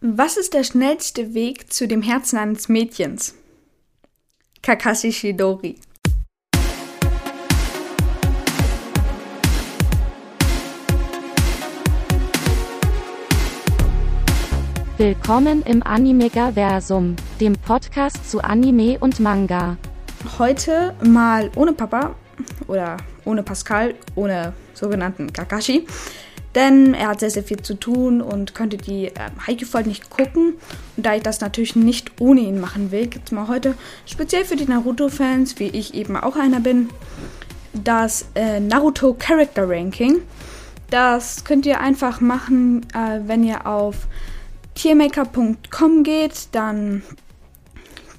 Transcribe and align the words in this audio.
Was 0.00 0.36
ist 0.36 0.54
der 0.54 0.62
schnellste 0.62 1.34
Weg 1.34 1.72
zu 1.72 1.88
dem 1.88 2.02
Herzen 2.02 2.38
eines 2.38 2.68
Mädchens? 2.68 3.34
Kakashi 4.62 5.12
Shidori. 5.12 5.74
Willkommen 14.98 15.64
im 15.64 15.82
Animegaversum, 15.82 17.16
dem 17.40 17.54
Podcast 17.54 18.30
zu 18.30 18.40
Anime 18.40 19.00
und 19.00 19.18
Manga. 19.18 19.78
Heute 20.38 20.94
mal 21.02 21.50
ohne 21.56 21.72
Papa 21.72 22.14
oder 22.68 22.98
ohne 23.24 23.42
Pascal, 23.42 23.96
ohne 24.14 24.52
sogenannten 24.74 25.32
Kakashi. 25.32 25.88
Denn 26.58 26.92
er 26.92 27.10
hat 27.10 27.20
sehr, 27.20 27.30
sehr 27.30 27.44
viel 27.44 27.62
zu 27.62 27.74
tun 27.74 28.20
und 28.20 28.52
könnte 28.52 28.78
die 28.78 29.06
äh, 29.06 29.12
Haikyuu-Folge 29.46 29.88
nicht 29.88 30.10
gucken. 30.10 30.54
Und 30.96 31.06
da 31.06 31.14
ich 31.14 31.22
das 31.22 31.40
natürlich 31.40 31.76
nicht 31.76 32.20
ohne 32.20 32.40
ihn 32.40 32.58
machen 32.58 32.90
will, 32.90 33.06
gibt 33.06 33.26
es 33.26 33.32
mal 33.32 33.46
heute 33.46 33.74
speziell 34.06 34.44
für 34.44 34.56
die 34.56 34.64
Naruto-Fans, 34.64 35.60
wie 35.60 35.68
ich 35.68 35.94
eben 35.94 36.16
auch 36.16 36.34
einer 36.34 36.58
bin, 36.58 36.88
das 37.72 38.26
äh, 38.34 38.58
Naruto 38.58 39.14
Character 39.16 39.68
Ranking. 39.68 40.16
Das 40.90 41.44
könnt 41.44 41.64
ihr 41.64 41.78
einfach 41.78 42.20
machen, 42.20 42.84
äh, 42.92 43.20
wenn 43.24 43.44
ihr 43.44 43.64
auf 43.64 44.08
tiermaker.com 44.74 46.02
geht, 46.02 46.48
dann 46.50 47.04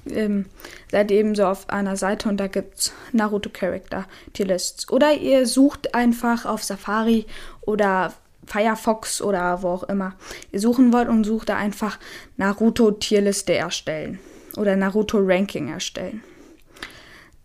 ähm, 0.08 0.46
seid 0.90 1.10
ihr 1.10 1.18
eben 1.18 1.34
so 1.34 1.44
auf 1.44 1.68
einer 1.68 1.98
Seite 1.98 2.30
und 2.30 2.38
da 2.38 2.46
gibt 2.46 2.78
es 2.78 2.92
Naruto 3.12 3.50
Character 3.52 4.06
Tierlists. 4.32 4.90
Oder 4.90 5.12
ihr 5.12 5.44
sucht 5.46 5.94
einfach 5.94 6.46
auf 6.46 6.64
Safari 6.64 7.26
oder 7.60 8.14
Firefox 8.50 9.22
oder 9.22 9.62
wo 9.62 9.68
auch 9.68 9.82
immer 9.84 10.14
ihr 10.50 10.60
suchen 10.60 10.92
wollt 10.92 11.08
und 11.08 11.24
sucht 11.24 11.48
da 11.48 11.56
einfach 11.56 11.98
Naruto 12.36 12.90
Tierliste 12.90 13.54
erstellen 13.54 14.18
oder 14.56 14.74
Naruto 14.74 15.18
Ranking 15.20 15.68
erstellen. 15.68 16.22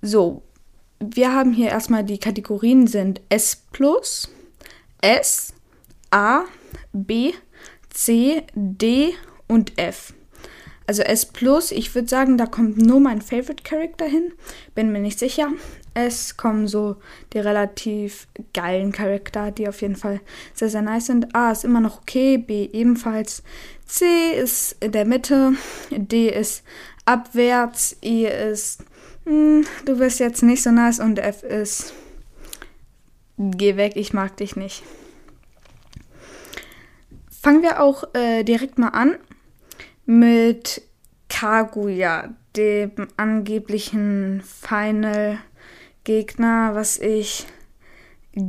So, 0.02 0.42
wir 1.00 1.32
haben 1.32 1.54
hier 1.54 1.70
erstmal 1.70 2.04
die 2.04 2.18
Kategorien 2.18 2.88
sind 2.88 3.22
S+, 3.30 3.62
S, 5.02 5.54
A, 6.10 6.44
B, 6.92 7.34
C, 7.90 8.44
D 8.56 9.14
und 9.48 9.78
F. 9.78 10.14
Also 10.88 11.02
S 11.04 11.32
ich 11.72 11.96
würde 11.96 12.08
sagen, 12.08 12.38
da 12.38 12.46
kommt 12.46 12.78
nur 12.78 13.00
mein 13.00 13.22
Favorite 13.22 13.64
Character 13.64 14.06
hin. 14.06 14.34
Bin 14.74 14.92
mir 14.92 15.00
nicht 15.00 15.20
sicher. 15.20 15.50
Es 15.98 16.36
kommen 16.36 16.68
so 16.68 16.98
die 17.32 17.40
relativ 17.40 18.28
geilen 18.54 18.92
Charakter, 18.92 19.52
die 19.52 19.70
auf 19.70 19.82
jeden 19.82 19.96
Fall 19.96 20.20
sehr, 20.54 20.70
sehr 20.70 20.82
nice 20.82 21.06
sind. 21.06 21.34
A 21.34 21.52
ist 21.52 21.64
immer 21.64 21.80
noch 21.80 22.02
okay, 22.02 22.38
B 22.38 22.66
ebenfalls. 22.66 23.44
C 23.86 24.34
ist 24.34 24.76
in 24.84 24.92
der 24.92 25.06
Mitte, 25.06 25.54
D 25.92 26.30
ist 26.30 26.64
abwärts, 27.06 27.96
E 28.02 28.28
ist, 28.28 28.84
mh, 29.24 29.32
hm, 29.32 29.66
du 29.86 29.98
bist 29.98 30.20
jetzt 30.20 30.44
nicht 30.44 30.64
so 30.64 30.72
nice 30.72 31.00
und 31.00 31.18
F 31.18 31.44
ist, 31.44 31.94
geh 33.38 33.78
weg, 33.78 33.94
ich 33.96 34.12
mag 34.14 34.36
dich 34.36 34.58
nicht. 34.58 34.84
Fangen 37.42 37.62
wir 37.62 37.82
auch 37.82 38.04
äh, 38.14 38.44
direkt 38.44 38.78
mal 38.78 38.90
an 38.90 39.16
mit 40.06 40.82
Kaguya, 41.30 42.34
dem 42.56 43.08
angeblichen 43.18 44.42
Final-Gegner, 46.06 46.72
was 46.74 46.98
ich 46.98 47.48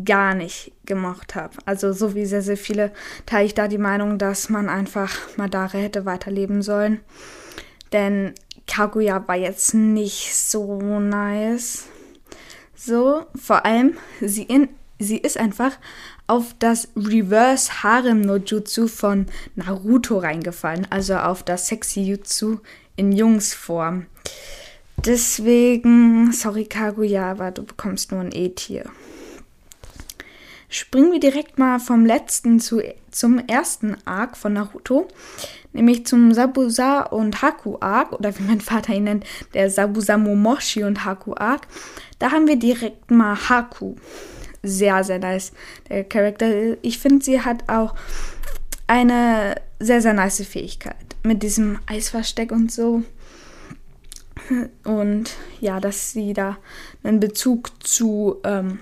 gar 0.04 0.34
nicht 0.34 0.72
gemocht 0.84 1.34
habe. 1.34 1.54
Also 1.64 1.92
so 1.92 2.14
wie 2.14 2.26
sehr, 2.26 2.42
sehr 2.42 2.56
viele 2.56 2.92
teile 3.24 3.46
ich 3.46 3.54
da 3.54 3.68
die 3.68 3.78
Meinung, 3.78 4.18
dass 4.18 4.48
man 4.48 4.68
einfach 4.68 5.16
Madara 5.36 5.78
hätte 5.78 6.04
weiterleben 6.04 6.62
sollen. 6.62 7.00
Denn 7.92 8.34
Kaguya 8.66 9.26
war 9.28 9.36
jetzt 9.36 9.74
nicht 9.74 10.34
so 10.34 10.80
nice. 10.80 11.84
So, 12.74 13.26
vor 13.36 13.64
allem, 13.64 13.97
sie, 14.20 14.42
in, 14.42 14.69
sie 14.98 15.19
ist 15.19 15.38
einfach 15.38 15.78
auf 16.26 16.54
das 16.58 16.88
Reverse 16.97 17.84
Harem 17.84 18.20
no 18.20 18.36
Jutsu 18.36 18.88
von 18.88 19.26
Naruto 19.54 20.19
reingefallen, 20.19 20.86
also 20.91 21.14
auf 21.16 21.44
das 21.44 21.69
Sexy 21.69 22.02
Jutsu 22.02 22.58
in 22.97 23.12
Jungsform. 23.12 24.06
Deswegen, 25.04 26.32
sorry 26.32 26.64
Kaguya, 26.64 27.30
aber 27.30 27.50
du 27.50 27.62
bekommst 27.62 28.10
nur 28.12 28.20
ein 28.20 28.32
E-Tier. 28.32 28.84
Springen 30.68 31.12
wir 31.12 31.20
direkt 31.20 31.58
mal 31.58 31.78
vom 31.78 32.04
letzten 32.04 32.58
zu, 32.58 32.82
zum 33.10 33.38
ersten 33.38 33.96
Arc 34.04 34.36
von 34.36 34.54
Naruto, 34.54 35.06
nämlich 35.72 36.06
zum 36.06 36.34
Sabusa 36.34 37.02
und 37.02 37.40
Haku 37.40 37.76
Arc, 37.80 38.12
oder 38.12 38.36
wie 38.36 38.42
mein 38.42 38.60
Vater 38.60 38.94
ihn 38.94 39.04
nennt, 39.04 39.24
der 39.54 39.70
Sabusa 39.70 40.16
Momoshi 40.16 40.82
und 40.82 41.04
Haku 41.04 41.34
Arc. 41.36 41.68
Da 42.18 42.32
haben 42.32 42.48
wir 42.48 42.56
direkt 42.56 43.10
mal 43.10 43.36
Haku 43.48 43.94
sehr, 44.62 45.04
sehr 45.04 45.18
nice, 45.18 45.52
der 45.88 46.04
Charakter. 46.04 46.76
Ich 46.82 46.98
finde, 46.98 47.24
sie 47.24 47.40
hat 47.40 47.68
auch 47.68 47.94
eine 48.86 49.54
sehr, 49.78 50.00
sehr 50.00 50.12
nice 50.12 50.44
Fähigkeit 50.46 50.96
mit 51.22 51.42
diesem 51.42 51.78
Eisversteck 51.86 52.52
und 52.52 52.72
so. 52.72 53.02
Und 54.84 55.36
ja, 55.60 55.80
dass 55.80 56.12
sie 56.12 56.32
da 56.32 56.58
einen 57.02 57.20
Bezug 57.20 57.70
zu 57.82 58.36
ähm, 58.44 58.78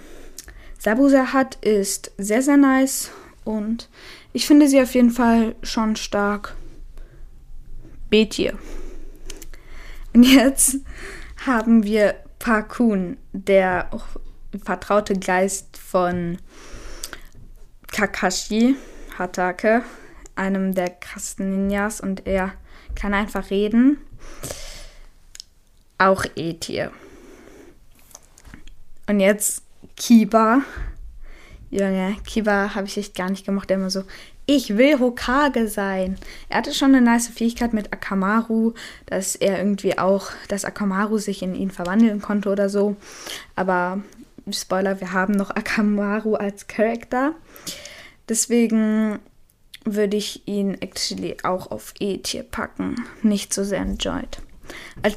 Sabusa 0.78 1.32
hat, 1.32 1.56
ist 1.64 2.12
sehr, 2.18 2.42
sehr 2.42 2.56
nice. 2.56 3.10
Und 3.44 3.88
ich 4.32 4.46
finde 4.46 4.68
sie 4.68 4.80
auf 4.80 4.94
jeden 4.94 5.10
Fall 5.10 5.54
schon 5.62 5.96
stark. 5.96 6.54
B-Tier. 8.10 8.58
Und 10.12 10.22
jetzt 10.22 10.78
haben 11.46 11.82
wir 11.84 12.14
Parkun, 12.38 13.16
der 13.32 13.90
vertraute 14.64 15.14
Geist 15.14 15.76
von 15.76 16.38
Kakashi 17.90 18.76
Hatake, 19.18 19.82
einem 20.36 20.74
der 20.74 20.90
krassen 20.90 21.50
Ninjas, 21.50 22.00
und 22.00 22.26
er 22.26 22.52
kann 22.94 23.14
einfach 23.14 23.50
reden. 23.50 23.98
Auch 25.98 26.24
E-Tier. 26.36 26.90
Und 29.08 29.20
jetzt 29.20 29.62
Kiba. 29.96 30.62
Junge, 31.70 32.16
Kiba 32.26 32.74
habe 32.74 32.86
ich 32.86 32.96
echt 32.96 33.14
gar 33.14 33.30
nicht 33.30 33.44
gemacht. 33.44 33.68
Der 33.68 33.76
immer 33.76 33.90
so, 33.90 34.04
ich 34.46 34.76
will 34.76 34.98
Hokage 34.98 35.68
sein. 35.68 36.18
Er 36.48 36.58
hatte 36.58 36.74
schon 36.74 36.94
eine 36.94 37.00
nice 37.00 37.28
Fähigkeit 37.28 37.72
mit 37.72 37.92
Akamaru, 37.92 38.74
dass 39.06 39.36
er 39.36 39.58
irgendwie 39.58 39.98
auch, 39.98 40.30
dass 40.48 40.64
Akamaru 40.64 41.18
sich 41.18 41.42
in 41.42 41.54
ihn 41.54 41.70
verwandeln 41.70 42.20
konnte 42.20 42.50
oder 42.50 42.68
so. 42.68 42.96
Aber 43.56 44.02
Spoiler, 44.50 45.00
wir 45.00 45.12
haben 45.12 45.32
noch 45.34 45.50
Akamaru 45.54 46.34
als 46.34 46.66
Charakter. 46.66 47.34
Deswegen 48.28 49.18
würde 49.84 50.16
ich 50.16 50.46
ihn 50.46 50.74
actually 50.80 51.36
auch 51.42 51.70
auf 51.70 51.94
E-Tier 51.98 52.42
packen. 52.42 52.96
Nicht 53.22 53.52
so 53.52 53.64
sehr 53.64 53.80
enjoyed. 53.80 54.38
Als, 55.02 55.16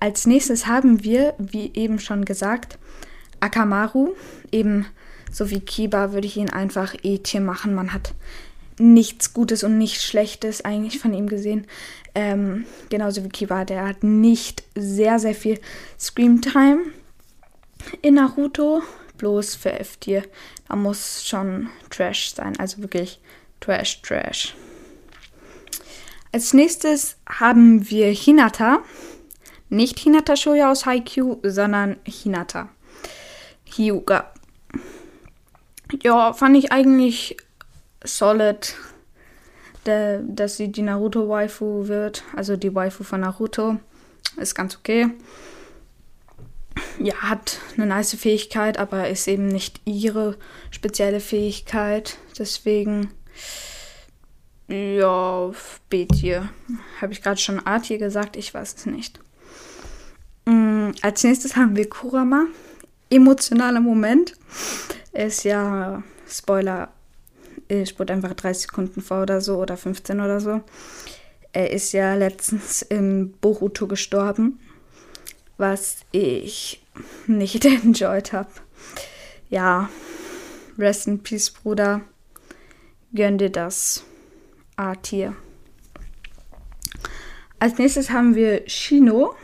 als 0.00 0.26
nächstes 0.26 0.66
haben 0.66 1.04
wir, 1.04 1.34
wie 1.38 1.70
eben 1.74 1.98
schon 1.98 2.24
gesagt, 2.24 2.78
Akamaru. 3.40 4.14
Eben 4.52 4.86
so 5.30 5.50
wie 5.50 5.60
Kiba 5.60 6.12
würde 6.12 6.26
ich 6.26 6.36
ihn 6.36 6.50
einfach 6.50 6.94
E-Tier 7.02 7.40
machen. 7.40 7.74
Man 7.74 7.92
hat 7.92 8.14
nichts 8.78 9.34
Gutes 9.34 9.62
und 9.62 9.78
nichts 9.78 10.04
Schlechtes 10.04 10.64
eigentlich 10.64 10.98
von 10.98 11.12
ihm 11.12 11.28
gesehen. 11.28 11.66
Ähm, 12.14 12.64
genauso 12.88 13.22
wie 13.24 13.28
Kiba, 13.28 13.64
der 13.64 13.86
hat 13.86 14.02
nicht 14.02 14.64
sehr, 14.74 15.18
sehr 15.18 15.34
viel 15.34 15.60
Scream-Time 15.98 16.80
in 18.02 18.14
Naruto, 18.14 18.82
bloß 19.18 19.54
für 19.54 19.72
F-Tier. 19.78 20.24
Da 20.68 20.76
muss 20.76 21.26
schon 21.26 21.68
Trash 21.90 22.34
sein, 22.34 22.58
also 22.58 22.78
wirklich 22.82 23.20
Trash, 23.60 24.02
Trash. 24.02 24.54
Als 26.32 26.52
nächstes 26.52 27.16
haben 27.28 27.90
wir 27.90 28.08
Hinata. 28.08 28.80
Nicht 29.68 29.98
Hinata 29.98 30.36
Shoya 30.36 30.70
aus 30.70 30.86
Haikyuu, 30.86 31.38
sondern 31.42 31.96
Hinata. 32.04 32.68
Hyuga. 33.64 34.32
Ja, 36.02 36.32
fand 36.32 36.56
ich 36.56 36.72
eigentlich 36.72 37.36
solid, 38.04 38.74
dass 39.84 40.56
sie 40.56 40.70
die 40.70 40.82
Naruto-Waifu 40.82 41.88
wird. 41.88 42.24
Also 42.34 42.56
die 42.56 42.74
Waifu 42.74 43.04
von 43.04 43.20
Naruto. 43.20 43.78
Ist 44.36 44.54
ganz 44.54 44.76
okay 44.76 45.10
ja, 46.98 47.14
hat 47.16 47.58
eine 47.76 47.86
nice 47.86 48.14
Fähigkeit, 48.14 48.78
aber 48.78 49.08
ist 49.08 49.28
eben 49.28 49.48
nicht 49.48 49.80
ihre 49.84 50.36
spezielle 50.70 51.20
Fähigkeit. 51.20 52.18
Deswegen, 52.38 53.10
ja, 54.70 55.50
B-Tier. 55.88 56.48
Habe 57.00 57.12
ich 57.12 57.22
gerade 57.22 57.40
schon 57.40 57.64
A-Tier 57.66 57.98
gesagt? 57.98 58.36
Ich 58.36 58.54
weiß 58.54 58.74
es 58.76 58.86
nicht. 58.86 59.20
Mhm, 60.46 60.94
als 61.02 61.24
nächstes 61.24 61.56
haben 61.56 61.76
wir 61.76 61.88
Kurama. 61.88 62.46
Emotionaler 63.10 63.80
Moment. 63.80 64.34
Ist 65.12 65.44
ja, 65.44 66.02
Spoiler, 66.28 66.92
ich 67.66 67.98
wurde 67.98 68.12
einfach 68.12 68.34
30 68.34 68.62
Sekunden 68.62 69.02
vor 69.02 69.22
oder 69.22 69.40
so 69.40 69.58
oder 69.58 69.76
15 69.76 70.20
oder 70.20 70.40
so. 70.40 70.60
Er 71.52 71.70
ist 71.70 71.92
ja 71.92 72.14
letztens 72.14 72.82
in 72.82 73.32
Boruto 73.40 73.88
gestorben, 73.88 74.60
was 75.58 75.98
ich 76.12 76.80
nicht 77.26 77.64
enjoyed 77.84 78.32
habe. 78.32 78.50
Ja, 79.48 79.90
rest 80.78 81.08
in 81.08 81.22
peace, 81.24 81.50
Bruder. 81.50 82.02
Gönn 83.12 83.38
dir 83.38 83.50
das 83.50 84.04
A-Tier. 84.80 85.36
Als 87.58 87.76
nächstes 87.76 88.10
haben 88.10 88.34
wir 88.34 88.62
Shino. 88.66 89.34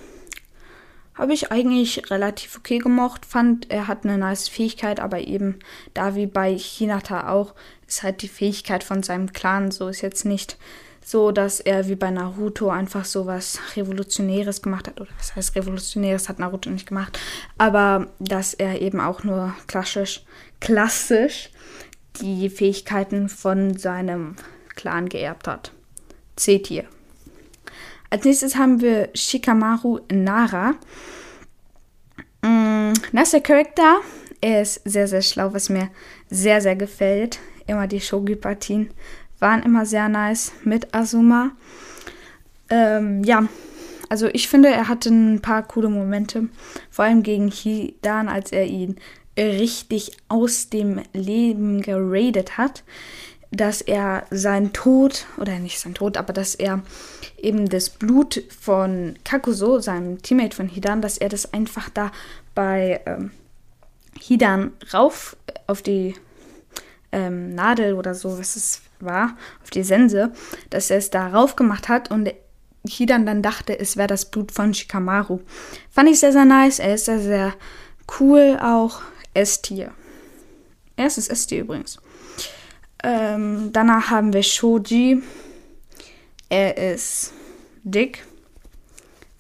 Habe 1.15 1.35
ich 1.35 1.53
eigentlich 1.53 2.11
relativ 2.11 2.57
okay 2.57 2.79
gemocht. 2.79 3.27
Fand, 3.27 3.71
er 3.71 3.87
hat 3.89 4.05
eine 4.05 4.17
nice 4.17 4.49
Fähigkeit, 4.49 4.99
aber 5.01 5.21
eben 5.21 5.59
da 5.93 6.15
wie 6.15 6.27
bei 6.27 6.57
Hinata 6.57 7.29
auch, 7.31 7.55
ist 7.87 8.03
halt 8.03 8.23
die 8.23 8.29
Fähigkeit 8.29 8.83
von 8.83 9.03
seinem 9.03 9.33
Clan 9.33 9.71
so. 9.71 9.89
Ist 9.89 10.01
jetzt 10.01 10.25
nicht 10.25 10.57
so, 11.05 11.31
dass 11.33 11.61
er 11.61 11.89
wie 11.89 11.95
bei 11.95 12.11
Naruto 12.11 12.71
einfach 12.71 13.05
so 13.05 13.27
was 13.27 13.61
Revolutionäres 13.77 14.63
gemacht 14.63 14.89
hat. 14.89 15.01
Oder 15.01 15.11
was 15.19 15.37
heißt 15.37 15.55
Revolutionäres 15.55 16.31
hat 16.31 16.39
Naruto 16.39 16.71
nicht 16.71 16.89
gemacht. 16.89 17.19
Aber 17.59 18.09
dass 18.19 18.55
er 18.55 18.81
eben 18.81 19.01
auch 19.01 19.25
nur 19.25 19.55
klassisch, 19.67 20.25
klassisch 20.61 21.51
die 22.21 22.49
Fähigkeiten 22.49 23.29
von 23.29 23.77
seinem 23.77 24.37
Clan 24.77 25.09
geerbt 25.09 25.49
hat. 25.49 25.73
C-Tier. 26.37 26.85
Als 28.11 28.25
nächstes 28.25 28.57
haben 28.57 28.81
wir 28.81 29.09
Shikamaru 29.15 30.01
Nara. 30.13 30.75
Mm, 32.43 32.93
nasser 33.13 33.41
Charakter. 33.41 33.97
Er 34.41 34.63
ist 34.63 34.81
sehr, 34.85 35.09
sehr 35.09 35.23
schlau, 35.23 35.53
was 35.53 35.69
mir 35.69 35.91
sehr, 36.31 36.61
sehr 36.61 36.77
gefällt. 36.77 37.41
Immer 37.67 37.89
die 37.89 38.01
Shogi-Partien 38.01 38.91
waren 39.41 39.63
immer 39.63 39.87
sehr 39.87 40.09
nice 40.09 40.53
mit 40.63 40.95
Azuma. 40.95 41.51
Ähm, 42.71 43.25
ja, 43.25 43.49
also 44.09 44.29
ich 44.33 44.49
finde, 44.49 44.69
er 44.69 44.89
hatte 44.89 45.11
ein 45.11 45.41
paar 45.41 45.63
coole 45.63 45.89
Momente. 45.89 46.49
Vor 46.91 47.05
allem 47.05 47.23
gegen 47.23 47.51
Hidan, 47.51 48.29
als 48.29 48.53
er 48.53 48.67
ihn 48.67 48.97
richtig 49.37 50.17
aus 50.29 50.71
dem 50.71 51.01
Leben 51.13 51.83
geradet 51.83 52.57
hat 52.57 52.85
dass 53.51 53.81
er 53.81 54.25
sein 54.31 54.73
Tod, 54.73 55.27
oder 55.39 55.59
nicht 55.59 55.79
sein 55.79 55.95
Tod, 55.95 56.17
aber 56.17 56.33
dass 56.33 56.55
er 56.55 56.83
eben 57.39 57.69
das 57.69 57.91
Blut 57.91 58.43
von 58.61 59.19
Kakuso, 59.25 59.79
seinem 59.79 60.21
Teammate 60.23 60.57
von 60.57 60.69
Hidan, 60.69 61.01
dass 61.01 61.19
er 61.19 61.29
das 61.29 61.53
einfach 61.53 61.89
da 61.91 62.11
bei 62.55 63.01
ähm, 63.07 63.31
Hidan 64.19 64.73
rauf 64.93 65.37
auf 65.67 65.83
die 65.83 66.15
ähm, 67.13 67.55
Nadel 67.55 67.95
oder 67.95 68.15
so, 68.15 68.39
was 68.39 68.57
es 68.57 68.83
war, 69.01 69.37
auf 69.63 69.71
die 69.71 69.83
Sense, 69.83 70.33
dass 70.71 70.91
er 70.91 70.99
es 70.99 71.11
da 71.11 71.29
rauf 71.29 71.57
gemacht 71.57 71.89
hat 71.89 72.11
und 72.11 72.33
Hidan 72.89 73.27
dann 73.27 73.43
dachte, 73.43 73.79
es 73.79 73.97
wäre 73.97 74.09
das 74.09 74.31
Blut 74.31 74.53
von 74.53 74.73
Shikamaru. 74.73 75.41
Fand 75.91 76.09
ich 76.09 76.21
sehr, 76.21 76.33
sehr 76.33 76.45
nice. 76.45 76.79
Er 76.79 76.95
ist 76.95 77.07
sehr, 77.07 77.21
sehr 77.21 77.55
cool 78.21 78.59
auch. 78.63 79.01
S-Tier. 79.35 79.93
Erstes 80.97 81.29
S-Tier 81.29 81.63
übrigens. 81.63 81.99
Ähm, 83.03 83.71
danach 83.73 84.11
haben 84.11 84.33
wir 84.33 84.43
Shoji. 84.43 85.23
Er 86.49 86.77
ist 86.77 87.33
dick. 87.83 88.25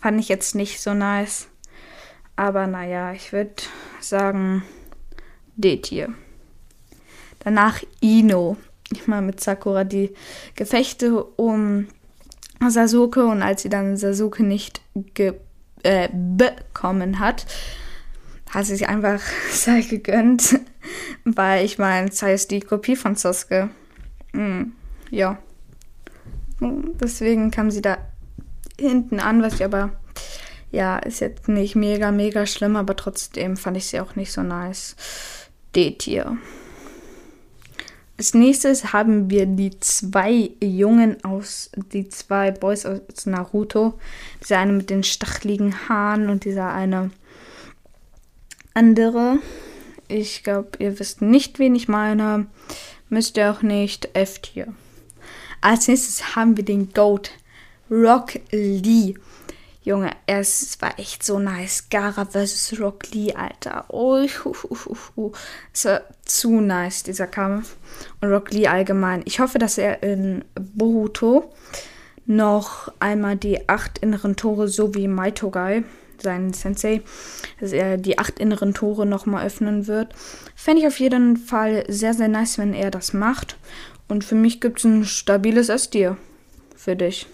Fand 0.00 0.20
ich 0.20 0.28
jetzt 0.28 0.54
nicht 0.54 0.80
so 0.80 0.94
nice. 0.94 1.48
Aber 2.36 2.66
naja, 2.66 3.12
ich 3.12 3.32
würde 3.32 3.54
sagen 4.00 4.62
D-Tier. 5.56 6.12
Danach 7.40 7.82
Ino. 8.00 8.56
Ich 8.92 9.06
meine 9.06 9.26
mit 9.26 9.40
Sakura 9.40 9.84
die 9.84 10.14
Gefechte 10.54 11.24
um 11.24 11.88
Sasuke 12.68 13.26
und 13.26 13.42
als 13.42 13.62
sie 13.62 13.68
dann 13.68 13.96
Sasuke 13.96 14.44
nicht 14.44 14.80
äh, 15.82 16.08
bekommen 16.12 17.18
hat, 17.18 17.46
hat 18.50 18.66
sie 18.66 18.76
sich 18.76 18.88
einfach 18.88 19.20
Sai 19.50 19.80
gegönnt. 19.80 20.60
Weil 21.24 21.64
ich 21.64 21.78
meine, 21.78 22.12
Sai 22.12 22.34
ist 22.34 22.50
die 22.50 22.60
Kopie 22.60 22.96
von 22.96 23.16
Sasuke. 23.16 23.70
Hm, 24.32 24.72
ja. 25.10 25.38
Deswegen 26.60 27.50
kam 27.50 27.70
sie 27.70 27.82
da 27.82 27.98
hinten 28.78 29.20
an, 29.20 29.42
was 29.42 29.54
ich 29.54 29.64
aber, 29.64 29.90
ja, 30.70 30.98
ist 30.98 31.20
jetzt 31.20 31.48
nicht 31.48 31.76
mega, 31.76 32.12
mega 32.12 32.46
schlimm, 32.46 32.76
aber 32.76 32.96
trotzdem 32.96 33.56
fand 33.56 33.76
ich 33.76 33.86
sie 33.86 34.00
auch 34.00 34.16
nicht 34.16 34.32
so 34.32 34.42
nice. 34.42 34.96
D-Tier. 35.74 36.36
Als 38.18 38.32
nächstes 38.32 38.94
haben 38.94 39.28
wir 39.28 39.44
die 39.44 39.78
zwei 39.80 40.50
Jungen 40.62 41.22
aus, 41.22 41.70
die 41.92 42.08
zwei 42.08 42.50
Boys 42.50 42.86
aus 42.86 43.26
Naruto. 43.26 43.98
Dieser 44.42 44.58
eine 44.58 44.72
mit 44.72 44.88
den 44.88 45.02
stacheligen 45.02 45.88
Haaren 45.88 46.30
und 46.30 46.44
dieser 46.44 46.72
eine 46.72 47.10
andere. 48.72 49.38
Ich 50.08 50.42
glaube, 50.42 50.70
ihr 50.78 50.98
wisst 50.98 51.22
nicht, 51.22 51.58
wen 51.58 51.74
ich 51.74 51.88
meine. 51.88 52.46
Müsst 53.08 53.36
ihr 53.36 53.50
auch 53.50 53.62
nicht. 53.62 54.08
F-Tier. 54.14 54.72
Als 55.60 55.88
nächstes 55.88 56.36
haben 56.36 56.56
wir 56.56 56.64
den 56.64 56.92
Goat. 56.92 57.30
Rock 57.90 58.40
Lee. 58.50 59.14
Junge, 59.82 60.10
es 60.26 60.80
war 60.80 60.98
echt 60.98 61.22
so 61.22 61.38
nice. 61.38 61.88
Gara 61.88 62.24
vs. 62.24 62.74
Rock 62.80 63.12
Lee, 63.12 63.32
Alter. 63.32 63.84
Oh, 63.88 64.20
hu, 64.20 64.52
hu, 64.52 64.96
hu. 65.14 65.32
Es 65.72 65.84
war 65.84 66.02
zu 66.24 66.60
nice, 66.60 67.04
dieser 67.04 67.28
Kampf. 67.28 67.76
Und 68.20 68.32
Rock 68.32 68.50
Lee 68.50 68.66
allgemein. 68.66 69.22
Ich 69.26 69.38
hoffe, 69.38 69.58
dass 69.58 69.78
er 69.78 70.02
in 70.02 70.44
Boruto 70.54 71.52
noch 72.26 72.92
einmal 72.98 73.36
die 73.36 73.68
acht 73.68 73.98
inneren 73.98 74.34
Tore, 74.34 74.66
so 74.66 74.94
wie 74.96 75.06
Maitogai, 75.06 75.84
sein 76.22 76.52
Sensei, 76.52 77.02
dass 77.60 77.72
er 77.72 77.96
die 77.96 78.18
acht 78.18 78.38
inneren 78.38 78.74
Tore 78.74 79.06
nochmal 79.06 79.46
öffnen 79.46 79.86
wird. 79.86 80.14
Fände 80.54 80.82
ich 80.82 80.86
auf 80.86 81.00
jeden 81.00 81.36
Fall 81.36 81.84
sehr, 81.88 82.14
sehr 82.14 82.28
nice, 82.28 82.58
wenn 82.58 82.74
er 82.74 82.90
das 82.90 83.12
macht. 83.12 83.56
Und 84.08 84.24
für 84.24 84.34
mich 84.34 84.60
gibt 84.60 84.78
es 84.78 84.84
ein 84.84 85.04
stabiles 85.04 85.68
S-Tier 85.68 86.16
für 86.76 86.96
dich. 86.96 87.26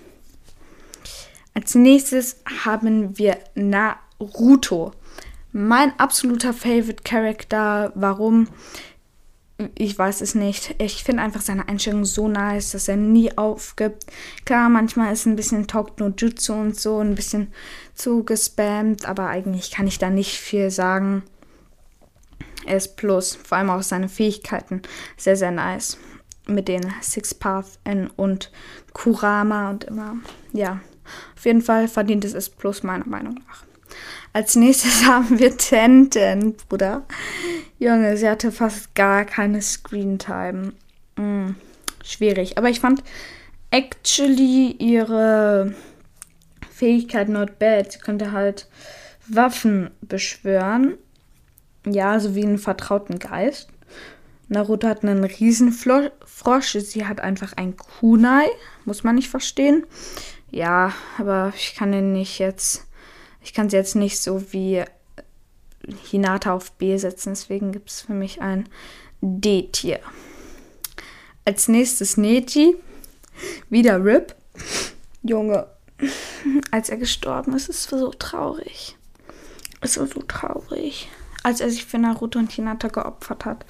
Als 1.54 1.74
nächstes 1.74 2.40
haben 2.64 3.18
wir 3.18 3.36
Naruto. 3.54 4.92
Mein 5.52 5.92
absoluter 5.98 6.54
Favorite 6.54 7.02
Character. 7.04 7.92
Warum? 7.94 8.48
Ich 9.76 9.98
weiß 9.98 10.20
es 10.20 10.34
nicht. 10.34 10.74
Ich 10.78 11.04
finde 11.04 11.22
einfach 11.22 11.40
seine 11.40 11.68
Einstellung 11.68 12.04
so 12.04 12.28
nice, 12.28 12.72
dass 12.72 12.88
er 12.88 12.96
nie 12.96 13.36
aufgibt. 13.36 14.06
Klar, 14.44 14.68
manchmal 14.68 15.12
ist 15.12 15.26
ein 15.26 15.36
bisschen 15.36 15.66
Talk 15.66 15.98
no 16.00 16.12
Jutsu 16.16 16.54
und 16.54 16.78
so, 16.78 16.98
ein 16.98 17.14
bisschen 17.14 17.52
zu 17.94 18.24
gespammt, 18.24 19.06
aber 19.06 19.28
eigentlich 19.28 19.70
kann 19.70 19.86
ich 19.86 19.98
da 19.98 20.10
nicht 20.10 20.36
viel 20.36 20.70
sagen. 20.70 21.22
Er 22.64 22.76
ist 22.76 22.96
plus, 22.96 23.36
vor 23.36 23.58
allem 23.58 23.70
auch 23.70 23.82
seine 23.82 24.08
Fähigkeiten, 24.08 24.82
sehr, 25.16 25.36
sehr 25.36 25.50
nice. 25.50 25.98
Mit 26.46 26.68
den 26.68 26.92
Six 27.00 27.34
Path 27.34 27.78
N 27.84 28.10
und 28.16 28.50
Kurama 28.92 29.70
und 29.70 29.84
immer, 29.84 30.16
ja. 30.52 30.80
Auf 31.36 31.44
jeden 31.44 31.62
Fall 31.62 31.88
verdient 31.88 32.24
es 32.24 32.34
es 32.34 32.48
plus, 32.48 32.82
meiner 32.82 33.06
Meinung 33.06 33.34
nach. 33.46 33.64
Als 34.32 34.56
nächstes 34.56 35.04
haben 35.06 35.38
wir 35.38 35.56
Tenten, 35.56 36.54
Bruder. 36.68 37.04
Junge, 37.78 38.16
sie 38.16 38.28
hatte 38.28 38.52
fast 38.52 38.94
gar 38.94 39.24
keine 39.24 39.60
Screentime. 39.60 40.72
Hm, 41.16 41.56
schwierig. 42.04 42.56
Aber 42.56 42.70
ich 42.70 42.80
fand 42.80 43.02
actually 43.70 44.72
ihre 44.78 45.74
Fähigkeit 46.70 47.28
not 47.28 47.58
bad. 47.58 47.92
Sie 47.92 47.98
konnte 47.98 48.32
halt 48.32 48.68
Waffen 49.28 49.90
beschwören. 50.00 50.94
Ja, 51.86 52.20
so 52.20 52.34
wie 52.34 52.44
einen 52.44 52.58
vertrauten 52.58 53.18
Geist. 53.18 53.68
Naruto 54.48 54.86
hat 54.88 55.02
einen 55.02 55.24
Riesenfrosch. 55.24 56.72
Sie 56.72 57.06
hat 57.06 57.20
einfach 57.20 57.54
ein 57.54 57.76
Kunai. 57.76 58.46
Muss 58.84 59.04
man 59.04 59.16
nicht 59.16 59.28
verstehen. 59.28 59.84
Ja, 60.50 60.92
aber 61.18 61.52
ich 61.56 61.74
kann 61.74 61.92
den 61.92 62.12
nicht 62.12 62.38
jetzt 62.38 62.86
ich 63.42 63.54
kann 63.54 63.70
sie 63.70 63.76
jetzt 63.76 63.96
nicht 63.96 64.20
so 64.20 64.52
wie 64.52 64.84
Hinata 66.10 66.52
auf 66.52 66.72
B 66.72 66.96
setzen, 66.96 67.30
deswegen 67.30 67.72
gibt 67.72 67.90
es 67.90 68.02
für 68.02 68.14
mich 68.14 68.40
ein 68.40 68.68
D-Tier. 69.20 70.00
Als 71.44 71.68
nächstes 71.68 72.16
Neji. 72.16 72.76
Wieder 73.70 74.04
Rip. 74.04 74.34
Junge, 75.22 75.66
als 76.70 76.88
er 76.90 76.96
gestorben 76.96 77.54
ist, 77.54 77.68
ist 77.68 77.92
es 77.92 78.00
so 78.00 78.10
traurig. 78.10 78.96
Es 79.80 79.98
war 79.98 80.06
so 80.06 80.22
traurig. 80.22 81.08
Als 81.42 81.60
er 81.60 81.70
sich 81.70 81.84
für 81.84 81.98
Naruto 81.98 82.38
und 82.38 82.52
Hinata 82.52 82.88
geopfert 82.88 83.44
hat. 83.44 83.64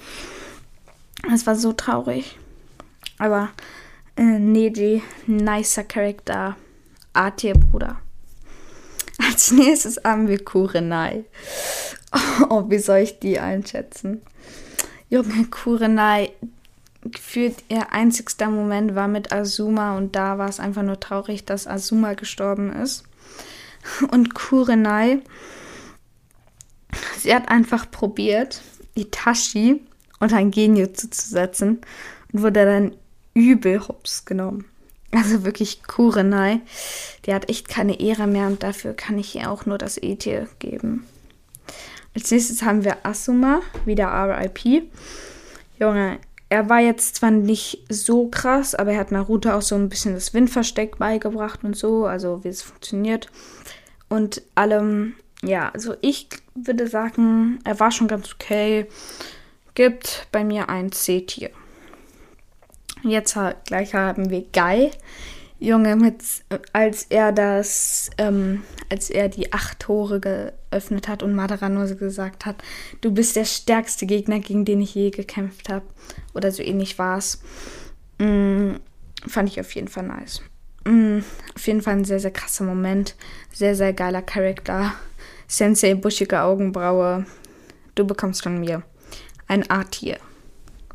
Es 1.33 1.47
war 1.47 1.57
so 1.57 1.73
traurig. 1.73 2.39
Aber 3.19 3.51
äh, 4.17 4.39
Neji, 4.39 5.03
nicer 5.27 5.85
Charakter. 5.85 6.57
A-Tier, 7.15 7.55
Bruder. 7.55 8.01
Als 9.19 9.51
nächstes 9.51 10.01
haben 10.05 10.29
wir 10.29 10.43
Kurenai. 10.45 11.25
Oh, 12.51 12.65
wie 12.69 12.79
soll 12.79 12.99
ich 12.99 13.19
die 13.21 13.39
einschätzen? 13.39 14.21
Junge, 15.09 15.47
Kurenai, 15.47 16.33
gefühlt 17.05 17.65
ihr 17.69 17.93
einzigster 17.93 18.49
Moment 18.49 18.95
war 18.95 19.09
mit 19.09 19.33
Azuma 19.33 19.97
und 19.97 20.15
da 20.17 20.39
war 20.39 20.49
es 20.49 20.61
einfach 20.61 20.83
nur 20.83 21.01
traurig, 21.01 21.45
dass 21.45 21.67
Azuma 21.67 22.15
gestorben 22.15 22.73
ist. 22.73 23.05
Und 24.11 24.35
Kurenai, 24.35 25.21
sie 27.19 27.35
hat 27.35 27.49
einfach 27.49 27.91
probiert, 27.91 28.63
Itachi 28.95 29.81
unter 30.21 30.37
ein 30.37 30.51
Genjutsu 30.51 31.09
zu 31.09 31.29
setzen 31.29 31.81
und 32.33 32.43
wurde 32.43 32.65
dann 32.65 32.97
übel 33.35 33.87
hops 33.87 34.25
genommen. 34.25 34.67
Also 35.15 35.45
wirklich 35.45 35.83
Kurenai. 35.83 36.61
Die 37.27 37.35
hat 37.35 37.49
echt 37.51 37.69
keine 37.69 38.01
Ehre 38.01 38.27
mehr 38.27 38.47
und 38.47 38.63
dafür 38.63 38.95
kann 38.95 39.19
ich 39.19 39.37
ihr 39.37 39.51
auch 39.51 39.67
nur 39.67 39.79
das 39.79 39.99
E-Tier 39.99 40.49
geben. 40.59 41.07
Als 42.15 42.31
nächstes 42.31 42.63
haben 42.63 42.85
wir 42.85 43.05
Asuma, 43.05 43.61
wieder 43.85 44.09
RIP. 44.09 44.91
Junge, 45.79 46.19
er 46.49 46.69
war 46.69 46.81
jetzt 46.81 47.17
zwar 47.17 47.31
nicht 47.31 47.83
so 47.89 48.29
krass, 48.29 48.75
aber 48.75 48.93
er 48.93 48.99
hat 48.99 49.13
Naruto 49.13 49.51
auch 49.51 49.63
so 49.63 49.75
ein 49.75 49.89
bisschen 49.89 50.15
das 50.15 50.35
Windversteck 50.35 50.99
beigebracht 50.99 51.61
und 51.63 51.77
so, 51.77 52.05
also 52.05 52.45
wie 52.45 52.49
es 52.49 52.63
funktioniert. 52.63 53.29
Und 54.11 54.43
allem, 54.55 55.15
ja, 55.43 55.71
also 55.71 55.95
ich 56.03 56.29
würde 56.55 56.87
sagen, 56.87 57.59
er 57.65 57.81
war 57.81 57.91
schon 57.91 58.09
ganz 58.09 58.35
okay. 58.35 58.87
Gibt 59.75 60.29
bei 60.31 60.45
mir 60.45 60.69
ein 60.69 60.93
C-Tier. 60.93 61.51
Jetzt 63.03 63.37
gleich 63.67 63.95
haben 63.95 64.31
wir 64.31 64.45
Guy. 64.53 64.91
Junge, 65.59 65.95
mit, 65.95 66.25
als 66.73 67.05
er 67.09 67.31
das, 67.31 68.11
ähm, 68.19 68.65
als 68.91 69.11
er 69.11 69.29
die 69.29 69.53
acht 69.53 69.79
Tore 69.79 70.19
geöffnet 70.19 71.07
hat 71.07 71.23
und 71.23 71.37
Madarano 71.37 71.87
gesagt 71.95 72.47
hat, 72.47 72.57
du 73.01 73.13
bist 73.13 73.37
der 73.37 73.45
stärkste 73.45 74.07
Gegner, 74.07 74.41
gegen 74.41 74.65
den 74.65 74.83
ich 74.83 74.95
je 74.97 75.11
gekämpft 75.11 75.69
habe. 75.69 75.85
Oder 76.35 76.51
so 76.51 76.65
ähnlich 76.65 76.99
war 76.99 77.19
es. 77.19 77.41
Mm, 78.19 78.73
fand 79.29 79.49
ich 79.49 79.61
auf 79.61 79.73
jeden 79.77 79.87
Fall 79.87 80.03
nice. 80.05 80.43
Mm, 80.85 81.21
auf 81.55 81.67
jeden 81.67 81.81
Fall 81.81 81.95
ein 81.95 82.05
sehr, 82.05 82.19
sehr 82.19 82.33
krasser 82.33 82.65
Moment. 82.65 83.15
Sehr, 83.53 83.77
sehr 83.77 83.93
geiler 83.93 84.23
Charakter. 84.23 84.95
Sensei, 85.47 85.95
buschige 85.95 86.41
Augenbraue. 86.41 87.25
Du 87.95 88.05
bekommst 88.05 88.43
von 88.43 88.59
mir 88.59 88.83
ein 89.47 89.71
A-Tier. 89.71 90.19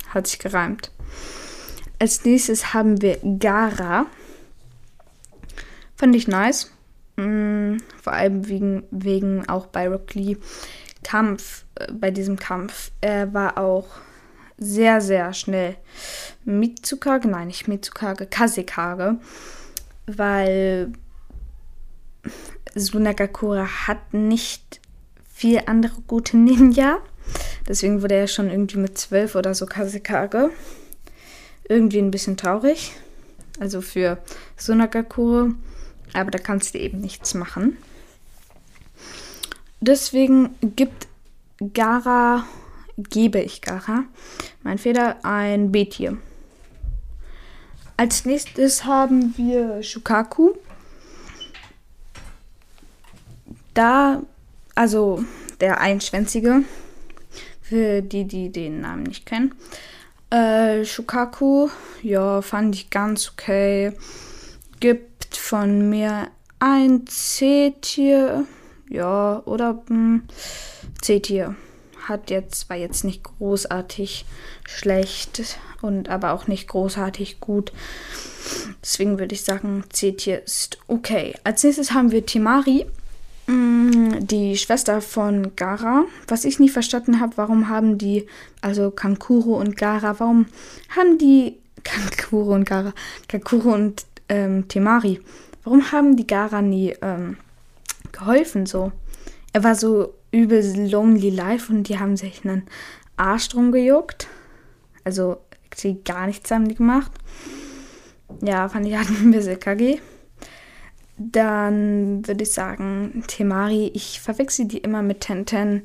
Hat 0.09 0.27
sich 0.27 0.39
gereimt. 0.39 0.91
Als 1.99 2.23
nächstes 2.25 2.73
haben 2.73 3.01
wir 3.01 3.17
Gara. 3.39 4.05
Fand 5.95 6.15
ich 6.15 6.27
nice. 6.27 6.71
Mhm, 7.15 7.81
vor 8.01 8.13
allem 8.13 8.47
wegen, 8.47 8.83
wegen 8.91 9.49
auch 9.49 9.65
bei 9.67 9.87
Rock 9.87 10.13
Lee 10.13 10.37
Kampf, 11.03 11.65
äh, 11.75 11.91
bei 11.91 12.11
diesem 12.11 12.37
Kampf. 12.37 12.91
Er 13.01 13.33
war 13.33 13.57
auch 13.57 13.87
sehr, 14.59 15.01
sehr 15.01 15.33
schnell 15.33 15.75
Mitsukage, 16.45 17.27
nein, 17.27 17.47
nicht 17.47 17.67
Mitsukage, 17.67 18.27
Kasekage, 18.27 19.17
weil 20.05 20.91
Sunagakura 22.75 23.87
hat 23.87 24.13
nicht 24.13 24.79
viel 25.33 25.61
andere 25.65 26.01
gute 26.07 26.37
Ninja. 26.37 26.99
Deswegen 27.67 28.01
wurde 28.01 28.15
er 28.15 28.27
schon 28.27 28.49
irgendwie 28.49 28.77
mit 28.77 28.97
12 28.97 29.35
oder 29.35 29.53
so 29.55 29.65
Kasekage 29.65 30.51
irgendwie 31.69 31.99
ein 31.99 32.11
bisschen 32.11 32.37
traurig. 32.37 32.93
Also 33.59 33.81
für 33.81 34.17
Sunagakure. 34.55 35.55
Aber 36.13 36.31
da 36.31 36.39
kannst 36.39 36.73
du 36.73 36.79
eben 36.79 37.01
nichts 37.01 37.33
machen. 37.33 37.77
Deswegen 39.79 40.55
gibt 40.75 41.07
Gara, 41.73 42.45
gebe 42.97 43.39
ich 43.39 43.61
Gara, 43.61 44.03
mein 44.63 44.77
Feder, 44.77 45.17
ein 45.23 45.71
B-Tier. 45.71 46.17
Als 47.95 48.25
nächstes 48.25 48.85
haben 48.85 49.33
wir 49.37 49.81
Shukaku. 49.81 50.53
Da, 53.73 54.21
also 54.75 55.23
der 55.59 55.79
Einschwänzige, 55.79 56.63
für 57.61 58.01
die, 58.01 58.25
die 58.25 58.51
den 58.51 58.81
Namen 58.81 59.03
nicht 59.03 59.25
kennen. 59.25 59.53
Äh, 60.29 60.83
Shukaku, 60.83 61.69
ja, 62.03 62.41
fand 62.41 62.75
ich 62.75 62.89
ganz 62.89 63.29
okay. 63.31 63.93
Gibt 64.79 65.35
von 65.35 65.89
mir 65.89 66.27
ein 66.59 67.07
C-Tier. 67.07 68.45
Ja, 68.89 69.41
oder 69.45 69.81
hm, 69.87 70.23
C-Tier. 71.01 71.55
Hat 72.07 72.29
jetzt, 72.29 72.69
war 72.69 72.77
jetzt 72.77 73.03
nicht 73.03 73.23
großartig 73.23 74.25
schlecht 74.65 75.57
und 75.81 76.09
aber 76.09 76.31
auch 76.33 76.47
nicht 76.47 76.67
großartig 76.67 77.39
gut. 77.39 77.71
Deswegen 78.81 79.19
würde 79.19 79.35
ich 79.35 79.43
sagen, 79.43 79.83
C-Tier 79.89 80.43
ist 80.43 80.77
okay. 80.87 81.35
Als 81.43 81.63
nächstes 81.63 81.91
haben 81.91 82.11
wir 82.11 82.25
Timari. 82.25 82.85
Mm, 83.47 84.25
die 84.27 84.57
Schwester 84.57 85.01
von 85.01 85.55
Gara. 85.55 86.05
Was 86.27 86.43
ich 86.43 86.59
nie 86.59 86.69
verstanden 86.69 87.21
habe, 87.21 87.37
warum 87.37 87.69
haben 87.69 87.97
die, 87.97 88.27
also 88.61 88.91
Kankuro 88.91 89.57
und 89.57 89.77
Gara, 89.77 90.19
warum 90.19 90.47
haben 90.95 91.17
die 91.17 91.57
Kankuro 91.83 92.53
und 92.53 92.65
Gara, 92.65 92.93
Kankuro 93.27 93.73
und 93.73 94.05
ähm, 94.27 94.67
Temari, 94.67 95.21
warum 95.63 95.91
haben 95.93 96.17
die 96.17 96.27
Gara 96.27 96.61
nie 96.61 96.93
ähm, 97.01 97.37
geholfen 98.11 98.65
so? 98.65 98.91
Er 99.53 99.63
war 99.63 99.75
so 99.75 100.13
übel 100.31 100.89
lonely 100.89 101.29
life 101.29 101.71
und 101.71 101.87
die 101.87 101.99
haben 101.99 102.17
sich 102.17 102.43
einen 102.43 102.63
Arsch 103.15 103.47
drum 103.47 103.71
gejuckt. 103.71 104.27
Also 105.05 105.37
sie 105.73 106.01
gar 106.03 106.27
nichts 106.27 106.51
haben 106.51 106.67
die 106.67 106.75
gemacht. 106.75 107.11
Ja, 108.41 108.67
fand 108.67 108.85
ich 108.87 108.97
halt 108.97 109.09
ein 109.09 109.31
bisschen 109.31 109.57
kacke. 109.57 109.99
Dann 111.17 112.27
würde 112.27 112.43
ich 112.43 112.51
sagen, 112.51 113.23
Temari, 113.27 113.91
ich 113.93 114.21
verwechsel 114.21 114.65
die 114.65 114.77
immer 114.77 115.01
mit 115.01 115.21
Tenten. 115.21 115.83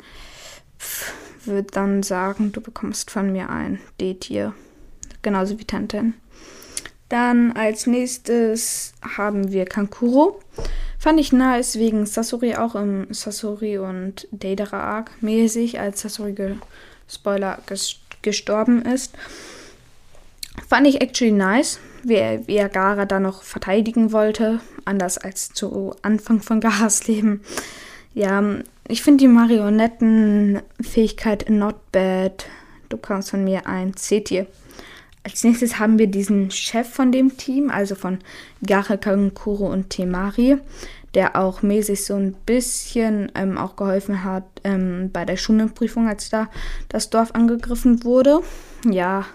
Würde 1.45 1.69
dann 1.73 2.03
sagen, 2.03 2.53
du 2.53 2.61
bekommst 2.61 3.11
von 3.11 3.33
mir 3.33 3.49
ein 3.49 3.81
D-Tier. 4.01 4.55
Genauso 5.23 5.59
wie 5.59 5.65
Tenten. 5.65 6.15
Dann 7.09 7.53
als 7.53 7.87
nächstes 7.87 8.95
haben 9.17 9.53
wir 9.53 9.65
Kankuro. 9.67 10.41
Fand 10.99 11.21
ich 11.21 11.33
nice 11.33 11.77
wegen 11.77 12.07
Sasori 12.07 12.55
auch 12.57 12.75
im 12.75 13.13
Sasori 13.13 13.79
und 13.79 14.29
Deidara 14.31 14.81
Arc 14.81 15.11
mäßig, 15.21 15.81
als 15.81 16.01
Sasori 16.01 16.33
ge 16.33 16.55
Spoiler 17.09 17.59
gestorben 18.23 18.83
ist. 18.83 19.15
Fand 20.67 20.87
ich 20.87 21.03
actually 21.03 21.33
nice, 21.33 21.81
wie 22.03 22.15
er, 22.15 22.47
wie 22.47 22.57
er 22.57 22.69
Gara 22.69 23.07
da 23.07 23.19
noch 23.21 23.43
verteidigen 23.43 24.13
wollte, 24.13 24.61
anders 24.85 25.19
als 25.19 25.53
zu 25.53 25.95
Anfang 26.03 26.41
von 26.41 26.61
Garas 26.61 27.07
Leben. 27.09 27.41
Ja, 28.15 28.43
ich 28.89 29.03
finde 29.03 29.25
die 29.25 29.29
Marionettenfähigkeit 29.29 31.49
not 31.49 31.77
bad. 31.93 32.47
Du 32.89 32.97
kannst 32.99 33.31
von 33.31 33.45
mir 33.45 33.67
ein 33.67 33.97
C-Tier. 33.97 34.47
Als 35.25 35.45
nächstes 35.45 35.79
haben 35.79 35.99
wir 35.99 36.09
diesen 36.09 36.51
Chef 36.51 36.89
von 36.89 37.13
dem 37.13 37.37
Team, 37.37 37.71
also 37.71 37.95
von 37.95 38.19
Gara 38.67 38.97
Kankuro 38.97 39.73
und 39.73 39.91
Temari, 39.91 40.59
der 41.15 41.37
auch 41.37 41.63
mäßig 41.63 42.05
so 42.05 42.15
ein 42.15 42.35
bisschen 42.45 43.31
ähm, 43.35 43.57
auch 43.57 43.77
geholfen 43.77 44.25
hat 44.25 44.45
ähm, 44.65 45.11
bei 45.13 45.25
der 45.25 45.37
Schulprüfung, 45.37 46.09
als 46.09 46.31
da 46.31 46.49
das 46.89 47.11
Dorf 47.11 47.35
angegriffen 47.35 48.03
wurde. 48.03 48.41
Ja, 48.85 49.27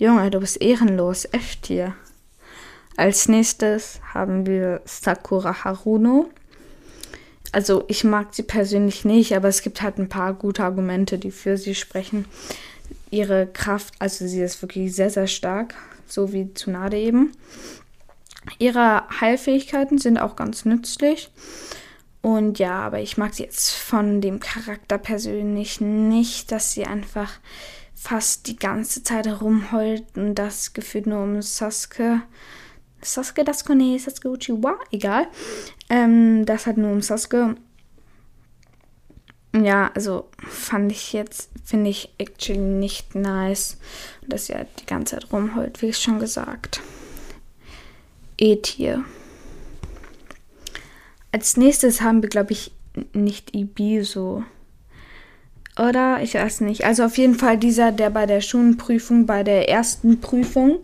Junge, 0.00 0.30
du 0.30 0.40
bist 0.40 0.62
ehrenlos, 0.62 1.28
echt 1.30 1.66
hier. 1.66 1.94
Als 2.96 3.28
nächstes 3.28 4.00
haben 4.14 4.46
wir 4.46 4.80
Sakura 4.86 5.62
Haruno. 5.62 6.30
Also 7.52 7.84
ich 7.86 8.02
mag 8.02 8.28
sie 8.34 8.44
persönlich 8.44 9.04
nicht, 9.04 9.36
aber 9.36 9.48
es 9.48 9.60
gibt 9.60 9.82
halt 9.82 9.98
ein 9.98 10.08
paar 10.08 10.32
gute 10.32 10.64
Argumente, 10.64 11.18
die 11.18 11.30
für 11.30 11.58
sie 11.58 11.74
sprechen. 11.74 12.24
Ihre 13.10 13.46
Kraft, 13.46 13.92
also 13.98 14.26
sie 14.26 14.40
ist 14.40 14.62
wirklich 14.62 14.96
sehr, 14.96 15.10
sehr 15.10 15.26
stark, 15.26 15.74
so 16.06 16.32
wie 16.32 16.54
Tsunade 16.54 16.96
eben. 16.96 17.32
Ihre 18.58 19.02
Heilfähigkeiten 19.20 19.98
sind 19.98 20.16
auch 20.16 20.34
ganz 20.34 20.64
nützlich. 20.64 21.30
Und 22.22 22.58
ja, 22.58 22.80
aber 22.80 23.00
ich 23.00 23.18
mag 23.18 23.34
sie 23.34 23.42
jetzt 23.42 23.72
von 23.72 24.22
dem 24.22 24.40
Charakter 24.40 24.96
persönlich 24.96 25.82
nicht, 25.82 26.50
dass 26.52 26.72
sie 26.72 26.86
einfach 26.86 27.32
fast 28.00 28.46
die 28.46 28.56
ganze 28.56 29.02
Zeit 29.02 29.26
herumheult 29.26 30.04
und 30.16 30.34
das 30.34 30.72
gefühlt 30.72 31.06
nur 31.06 31.22
um 31.22 31.42
Sasuke. 31.42 32.22
Sasuke 33.02 33.44
das 33.44 33.66
Kone, 33.66 33.98
Sasuke 33.98 34.30
Uchiwa, 34.30 34.78
egal. 34.90 35.28
Ähm, 35.90 36.46
das 36.46 36.66
hat 36.66 36.78
nur 36.78 36.92
um 36.92 37.02
Sasuke. 37.02 37.56
Ja, 39.54 39.90
also 39.94 40.30
fand 40.48 40.92
ich 40.92 41.12
jetzt, 41.12 41.50
finde 41.62 41.90
ich 41.90 42.14
actually 42.16 42.58
nicht 42.58 43.14
nice, 43.14 43.76
dass 44.26 44.48
er 44.48 44.66
die 44.78 44.86
ganze 44.86 45.16
Zeit 45.16 45.30
rumheult, 45.30 45.82
wie 45.82 45.88
ich 45.88 45.98
schon 45.98 46.20
gesagt. 46.20 46.80
E-Tier. 48.38 49.04
Als 51.32 51.58
nächstes 51.58 52.00
haben 52.00 52.22
wir, 52.22 52.30
glaube 52.30 52.52
ich, 52.52 52.72
nicht 53.12 53.54
Ibiso. 53.54 54.44
Oder? 55.80 56.22
Ich 56.22 56.34
weiß 56.34 56.60
nicht. 56.60 56.84
Also 56.84 57.04
auf 57.04 57.16
jeden 57.16 57.36
Fall 57.36 57.56
dieser, 57.56 57.90
der 57.90 58.10
bei 58.10 58.26
der 58.26 58.42
Schulprüfung, 58.42 59.24
bei 59.24 59.42
der 59.42 59.70
ersten 59.70 60.20
Prüfung, 60.20 60.80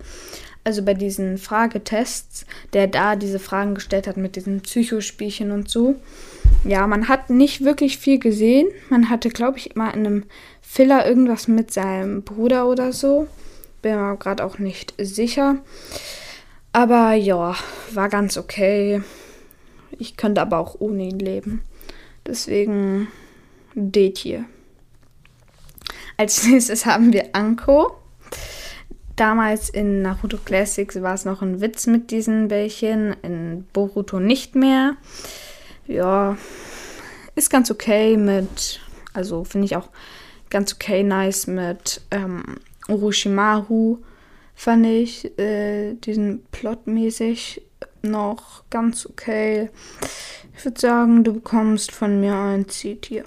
also 0.64 0.82
bei 0.82 0.94
diesen 0.94 1.36
Fragetests, 1.36 2.46
der 2.72 2.86
da 2.86 3.14
diese 3.14 3.38
Fragen 3.38 3.74
gestellt 3.74 4.06
hat 4.06 4.16
mit 4.16 4.36
diesen 4.36 4.62
Psychospielchen 4.62 5.50
und 5.50 5.68
so. 5.68 5.96
Ja, 6.64 6.86
man 6.86 7.08
hat 7.08 7.28
nicht 7.28 7.62
wirklich 7.62 7.98
viel 7.98 8.18
gesehen. 8.18 8.68
Man 8.88 9.10
hatte, 9.10 9.28
glaube 9.28 9.58
ich, 9.58 9.76
mal 9.76 9.90
in 9.90 10.06
einem 10.06 10.24
Filler 10.62 11.06
irgendwas 11.06 11.46
mit 11.46 11.72
seinem 11.72 12.22
Bruder 12.22 12.66
oder 12.66 12.92
so. 12.92 13.28
Bin 13.82 13.96
mir 13.96 14.16
gerade 14.16 14.44
auch 14.44 14.58
nicht 14.58 14.94
sicher. 14.98 15.56
Aber 16.72 17.12
ja, 17.12 17.54
war 17.92 18.08
ganz 18.08 18.38
okay. 18.38 19.02
Ich 19.98 20.16
könnte 20.16 20.40
aber 20.40 20.58
auch 20.58 20.76
ohne 20.78 21.04
ihn 21.04 21.18
leben. 21.18 21.60
Deswegen 22.26 23.08
Date 23.74 24.18
hier. 24.18 24.46
Als 26.16 26.46
nächstes 26.46 26.86
haben 26.86 27.12
wir 27.12 27.30
Anko. 27.34 27.96
Damals 29.16 29.70
in 29.70 30.02
Naruto 30.02 30.38
Classics 30.38 31.00
war 31.00 31.14
es 31.14 31.24
noch 31.24 31.42
ein 31.42 31.60
Witz 31.60 31.86
mit 31.86 32.10
diesen 32.10 32.48
Bällchen, 32.48 33.16
in 33.22 33.66
Boruto 33.72 34.20
nicht 34.20 34.54
mehr. 34.54 34.96
Ja, 35.86 36.36
ist 37.34 37.50
ganz 37.50 37.70
okay 37.70 38.16
mit, 38.16 38.80
also 39.14 39.44
finde 39.44 39.66
ich 39.66 39.76
auch 39.76 39.88
ganz 40.50 40.74
okay 40.74 41.02
nice 41.02 41.46
mit 41.46 42.02
ähm, 42.10 42.42
Orochimaru, 42.88 43.98
fand 44.54 44.86
ich 44.86 45.38
äh, 45.38 45.94
diesen 45.94 46.44
Plotmäßig 46.50 47.62
noch 48.02 48.64
ganz 48.70 49.06
okay. 49.06 49.70
Ich 50.56 50.64
würde 50.64 50.80
sagen, 50.80 51.24
du 51.24 51.34
bekommst 51.34 51.92
von 51.92 52.20
mir 52.20 52.34
ein 52.34 52.68
C-Tier. 52.68 53.24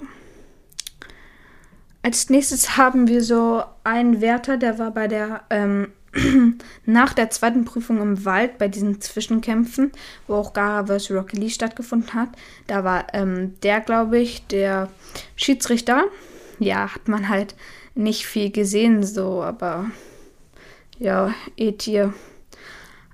Als 2.02 2.30
nächstes 2.30 2.76
haben 2.76 3.08
wir 3.08 3.22
so 3.22 3.62
einen 3.84 4.20
Wärter, 4.20 4.56
der 4.56 4.78
war 4.78 4.90
bei 4.90 5.06
der 5.06 5.42
ähm, 5.50 5.88
nach 6.86 7.12
der 7.12 7.30
zweiten 7.30 7.64
Prüfung 7.64 8.00
im 8.00 8.24
Wald 8.24 8.58
bei 8.58 8.68
diesen 8.68 9.00
Zwischenkämpfen, 9.00 9.92
wo 10.26 10.34
auch 10.34 10.52
Gara 10.52 10.86
vs. 10.86 11.10
Rocky 11.10 11.36
Lee 11.36 11.50
stattgefunden 11.50 12.14
hat. 12.14 12.30
Da 12.66 12.84
war 12.84 13.06
ähm, 13.12 13.54
der, 13.62 13.80
glaube 13.80 14.18
ich, 14.18 14.46
der 14.46 14.88
Schiedsrichter. 15.36 16.04
Ja, 16.58 16.94
hat 16.94 17.06
man 17.08 17.28
halt 17.28 17.54
nicht 17.94 18.26
viel 18.26 18.50
gesehen, 18.50 19.02
so, 19.02 19.42
aber 19.42 19.90
ja, 20.98 21.34
E-Tier. 21.56 22.12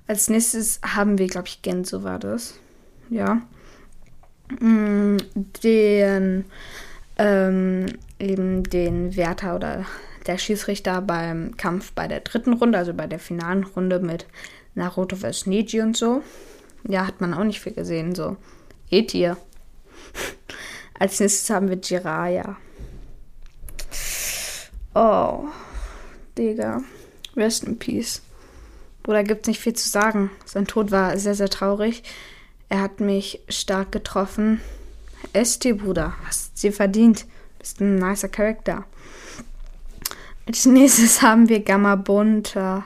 Als 0.07 0.29
nächstes 0.29 0.79
haben 0.83 1.17
wir, 1.17 1.27
glaube 1.27 1.47
ich, 1.47 1.61
Genso 1.61 2.03
war 2.03 2.19
das. 2.19 2.59
Ja. 3.09 3.41
Mm, 4.59 5.17
den 5.63 6.45
ähm, 7.17 7.85
eben 8.19 8.63
den 8.63 9.15
Wärter 9.15 9.55
oder 9.55 9.85
der 10.25 10.37
Schiedsrichter 10.37 11.01
beim 11.01 11.55
Kampf 11.57 11.91
bei 11.93 12.07
der 12.07 12.19
dritten 12.19 12.53
Runde, 12.53 12.77
also 12.77 12.93
bei 12.93 13.07
der 13.07 13.19
finalen 13.19 13.63
Runde 13.63 13.99
mit 13.99 14.25
Naruto 14.75 15.15
vs. 15.15 15.45
Neji 15.45 15.81
und 15.81 15.95
so. 15.95 16.23
Ja, 16.87 17.07
hat 17.07 17.21
man 17.21 17.33
auch 17.33 17.43
nicht 17.43 17.61
viel 17.61 17.73
gesehen, 17.73 18.15
so. 18.15 18.37
E-Tier. 18.89 19.37
Als 20.99 21.19
nächstes 21.19 21.49
haben 21.49 21.69
wir 21.69 21.79
Jiraya. 21.81 22.57
Oh, 24.93 25.45
Digga. 26.37 26.81
Rest 27.35 27.65
in 27.65 27.77
Peace. 27.77 28.21
Bruder, 29.03 29.23
gibt's 29.23 29.47
nicht 29.47 29.59
viel 29.59 29.73
zu 29.73 29.87
sagen. 29.87 30.31
Sein 30.45 30.65
Tod 30.65 30.91
war 30.91 31.17
sehr, 31.17 31.35
sehr 31.35 31.49
traurig. 31.49 32.03
Er 32.69 32.81
hat 32.81 32.99
mich 32.99 33.41
stark 33.47 33.91
getroffen. 33.91 34.59
ST, 35.33 35.77
Bruder, 35.77 36.13
hast 36.25 36.57
sie 36.57 36.71
verdient. 36.71 37.25
Bist 37.67 37.81
ein 37.81 37.95
nicer 37.95 38.29
Charakter. 38.29 38.85
Als 40.45 40.65
nächstes 40.65 41.21
haben 41.21 41.49
wir 41.49 41.59
Gamabunta, 41.59 42.85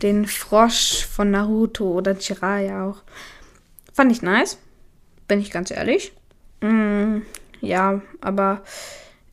den 0.00 0.24
Frosch 0.24 1.04
von 1.04 1.30
Naruto 1.30 1.92
oder 1.92 2.16
Jiraiya 2.18 2.86
auch. 2.86 3.02
Fand 3.92 4.10
ich 4.10 4.22
nice, 4.22 4.56
bin 5.28 5.40
ich 5.40 5.50
ganz 5.50 5.70
ehrlich. 5.70 6.14
Mm, 6.62 7.18
ja, 7.60 8.00
aber 8.22 8.62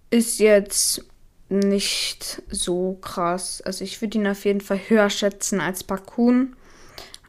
ist 0.09 0.39
jetzt 0.39 1.05
nicht 1.47 2.41
so 2.51 2.97
krass. 3.01 3.61
Also 3.61 3.85
ich 3.85 4.01
würde 4.01 4.17
ihn 4.17 4.27
auf 4.27 4.43
jeden 4.43 4.59
Fall 4.59 4.81
höher 4.89 5.09
schätzen 5.09 5.61
als 5.61 5.85
Bakun, 5.85 6.57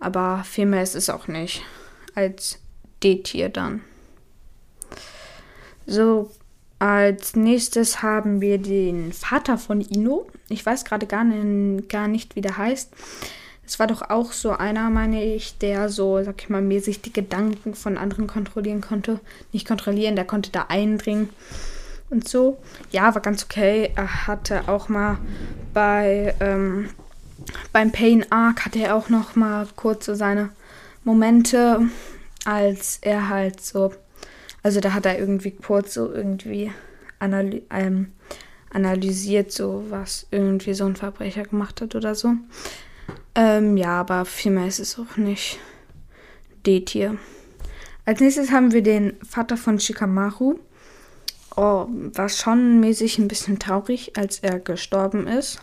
aber 0.01 0.43
viel 0.43 0.66
mehr 0.66 0.83
ist 0.83 0.97
es 0.97 1.09
auch 1.09 1.29
nicht 1.29 1.62
als 2.16 2.59
D-Tier 3.05 3.51
dann. 3.51 3.85
So, 5.87 6.33
als 6.81 7.37
nächstes 7.37 8.03
haben 8.03 8.40
wir 8.40 8.59
den 8.59 9.12
Vater 9.12 9.59
von 9.59 9.81
Ino. 9.81 10.27
Ich 10.49 10.64
weiß 10.66 10.85
gerade 10.85 11.07
gar, 11.07 11.25
gar 11.88 12.09
nicht, 12.09 12.35
wie 12.35 12.40
der 12.40 12.57
heißt. 12.57 12.90
Es 13.66 13.79
war 13.79 13.87
doch 13.87 14.11
auch 14.11 14.33
so 14.33 14.51
einer, 14.51 14.90
meine 14.90 15.23
ich, 15.23 15.59
der 15.59 15.90
so, 15.90 16.25
sag 16.25 16.43
ich 16.43 16.49
mal, 16.49 16.62
mäßig 16.62 17.03
die 17.03 17.12
Gedanken 17.12 17.75
von 17.75 17.99
anderen 17.99 18.27
kontrollieren 18.27 18.81
konnte. 18.81 19.21
Nicht 19.53 19.69
kontrollieren, 19.69 20.16
der 20.16 20.25
konnte 20.25 20.51
da 20.51 20.66
eindringen 20.69 21.29
und 22.09 22.27
so. 22.27 22.59
Ja, 22.90 23.14
war 23.14 23.23
ganz 23.23 23.45
okay. 23.45 23.93
Er 23.95 24.27
hatte 24.27 24.66
auch 24.66 24.88
mal 24.88 25.19
bei 25.73 26.35
ähm, 26.40 26.88
beim 27.73 27.93
Pain 27.93 28.25
Arc 28.31 28.64
hatte 28.64 28.81
er 28.81 28.97
auch 28.97 29.09
noch 29.09 29.37
mal 29.37 29.66
kurz 29.77 30.07
so 30.07 30.14
seine 30.14 30.51
Momente, 31.05 31.81
als 32.45 32.99
er 33.03 33.29
halt 33.29 33.61
so 33.61 33.93
also 34.62 34.81
da 34.81 34.92
hat 34.92 35.07
er 35.07 35.18
irgendwie 35.18 35.53
kurz 35.53 35.94
so 35.94 36.12
irgendwie 36.12 36.70
analy 37.18 37.62
ähm, 37.70 38.12
analysiert, 38.73 39.51
so 39.51 39.85
was 39.88 40.27
irgendwie 40.31 40.75
so 40.75 40.87
ein 40.87 40.96
Verbrecher 40.96 41.42
gemacht 41.42 41.81
hat 41.81 41.94
oder 41.94 42.14
so. 42.14 42.35
Ähm, 43.35 43.77
ja, 43.77 44.01
aber 44.01 44.25
viel 44.25 44.53
mehr 44.53 44.66
ist 44.66 44.79
es 44.79 44.99
auch 44.99 45.16
nicht. 45.16 45.59
D-Tier. 46.66 47.16
Als 48.05 48.20
nächstes 48.20 48.51
haben 48.51 48.73
wir 48.73 48.83
den 48.83 49.16
Vater 49.29 49.57
von 49.57 49.81
Shikamaru. 49.81 50.59
Oh, 51.57 51.87
war 51.88 52.29
schon 52.29 52.81
mäßig 52.81 53.18
ein 53.18 53.29
bisschen 53.29 53.59
traurig, 53.59 54.16
als 54.16 54.38
er 54.38 54.61
gestorben 54.61 55.27
ist. 55.27 55.61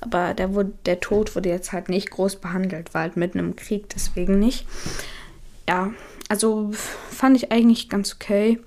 Aber 0.00 0.34
der, 0.34 0.54
wurde, 0.54 0.72
der 0.86 1.00
Tod 1.00 1.34
wurde 1.34 1.48
jetzt 1.48 1.72
halt 1.72 1.88
nicht 1.88 2.10
groß 2.10 2.36
behandelt, 2.36 2.94
war 2.94 3.02
halt 3.02 3.16
mitten 3.16 3.38
im 3.38 3.56
Krieg, 3.56 3.88
deswegen 3.88 4.38
nicht. 4.38 4.66
Ja, 5.68 5.92
also 6.28 6.72
fand 7.10 7.36
ich 7.36 7.52
eigentlich 7.52 7.88
ganz 7.88 8.14
okay. 8.14 8.58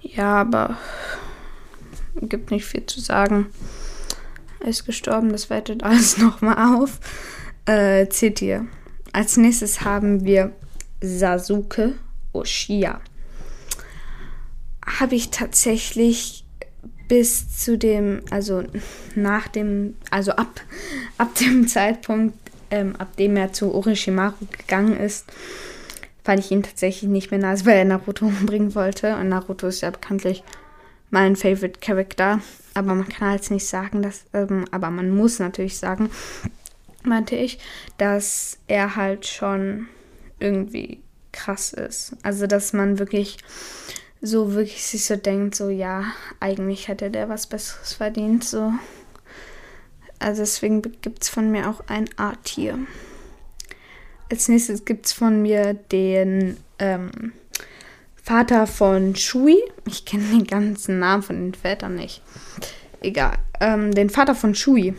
Ja, 0.00 0.40
aber 0.40 0.78
gibt 2.22 2.50
nicht 2.50 2.64
viel 2.64 2.86
zu 2.86 3.00
sagen. 3.00 3.46
Er 4.60 4.68
ist 4.68 4.84
gestorben, 4.84 5.30
das 5.30 5.50
wertet 5.50 5.82
alles 5.84 6.18
nochmal 6.18 6.76
auf. 6.76 7.00
Äh, 7.66 8.06
hier. 8.10 8.66
Als 9.12 9.36
nächstes 9.36 9.82
haben 9.82 10.24
wir 10.24 10.52
Sasuke 11.00 11.94
Oshia. 12.32 13.00
Habe 14.86 15.14
ich 15.14 15.30
tatsächlich 15.30 16.44
bis 17.08 17.58
zu 17.58 17.76
dem, 17.76 18.20
also 18.30 18.62
nach 19.14 19.48
dem, 19.48 19.96
also 20.10 20.32
ab, 20.32 20.60
ab 21.18 21.34
dem 21.36 21.66
Zeitpunkt, 21.68 22.36
ähm, 22.70 22.94
ab 22.96 23.16
dem 23.16 23.36
er 23.36 23.52
zu 23.52 23.74
Orochimaru 23.74 24.46
gegangen 24.56 24.96
ist, 24.96 25.26
fand 26.22 26.40
ich 26.40 26.50
ihn 26.50 26.62
tatsächlich 26.62 27.10
nicht 27.10 27.30
mehr 27.30 27.40
nice, 27.40 27.66
weil 27.66 27.78
er 27.78 27.84
Naruto 27.84 28.26
umbringen 28.26 28.74
wollte. 28.74 29.16
Und 29.16 29.28
Naruto 29.28 29.66
ist 29.66 29.80
ja 29.80 29.90
bekanntlich 29.90 30.42
mein 31.10 31.36
Favorite 31.36 31.80
Character. 31.80 32.40
Aber 32.74 32.94
man 32.94 33.08
kann 33.08 33.30
halt 33.30 33.50
nicht 33.50 33.66
sagen, 33.66 34.02
dass, 34.02 34.24
ähm, 34.32 34.64
aber 34.70 34.90
man 34.90 35.10
muss 35.10 35.38
natürlich 35.38 35.78
sagen, 35.78 36.10
meinte 37.02 37.36
ich, 37.36 37.58
dass 37.98 38.58
er 38.66 38.96
halt 38.96 39.26
schon 39.26 39.88
irgendwie 40.38 41.00
krass 41.32 41.72
ist. 41.72 42.16
Also, 42.22 42.46
dass 42.46 42.72
man 42.72 42.98
wirklich 42.98 43.38
so 44.20 44.54
wirklich 44.54 44.84
sich 44.84 45.04
so 45.04 45.16
denkt, 45.16 45.54
so 45.54 45.70
ja, 45.70 46.04
eigentlich 46.40 46.88
hätte 46.88 47.10
der 47.10 47.28
was 47.28 47.46
Besseres 47.46 47.94
verdient, 47.94 48.44
so. 48.44 48.72
Also 50.18 50.42
deswegen 50.42 50.82
gibt 50.82 51.22
es 51.22 51.30
von 51.30 51.50
mir 51.50 51.70
auch 51.70 51.80
ein 51.88 52.08
A-Tier. 52.18 52.78
Als 54.30 54.48
nächstes 54.48 54.84
gibt 54.84 55.06
es 55.06 55.12
von 55.12 55.42
mir 55.42 55.74
den 55.74 56.56
ähm, 56.78 57.32
Vater 58.22 58.68
von 58.68 59.16
Shui. 59.16 59.58
Ich 59.86 60.04
kenne 60.04 60.22
den 60.30 60.46
ganzen 60.46 61.00
Namen 61.00 61.24
von 61.24 61.36
den 61.36 61.54
Vätern 61.54 61.96
nicht. 61.96 62.22
Egal. 63.00 63.38
Ähm, 63.60 63.92
den 63.92 64.08
Vater 64.08 64.36
von 64.36 64.54
Shui. 64.54 64.94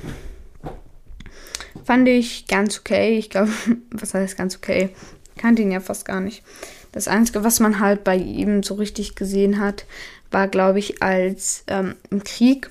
Fand 1.86 2.10
ich 2.10 2.46
ganz 2.48 2.80
okay. 2.80 3.18
Ich 3.18 3.30
glaube, 3.30 3.52
was 3.92 4.14
heißt 4.14 4.38
ganz 4.38 4.58
okay? 4.58 4.90
Kannte 5.38 5.62
ihn 5.62 5.72
ja 5.72 5.80
fast 5.80 6.04
gar 6.04 6.20
nicht. 6.20 6.44
Das 6.92 7.08
Einzige, 7.08 7.46
was 7.46 7.62
man 7.62 7.80
halt 7.80 8.04
bei 8.04 8.18
ihm 8.18 8.64
so 8.64 8.74
richtig 8.74 9.16
gesehen 9.16 9.62
hat, 9.62 9.86
war, 10.30 10.50
glaube 10.50 10.80
ich, 10.80 11.02
als 11.02 11.64
ähm, 11.68 11.96
im 12.10 12.24
Krieg 12.26 12.70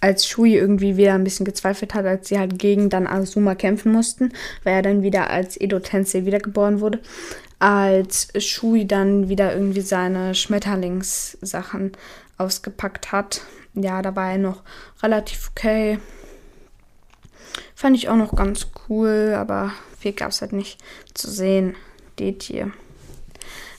als 0.00 0.26
Shui 0.28 0.54
irgendwie 0.54 0.96
wieder 0.96 1.14
ein 1.14 1.24
bisschen 1.24 1.44
gezweifelt 1.46 1.94
hat, 1.94 2.06
als 2.06 2.28
sie 2.28 2.38
halt 2.38 2.58
gegen 2.58 2.88
dann 2.88 3.06
Azuma 3.06 3.54
kämpfen 3.54 3.92
mussten, 3.92 4.32
weil 4.62 4.74
er 4.74 4.82
dann 4.82 5.02
wieder 5.02 5.30
als 5.30 5.60
Edo 5.60 5.80
Tensei 5.80 6.24
wiedergeboren 6.24 6.80
wurde. 6.80 7.00
als 7.58 8.28
Shui 8.38 8.86
dann 8.86 9.28
wieder 9.28 9.52
irgendwie 9.52 9.80
seine 9.80 10.34
Schmetterlingssachen 10.34 11.92
ausgepackt 12.36 13.12
hat. 13.12 13.42
Ja, 13.74 14.02
da 14.02 14.14
war 14.14 14.32
er 14.32 14.38
noch 14.38 14.62
relativ 15.02 15.50
okay. 15.50 15.98
Fand 17.74 17.96
ich 17.96 18.08
auch 18.08 18.16
noch 18.16 18.34
ganz 18.34 18.68
cool, 18.88 19.34
aber 19.36 19.72
viel 19.98 20.12
gab 20.12 20.30
es 20.30 20.40
halt 20.40 20.52
nicht 20.52 20.80
zu 21.14 21.30
sehen. 21.30 21.74
Steht 22.14 22.42
hier. 22.42 22.72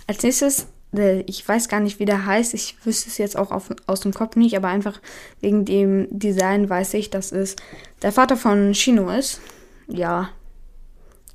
Als 0.08 0.24
nächstes, 0.24 0.68
ich 0.92 1.48
weiß 1.48 1.70
gar 1.70 1.80
nicht, 1.80 2.00
wie 2.00 2.06
der 2.06 2.26
heißt. 2.26 2.54
Ich 2.54 2.84
wüsste 2.84 3.10
es 3.10 3.18
jetzt 3.20 3.38
auch 3.38 3.52
auf, 3.52 3.70
aus 3.86 4.00
dem 4.00 4.14
Kopf 4.14 4.36
nicht, 4.36 4.56
aber 4.58 4.70
einfach 4.70 5.00
wegen 5.40 5.66
dem 5.66 6.08
Design 6.10 6.70
weiß 6.70 6.96
ich, 6.96 7.10
dass 7.10 7.32
es 7.32 7.56
der 8.02 8.12
Vater 8.12 8.38
von 8.38 8.74
Shino 8.74 9.10
ist. 9.12 9.40
Ja, 9.88 10.30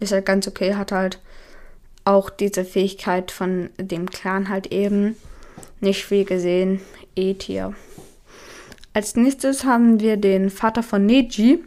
ist 0.00 0.12
halt 0.12 0.26
ganz 0.26 0.48
okay, 0.48 0.74
hat 0.74 0.90
halt 0.90 1.20
auch 2.04 2.30
diese 2.30 2.64
Fähigkeit 2.64 3.30
von 3.30 3.70
dem 3.78 4.10
Clan 4.10 4.48
halt 4.48 4.72
eben. 4.72 5.16
Nicht 5.80 6.04
viel 6.04 6.24
gesehen. 6.24 6.80
E-Tier. 7.14 7.74
Als 8.92 9.16
nächstes 9.16 9.64
haben 9.64 10.00
wir 10.00 10.16
den 10.16 10.50
Vater 10.50 10.82
von 10.82 11.06
Neji. 11.06 11.64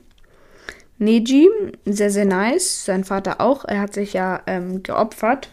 Neji, 0.97 1.49
sehr, 1.85 2.09
sehr 2.09 2.25
nice. 2.25 2.85
Sein 2.85 3.03
Vater 3.05 3.39
auch. 3.39 3.63
Er 3.65 3.79
hat 3.79 3.93
sich 3.93 4.13
ja 4.13 4.41
ähm, 4.45 4.83
geopfert 4.83 5.49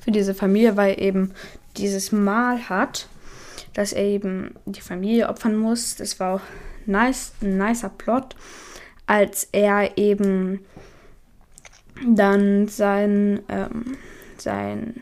für 0.00 0.10
diese 0.10 0.34
Familie, 0.34 0.76
weil 0.76 1.00
eben 1.00 1.32
dieses 1.76 2.12
Mal 2.12 2.68
hat, 2.68 3.08
dass 3.74 3.92
er 3.92 4.04
eben 4.04 4.54
die 4.66 4.80
Familie 4.80 5.28
opfern 5.28 5.56
muss. 5.56 5.96
Das 5.96 6.20
war 6.20 6.40
nice, 6.86 7.32
ein 7.40 7.56
nicer 7.56 7.88
Plot, 7.88 8.36
als 9.06 9.48
er 9.52 9.96
eben 9.96 10.60
dann 12.06 12.68
sein, 12.68 13.40
ähm, 13.48 13.96
sein 14.36 15.00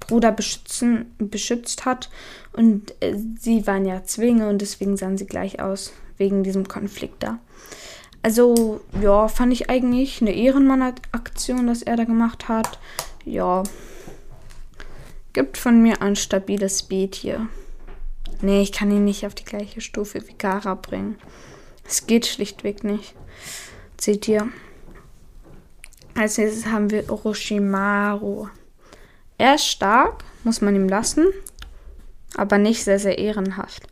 Bruder 0.00 0.32
beschützen, 0.32 1.14
beschützt 1.18 1.84
hat. 1.84 2.10
Und 2.52 2.94
äh, 3.00 3.16
sie 3.38 3.66
waren 3.66 3.86
ja 3.86 4.04
Zwinge 4.04 4.48
und 4.48 4.60
deswegen 4.60 4.96
sahen 4.96 5.18
sie 5.18 5.26
gleich 5.26 5.60
aus, 5.60 5.92
wegen 6.16 6.42
diesem 6.42 6.66
Konflikt 6.66 7.22
da. 7.22 7.38
Also, 8.22 8.80
ja, 9.00 9.28
fand 9.28 9.52
ich 9.52 9.70
eigentlich 9.70 10.20
eine 10.20 10.34
Ehrenmann-Aktion, 10.34 11.66
dass 11.66 11.82
er 11.82 11.96
da 11.96 12.04
gemacht 12.04 12.48
hat. 12.48 12.78
Ja. 13.24 13.62
Gibt 15.32 15.58
von 15.58 15.82
mir 15.82 16.02
ein 16.02 16.16
stabiles 16.16 16.82
Beat 16.82 17.14
hier. 17.14 17.48
Nee, 18.42 18.62
ich 18.62 18.72
kann 18.72 18.90
ihn 18.90 19.04
nicht 19.04 19.26
auf 19.26 19.34
die 19.34 19.44
gleiche 19.44 19.80
Stufe 19.80 20.26
wie 20.26 20.34
Gara 20.34 20.74
bringen. 20.74 21.18
Es 21.86 22.06
geht 22.06 22.26
schlichtweg 22.26 22.84
nicht. 22.84 23.14
Seht 24.00 24.26
ihr? 24.28 24.48
Als 26.14 26.38
nächstes 26.38 26.66
haben 26.66 26.90
wir 26.90 27.10
Orochimaru. 27.10 28.48
Er 29.38 29.54
ist 29.54 29.66
stark, 29.66 30.24
muss 30.44 30.60
man 30.60 30.74
ihm 30.74 30.88
lassen, 30.88 31.26
aber 32.36 32.58
nicht 32.58 32.84
sehr, 32.84 32.98
sehr 32.98 33.18
ehrenhaft. 33.18 33.86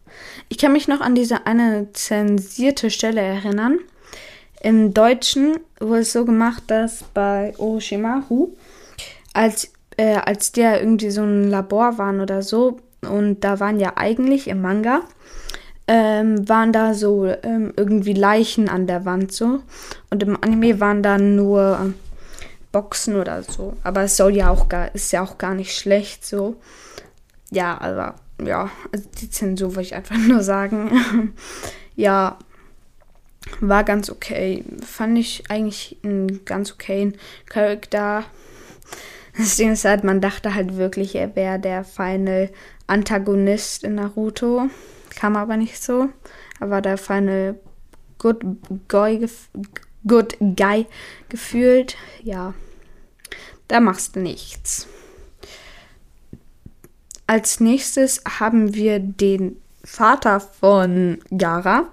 Ich 0.49 0.59
kann 0.59 0.73
mich 0.73 0.89
noch 0.89 1.01
an 1.01 1.15
diese 1.15 1.47
eine 1.47 1.93
zensierte 1.93 2.91
Stelle 2.91 3.21
erinnern. 3.21 3.79
Im 4.61 4.93
Deutschen 4.93 5.59
wurde 5.79 6.01
es 6.01 6.13
so 6.13 6.25
gemacht, 6.25 6.65
dass 6.67 7.05
bei 7.15 7.55
Orochimaru, 7.59 8.57
als, 9.33 9.73
äh, 9.99 10.17
als 10.17 10.53
der 10.53 10.81
irgendwie 10.81 11.11
so 11.11 11.23
ein 11.23 11.51
Labor 11.51 11.99
waren 11.99 12.21
oder 12.21 12.41
so, 12.41 12.81
und 13.03 13.41
da 13.45 13.61
waren 13.61 13.79
ja 13.79 13.93
eigentlich 13.97 14.49
im 14.49 14.61
Manga, 14.61 15.03
ähm, 15.87 16.49
waren 16.49 16.73
da 16.73 16.95
so 16.95 17.27
ähm, 17.27 17.73
irgendwie 17.77 18.13
Leichen 18.13 18.69
an 18.69 18.87
der 18.87 19.05
Wand 19.05 19.33
so. 19.33 19.61
Und 20.11 20.23
im 20.23 20.37
Anime 20.43 20.81
waren 20.81 21.03
da 21.03 21.17
nur 21.19 21.95
Boxen 22.73 23.17
oder 23.17 23.43
so. 23.43 23.75
Aber 23.83 24.03
es 24.03 24.17
soll 24.17 24.35
ja 24.35 24.51
auch 24.51 24.69
gar, 24.69 24.95
ist 24.95 25.13
ja 25.13 25.23
auch 25.23 25.39
gar 25.39 25.55
nicht 25.55 25.77
schlecht 25.77 26.27
so. 26.27 26.57
Ja, 27.51 27.81
aber 27.81 28.17
ja, 28.45 28.71
also 28.93 29.09
die 29.21 29.31
Zensur 29.31 29.75
wollte 29.75 29.89
ich 29.89 29.95
einfach 29.95 30.17
nur 30.29 30.43
sagen. 30.43 31.33
ja, 31.97 32.39
war 33.61 33.85
ganz 33.85 34.11
okay. 34.11 34.65
Fand 34.85 35.17
ich 35.17 35.45
eigentlich 35.49 35.97
einen 36.03 36.45
ganz 36.45 36.73
okayen 36.73 37.17
Charakter. 37.47 38.25
Das 39.39 39.55
Ding 39.55 39.73
ist 39.73 39.85
halt, 39.85 40.03
man 40.03 40.21
dachte 40.21 40.57
halt 40.57 40.77
wirklich, 40.77 41.15
er 41.15 41.37
wäre 41.37 41.61
der 41.61 41.85
Final 41.85 42.51
Antagonist 42.89 43.85
in 43.85 43.95
Naruto. 43.95 44.69
Kam 45.11 45.37
aber 45.37 45.57
nicht 45.57 45.81
so. 45.81 46.09
Er 46.59 46.71
war 46.71 46.83
der 46.83 46.99
Final 46.99 47.55
Good 48.19 48.45
Guy, 48.89 49.29
Good 50.07 50.37
Guy 50.41 50.87
gefühlt. 51.29 51.97
Ja, 52.21 52.53
da 53.69 53.79
machst 53.79 54.17
du 54.17 54.21
nichts. 54.21 54.89
Als 57.29 57.61
nächstes 57.61 58.23
haben 58.41 58.75
wir 58.75 58.99
den 58.99 59.57
Vater 59.85 60.41
von 60.41 61.19
Gara, 61.37 61.87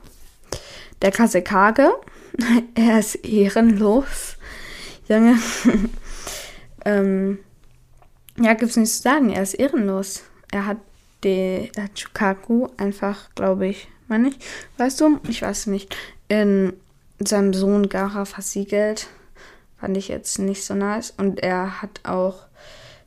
der 1.03 1.11
Kasekage. 1.11 1.93
er 2.75 2.99
ist 2.99 3.15
ehrenlos. 3.23 4.37
Junge. 5.07 5.37
ähm, 6.85 7.39
ja, 8.39 8.53
gibt's 8.53 8.77
nichts 8.77 8.97
zu 8.97 9.03
sagen. 9.03 9.31
Er 9.31 9.43
ist 9.43 9.53
ehrenlos. 9.53 10.23
Er 10.51 10.65
hat 10.65 10.77
Chukaku 11.95 12.67
einfach, 12.77 13.33
glaube 13.33 13.67
ich, 13.67 13.87
meine 14.07 14.29
ich, 14.29 14.37
weißt 14.77 15.01
du, 15.01 15.19
ich 15.27 15.41
weiß 15.41 15.67
nicht, 15.67 15.95
in 16.27 16.73
seinem 17.19 17.53
Sohn 17.53 17.89
Gara 17.89 18.25
versiegelt. 18.25 19.07
Fand 19.79 19.97
ich 19.97 20.07
jetzt 20.07 20.39
nicht 20.39 20.63
so 20.63 20.75
nice. 20.75 21.13
Und 21.17 21.41
er 21.41 21.81
hat 21.81 22.01
auch 22.03 22.45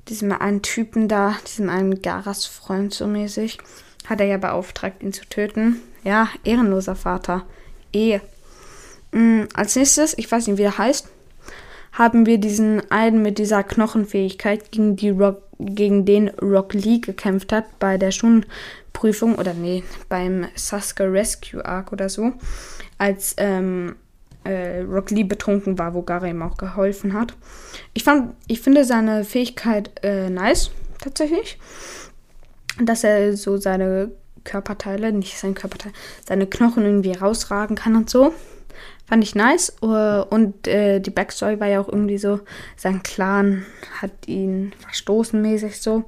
diesem 0.09 0.33
einen 0.33 0.63
Typen 0.63 1.09
da, 1.09 1.37
diesem 1.47 1.69
einen 1.69 2.03
Garas 2.03 2.47
Freund 2.47 2.93
so 2.93 3.07
mäßig, 3.07 3.59
hat 4.07 4.21
er 4.21 4.27
ja 4.27 4.39
beauftragt, 4.39 5.03
ihn 5.03 5.13
zu 5.13 5.25
töten. 5.27 5.81
Ja, 6.03 6.29
ehrenloser 6.45 6.97
Vater. 6.97 7.47
Eh. 7.93 8.21
Mhm, 9.13 9.49
als 9.55 9.77
nächstes, 9.77 10.17
ich 10.17 10.31
weiß 10.31 10.47
nicht, 10.47 10.59
wie 10.59 10.63
er 10.63 10.79
heißt, 10.79 11.09
haben 11.93 12.27
wir 12.27 12.39
diesen 12.39 12.91
einen 12.91 13.23
mit 13.23 13.39
dieser 13.39 13.63
Knochenfähigkeit, 13.63 14.71
gegen, 14.71 14.97
die 14.97 15.11
Rock, 15.11 15.43
gegen 15.59 16.05
den 16.05 16.29
Rock 16.29 16.75
Lee 16.75 16.99
gekämpft 16.99 17.53
hat 17.53 17.79
bei 17.79 17.99
der 17.99 18.11
Schulprüfung 18.11 19.37
oder 19.37 19.55
nee, 19.55 19.83
beim 20.09 20.47
Sasuke 20.55 21.13
Rescue 21.13 21.65
Arc 21.65 21.93
oder 21.93 22.09
so, 22.09 22.33
als 22.99 23.35
ähm, 23.39 23.97
äh, 24.45 24.81
Rock 24.81 25.11
Lee 25.11 25.25
betrunken 25.25 25.79
war, 25.79 25.95
wo 25.95 26.03
Gara 26.03 26.27
ihm 26.27 26.43
auch 26.43 26.57
geholfen 26.57 27.13
hat. 27.13 27.35
Ich 27.95 28.05
fand, 28.05 28.35
ich 28.47 28.61
finde 28.61 28.85
seine 28.85 29.25
Fähigkeit 29.25 29.91
äh, 30.03 30.31
nice, 30.31 30.71
tatsächlich. 31.01 31.59
Dass 32.81 33.03
er 33.03 33.37
so 33.37 33.57
seine 33.57 34.13
Körperteile, 34.45 35.13
nicht 35.13 35.39
sein 35.39 35.55
Körperteil, 35.55 35.93
seine 36.27 36.47
Knochen 36.47 36.85
irgendwie 36.85 37.13
rausragen 37.13 37.77
kann 37.77 37.97
und 37.97 38.09
so. 38.09 38.33
Fand 39.09 39.25
ich 39.25 39.35
nice. 39.35 39.73
Uh, 39.81 40.23
und 40.29 40.69
äh, 40.69 41.01
die 41.01 41.11
Backstory 41.11 41.59
war 41.61 41.67
ja 41.67 41.81
auch 41.81 41.89
irgendwie 41.89 42.19
so, 42.19 42.41
sein 42.77 43.03
Clan 43.03 43.65
hat 44.03 44.13
ihn 44.27 44.75
verstoßen 44.81 45.41
mäßig 45.41 45.81
so. 45.81 46.05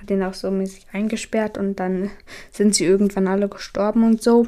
Hat 0.00 0.10
ihn 0.10 0.22
auch 0.22 0.32
so 0.32 0.50
mäßig 0.50 0.86
eingesperrt 0.92 1.58
und 1.58 1.76
dann 1.76 2.10
sind 2.50 2.74
sie 2.74 2.84
irgendwann 2.84 3.28
alle 3.28 3.48
gestorben 3.48 4.04
und 4.04 4.22
so. 4.22 4.46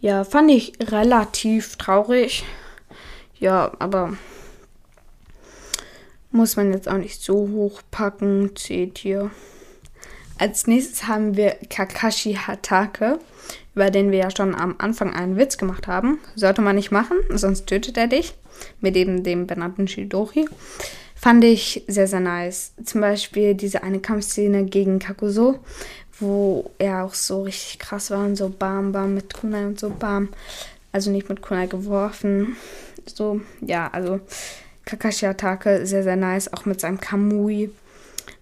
Ja, 0.00 0.22
fand 0.24 0.50
ich 0.50 0.74
relativ 0.80 1.76
traurig. 1.76 2.44
Ja, 3.40 3.72
aber 3.80 4.12
muss 6.30 6.56
man 6.56 6.72
jetzt 6.72 6.88
auch 6.88 6.98
nicht 6.98 7.20
so 7.20 7.48
hoch 7.48 7.82
packen. 7.90 8.52
Seht 8.56 9.04
ihr. 9.04 9.30
Als 10.38 10.68
nächstes 10.68 11.08
haben 11.08 11.36
wir 11.36 11.56
Kakashi 11.68 12.34
Hatake, 12.34 13.18
über 13.78 13.90
den 13.90 14.10
wir 14.10 14.18
ja 14.18 14.30
schon 14.30 14.56
am 14.56 14.74
Anfang 14.78 15.14
einen 15.14 15.36
Witz 15.36 15.56
gemacht 15.56 15.86
haben. 15.86 16.18
Sollte 16.34 16.62
man 16.62 16.74
nicht 16.74 16.90
machen, 16.90 17.16
sonst 17.30 17.68
tötet 17.68 17.96
er 17.96 18.08
dich. 18.08 18.34
Mit 18.80 18.96
eben 18.96 19.22
dem 19.22 19.46
benannten 19.46 19.86
Shidori. 19.86 20.48
Fand 21.14 21.44
ich 21.44 21.84
sehr, 21.86 22.08
sehr 22.08 22.18
nice. 22.18 22.72
Zum 22.84 23.00
Beispiel 23.00 23.54
diese 23.54 23.84
eine 23.84 24.00
Kampfszene 24.00 24.64
gegen 24.64 24.98
Kakuso, 24.98 25.60
wo 26.18 26.72
er 26.78 27.04
auch 27.04 27.14
so 27.14 27.42
richtig 27.42 27.78
krass 27.78 28.10
war 28.10 28.26
und 28.26 28.34
so 28.34 28.48
bam, 28.48 28.90
bam 28.90 29.14
mit 29.14 29.32
Kunai 29.32 29.64
und 29.66 29.78
so 29.78 29.90
bam. 29.90 30.30
Also 30.90 31.12
nicht 31.12 31.28
mit 31.28 31.40
Kunai 31.40 31.68
geworfen. 31.68 32.56
So, 33.06 33.40
ja, 33.60 33.88
also 33.92 34.18
Kakashi 34.86 35.26
Atake 35.26 35.86
sehr, 35.86 36.02
sehr 36.02 36.16
nice. 36.16 36.52
Auch 36.52 36.64
mit 36.64 36.80
seinem 36.80 36.98
Kamui, 37.00 37.70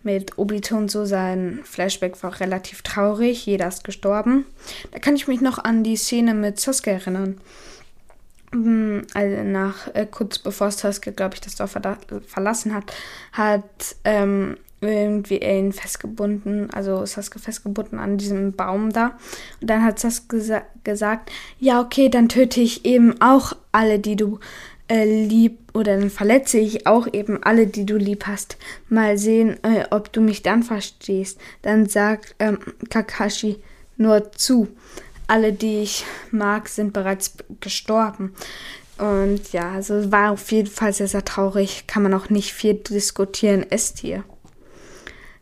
mit 0.07 0.39
Obito 0.39 0.77
und 0.77 0.91
so. 0.91 1.05
Sein 1.05 1.61
Flashback 1.65 2.23
war 2.23 2.41
relativ 2.41 2.81
traurig. 2.81 3.45
Jeder 3.45 3.69
ist 3.69 3.85
gestorben. 3.85 4.47
Da 4.93 4.99
kann 4.99 5.17
ich 5.17 5.29
mich 5.29 5.43
noch 5.43 5.59
an 5.59 5.85
die 5.85 5.97
Szene 5.97 6.33
mit 6.33 6.59
Sasuke 6.59 6.93
erinnern. 6.93 7.39
Also 9.13 9.43
nach 9.43 9.95
äh, 9.95 10.07
kurz 10.07 10.39
bevor 10.39 10.71
Sasuke, 10.71 11.13
glaube 11.13 11.35
ich, 11.35 11.43
das 11.43 11.57
Dorf 11.57 11.77
verlassen 12.27 12.73
hat, 12.73 12.85
hat 13.33 13.97
ähm, 14.05 14.57
irgendwie 14.81 15.39
ihn 15.39 15.73
festgebunden, 15.73 16.71
also 16.71 17.05
Sasuke 17.05 17.39
festgebunden 17.39 17.99
an 17.99 18.17
diesem 18.17 18.53
Baum 18.53 18.93
da. 18.93 19.19
Und 19.61 19.69
dann 19.69 19.85
hat 19.85 19.99
Sasuke 19.99 20.39
gesa 20.39 20.63
gesagt, 20.85 21.33
ja, 21.59 21.81
okay, 21.81 22.09
dann 22.09 22.29
töte 22.29 22.61
ich 22.61 22.87
eben 22.87 23.21
auch 23.21 23.55
alle, 23.73 23.99
die 23.99 24.17
du 24.17 24.39
äh, 24.89 25.05
lieb 25.05 25.59
oder 25.75 25.99
dann 25.99 26.11
verletze 26.11 26.59
ich 26.59 26.87
auch 26.87 27.07
eben 27.13 27.43
alle, 27.43 27.67
die 27.67 27.87
du 27.87 27.97
lieb 27.97 28.27
hast. 28.27 28.57
Mal 28.89 29.19
sehen, 29.19 29.57
äh, 29.63 29.85
ob 29.91 30.13
du 30.13 30.21
mich 30.21 30.43
dann 30.43 30.63
verstehst. 30.63 31.39
Dann 31.63 31.87
sagt 31.87 32.35
ähm, 32.39 32.59
Kakashi 32.91 33.63
nur 33.97 34.33
zu. 34.33 34.69
Alle, 35.27 35.53
die 35.53 35.81
ich 35.81 36.05
mag, 36.31 36.69
sind 36.69 36.93
bereits 36.93 37.35
gestorben. 37.61 38.35
Und 38.99 39.53
ja, 39.53 39.73
also 39.73 40.11
war 40.13 40.31
auf 40.31 40.51
jeden 40.53 40.71
Fall 40.71 40.93
sehr, 40.93 41.09
sehr 41.09 41.25
traurig. 41.25 41.87
Kann 41.87 42.03
man 42.03 42.15
auch 42.15 42.31
nicht 42.31 42.53
viel 42.53 42.75
diskutieren. 42.75 43.67
S-Tier. 43.69 44.25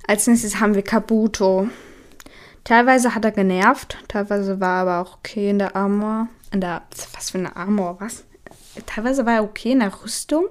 Als 0.07 0.27
nächstes 0.27 0.61
haben 0.61 0.75
wir 0.75 0.83
Kabuto. 0.83 1.69
Teilweise 2.65 3.15
hat 3.15 3.27
er 3.27 3.31
genervt, 3.31 3.99
teilweise 4.09 4.59
war 4.59 4.79
er 4.79 4.83
aber 4.83 5.01
auch 5.03 5.19
okay 5.19 5.51
in 5.51 5.59
der 5.59 5.77
Armor. 5.77 6.29
In 6.51 6.63
der, 6.63 6.83
was 7.13 7.31
für 7.31 7.39
eine 7.39 7.55
Armor, 7.57 8.01
was? 8.01 8.25
Teilweise 8.87 9.27
war 9.27 9.35
er 9.35 9.45
okay 9.45 9.73
in 9.73 9.81
der 9.81 10.03
Rüstung. 10.03 10.47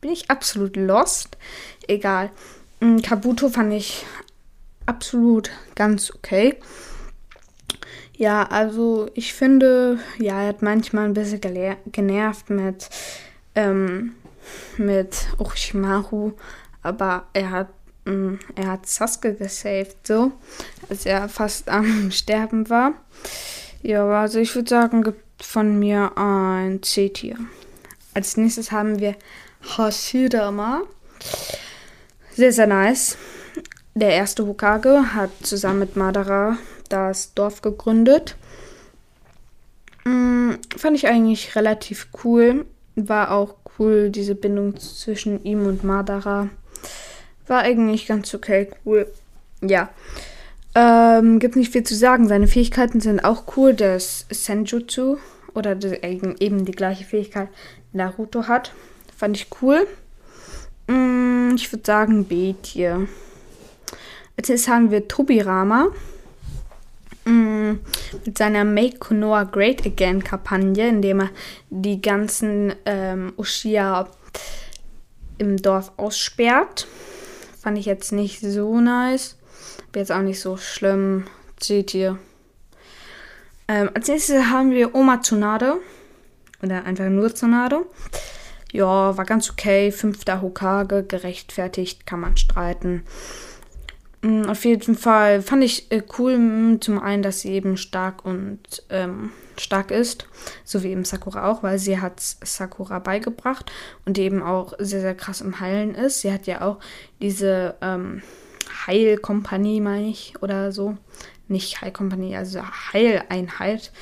Bin 0.00 0.10
ich 0.10 0.30
absolut 0.30 0.76
lost. 0.76 1.36
Egal. 1.86 2.30
Mm, 2.80 2.98
Kabuto 2.98 3.48
fand 3.48 3.72
ich 3.72 4.06
absolut 4.86 5.50
ganz 5.74 6.10
okay. 6.10 6.56
Ja, 8.16 8.44
also 8.44 9.08
ich 9.14 9.34
finde, 9.34 9.98
ja, 10.18 10.42
er 10.42 10.48
hat 10.48 10.62
manchmal 10.62 11.04
ein 11.04 11.14
bisschen 11.14 11.40
genervt 11.92 12.50
mit, 12.50 12.88
ähm, 13.54 14.14
mit 14.76 15.28
Orochimaru, 15.38 16.32
aber 16.82 17.28
er 17.32 17.50
hat 17.50 17.68
Mm, 18.08 18.38
er 18.54 18.68
hat 18.68 18.86
Sasuke 18.86 19.34
gesaved, 19.34 20.06
so, 20.06 20.32
als 20.88 21.04
er 21.04 21.28
fast 21.28 21.68
am 21.68 22.10
Sterben 22.10 22.70
war. 22.70 22.94
Ja, 23.82 24.06
also 24.08 24.38
ich 24.38 24.54
würde 24.54 24.70
sagen, 24.70 25.02
gibt 25.02 25.22
von 25.40 25.78
mir 25.78 26.16
ein 26.16 26.82
C-Tier. 26.82 27.36
Als 28.14 28.36
nächstes 28.36 28.72
haben 28.72 28.98
wir 28.98 29.14
Hashirama. 29.76 30.82
Sehr, 32.34 32.52
sehr 32.52 32.66
nice. 32.66 33.16
Der 33.94 34.10
erste 34.10 34.46
Hokage 34.46 35.14
hat 35.14 35.30
zusammen 35.42 35.80
mit 35.80 35.96
Madara 35.96 36.58
das 36.88 37.34
Dorf 37.34 37.62
gegründet. 37.62 38.36
Hm, 40.04 40.58
fand 40.76 40.96
ich 40.96 41.06
eigentlich 41.08 41.56
relativ 41.56 42.08
cool. 42.24 42.64
War 42.94 43.32
auch 43.32 43.54
cool, 43.78 44.10
diese 44.10 44.34
Bindung 44.34 44.78
zwischen 44.78 45.44
ihm 45.44 45.66
und 45.66 45.84
Madara. 45.84 46.48
War 47.46 47.62
eigentlich 47.62 48.06
ganz 48.06 48.32
okay, 48.34 48.70
cool. 48.84 49.10
Ja. 49.60 49.90
Ähm, 50.80 51.40
gibt 51.40 51.56
nicht 51.56 51.72
viel 51.72 51.82
zu 51.82 51.96
sagen. 51.96 52.28
Seine 52.28 52.46
Fähigkeiten 52.46 53.00
sind 53.00 53.24
auch 53.24 53.56
cool. 53.56 53.74
Das 53.74 54.26
Senjutsu 54.30 55.16
oder 55.52 55.76
eben 55.92 56.64
die 56.64 56.72
gleiche 56.72 57.04
Fähigkeit 57.04 57.48
Naruto 57.92 58.46
hat. 58.46 58.72
Fand 59.16 59.36
ich 59.36 59.48
cool. 59.60 59.88
Mm, 60.86 61.56
ich 61.56 61.72
würde 61.72 61.82
sagen 61.84 62.26
B-Tier. 62.26 63.08
Als 64.36 64.48
nächstes 64.48 64.68
haben 64.72 64.92
wir 64.92 65.08
Tobirama. 65.08 65.88
Mm, 67.24 67.80
mit 68.24 68.38
seiner 68.38 68.64
Make 68.64 68.98
Konoha 68.98 69.42
Great 69.42 69.84
Again 69.84 70.22
Kampagne, 70.22 70.88
indem 70.88 71.22
er 71.22 71.30
die 71.70 72.00
ganzen 72.00 72.72
ähm, 72.86 73.32
Ushia 73.36 74.08
im 75.38 75.56
Dorf 75.56 75.90
aussperrt. 75.96 76.86
Fand 77.60 77.78
ich 77.78 77.86
jetzt 77.86 78.12
nicht 78.12 78.38
so 78.38 78.80
nice. 78.80 79.37
Jetzt 79.94 80.12
auch 80.12 80.22
nicht 80.22 80.40
so 80.40 80.56
schlimm. 80.56 81.24
Seht 81.60 81.94
ihr. 81.94 82.18
Ähm, 83.66 83.90
als 83.94 84.08
nächstes 84.08 84.46
haben 84.46 84.70
wir 84.70 84.94
Oma 84.94 85.20
Tsunade. 85.20 85.76
Oder 86.62 86.84
einfach 86.84 87.08
nur 87.08 87.34
Tsunade. 87.34 87.86
Ja, 88.72 89.16
war 89.16 89.24
ganz 89.24 89.50
okay. 89.50 89.92
Fünfter 89.92 90.42
Hokage, 90.42 91.04
gerechtfertigt, 91.04 92.06
kann 92.06 92.20
man 92.20 92.36
streiten. 92.36 93.04
Mm, 94.22 94.46
auf 94.46 94.64
jeden 94.64 94.96
Fall 94.96 95.42
fand 95.42 95.62
ich 95.62 95.90
äh, 95.92 96.02
cool, 96.18 96.38
mm, 96.38 96.80
zum 96.80 97.00
einen, 97.00 97.22
dass 97.22 97.40
sie 97.40 97.52
eben 97.52 97.76
stark 97.76 98.24
und 98.24 98.82
ähm, 98.90 99.30
stark 99.56 99.90
ist, 99.90 100.26
so 100.64 100.82
wie 100.82 100.88
eben 100.88 101.04
Sakura 101.04 101.48
auch, 101.50 101.62
weil 101.62 101.78
sie 101.78 102.00
hat 102.00 102.20
Sakura 102.20 102.98
beigebracht 102.98 103.70
und 104.04 104.18
eben 104.18 104.42
auch 104.42 104.74
sehr, 104.78 105.00
sehr 105.00 105.14
krass 105.14 105.40
im 105.40 105.60
Heilen 105.60 105.94
ist. 105.94 106.20
Sie 106.20 106.32
hat 106.32 106.46
ja 106.46 106.62
auch 106.62 106.78
diese 107.20 107.76
ähm, 107.80 108.22
Heilkompanie, 108.86 109.80
meine 109.80 110.08
ich, 110.08 110.34
oder 110.40 110.72
so. 110.72 110.96
Nicht 111.48 111.80
Heilkompanie, 111.80 112.36
also 112.36 112.62
Heileinheit 112.92 113.92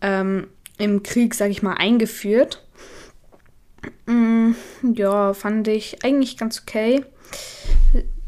ähm, 0.00 0.48
im 0.78 1.02
Krieg, 1.02 1.34
sage 1.34 1.50
ich 1.50 1.62
mal, 1.62 1.74
eingeführt. 1.74 2.64
Mm, 4.06 4.52
ja, 4.94 5.34
fand 5.34 5.68
ich 5.68 6.04
eigentlich 6.04 6.36
ganz 6.36 6.60
okay. 6.60 7.04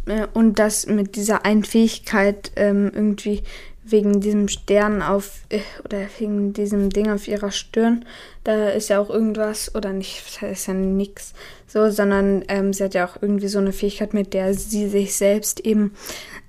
Äh, 0.06 0.26
und 0.32 0.58
das 0.58 0.86
mit 0.86 1.16
dieser 1.16 1.44
einen 1.44 1.64
Fähigkeit 1.64 2.52
ähm, 2.56 2.90
irgendwie 2.94 3.42
wegen 3.84 4.20
diesem 4.20 4.48
Stern 4.48 5.02
auf 5.02 5.40
äh, 5.48 5.60
oder 5.84 6.06
wegen 6.18 6.52
diesem 6.52 6.90
Ding 6.90 7.10
auf 7.10 7.26
ihrer 7.26 7.50
Stirn, 7.50 8.04
da 8.44 8.68
ist 8.68 8.88
ja 8.88 9.00
auch 9.00 9.10
irgendwas 9.10 9.74
oder 9.74 9.92
nicht, 9.92 10.40
das 10.40 10.50
ist 10.50 10.66
ja 10.68 10.74
nix 10.74 11.34
so, 11.72 11.90
sondern 11.90 12.44
ähm, 12.48 12.74
sie 12.74 12.84
hat 12.84 12.92
ja 12.94 13.06
auch 13.06 13.22
irgendwie 13.22 13.48
so 13.48 13.58
eine 13.58 13.72
Fähigkeit, 13.72 14.12
mit 14.12 14.34
der 14.34 14.52
sie 14.52 14.88
sich 14.88 15.16
selbst 15.16 15.60
eben 15.60 15.94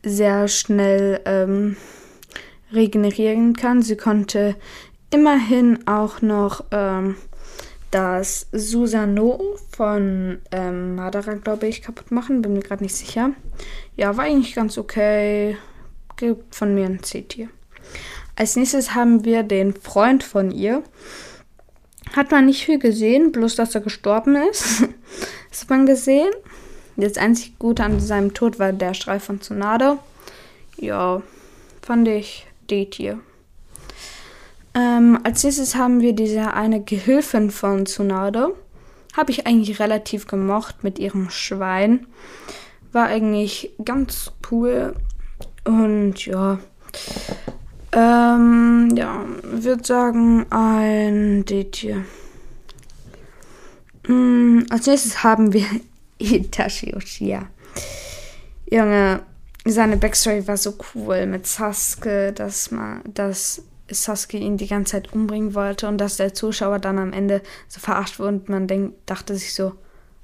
sehr 0.03 0.49
schnell 0.49 1.21
ähm, 1.23 1.77
regenerieren 2.73 3.55
kann. 3.55 3.81
Sie 3.81 3.95
konnte 3.95 4.55
immerhin 5.11 5.87
auch 5.87 6.21
noch 6.21 6.65
ähm, 6.71 7.15
das 7.89 8.47
Susano 8.51 9.39
von 9.71 10.39
ähm, 10.51 10.95
Madara, 10.95 11.35
glaube 11.35 11.67
ich, 11.67 11.81
kaputt 11.81 12.11
machen. 12.11 12.41
Bin 12.41 12.53
mir 12.53 12.61
gerade 12.61 12.83
nicht 12.83 12.95
sicher. 12.95 13.31
Ja, 13.95 14.17
war 14.17 14.25
eigentlich 14.25 14.55
ganz 14.55 14.77
okay. 14.77 15.55
Gibt 16.17 16.55
von 16.55 16.75
mir 16.75 16.85
ein 16.85 17.01
C-Tier. 17.03 17.49
Als 18.35 18.55
nächstes 18.55 18.95
haben 18.95 19.25
wir 19.25 19.43
den 19.43 19.73
Freund 19.73 20.23
von 20.23 20.51
ihr. 20.51 20.83
Hat 22.15 22.31
man 22.31 22.45
nicht 22.45 22.65
viel 22.65 22.79
gesehen, 22.79 23.31
bloß 23.31 23.55
dass 23.55 23.75
er 23.75 23.81
gestorben 23.81 24.35
ist. 24.35 24.83
das 25.49 25.61
hat 25.61 25.69
man 25.69 25.85
gesehen. 25.85 26.29
Das 26.95 27.17
einzig 27.17 27.57
Gute 27.57 27.83
an 27.83 27.99
seinem 27.99 28.33
Tod 28.33 28.59
war 28.59 28.71
der 28.71 28.93
Schrei 28.93 29.19
von 29.19 29.41
Tsunade. 29.41 29.97
Ja, 30.77 31.21
fand 31.81 32.07
ich 32.07 32.45
D-Tier. 32.69 33.19
Ähm, 34.75 35.19
als 35.23 35.43
nächstes 35.43 35.75
haben 35.75 36.01
wir 36.01 36.13
diese 36.13 36.53
eine 36.53 36.81
Gehilfin 36.81 37.51
von 37.51 37.85
Tsunade. 37.85 38.55
Habe 39.15 39.31
ich 39.31 39.45
eigentlich 39.45 39.79
relativ 39.79 40.25
gemocht 40.27 40.83
mit 40.83 40.97
ihrem 40.97 41.29
Schwein. 41.29 42.07
War 42.91 43.05
eigentlich 43.05 43.71
ganz 43.83 44.31
cool. 44.51 44.95
Und 45.63 46.25
ja. 46.25 46.59
Ähm, 47.91 48.89
ja, 48.95 49.23
würde 49.43 49.83
sagen 49.83 50.45
ein 50.49 51.45
D-Tier. 51.45 52.05
Mm, 54.07 54.61
als 54.69 54.87
nächstes 54.87 55.23
haben 55.23 55.53
wir 55.53 55.65
Itachi 56.17 56.95
Uchiha. 56.95 57.47
Junge, 58.69 59.21
seine 59.65 59.97
Backstory 59.97 60.47
war 60.47 60.57
so 60.57 60.73
cool 60.93 61.25
mit 61.25 61.47
Sasuke, 61.47 62.33
dass 62.33 62.71
man, 62.71 63.01
dass 63.13 63.61
Sasuke 63.89 64.37
ihn 64.37 64.57
die 64.57 64.67
ganze 64.67 64.93
Zeit 64.93 65.13
umbringen 65.13 65.53
wollte 65.53 65.87
und 65.87 65.99
dass 65.99 66.17
der 66.17 66.33
Zuschauer 66.33 66.79
dann 66.79 66.97
am 66.97 67.13
Ende 67.13 67.41
so 67.67 67.79
verarscht 67.79 68.19
wurde 68.19 68.29
und 68.29 68.49
man 68.49 68.67
denk, 68.67 68.93
dachte 69.05 69.35
sich 69.35 69.53
so, 69.53 69.73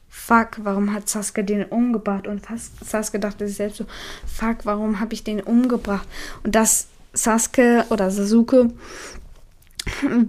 fuck, 0.10 0.60
warum 0.64 0.94
hat 0.94 1.08
Sasuke 1.10 1.44
den 1.44 1.64
umgebracht? 1.66 2.28
Und 2.28 2.46
Sasuke 2.84 3.20
dachte 3.20 3.48
sich 3.48 3.58
selbst 3.58 3.78
so, 3.78 3.86
fuck, 4.26 4.66
warum 4.66 5.00
habe 5.00 5.14
ich 5.14 5.24
den 5.24 5.42
umgebracht? 5.42 6.08
Und 6.44 6.56
dass 6.56 6.88
Sasuke 7.14 7.86
oder 7.90 8.12
Sasuke 8.12 8.70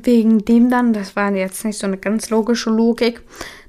wegen 0.03 0.45
dem 0.45 0.71
dann, 0.71 0.93
das 0.93 1.16
war 1.16 1.33
jetzt 1.33 1.64
nicht 1.64 1.79
so 1.79 1.87
eine 1.87 1.99
ganz 1.99 2.31
logische 2.31 2.71
Logik, 2.71 3.21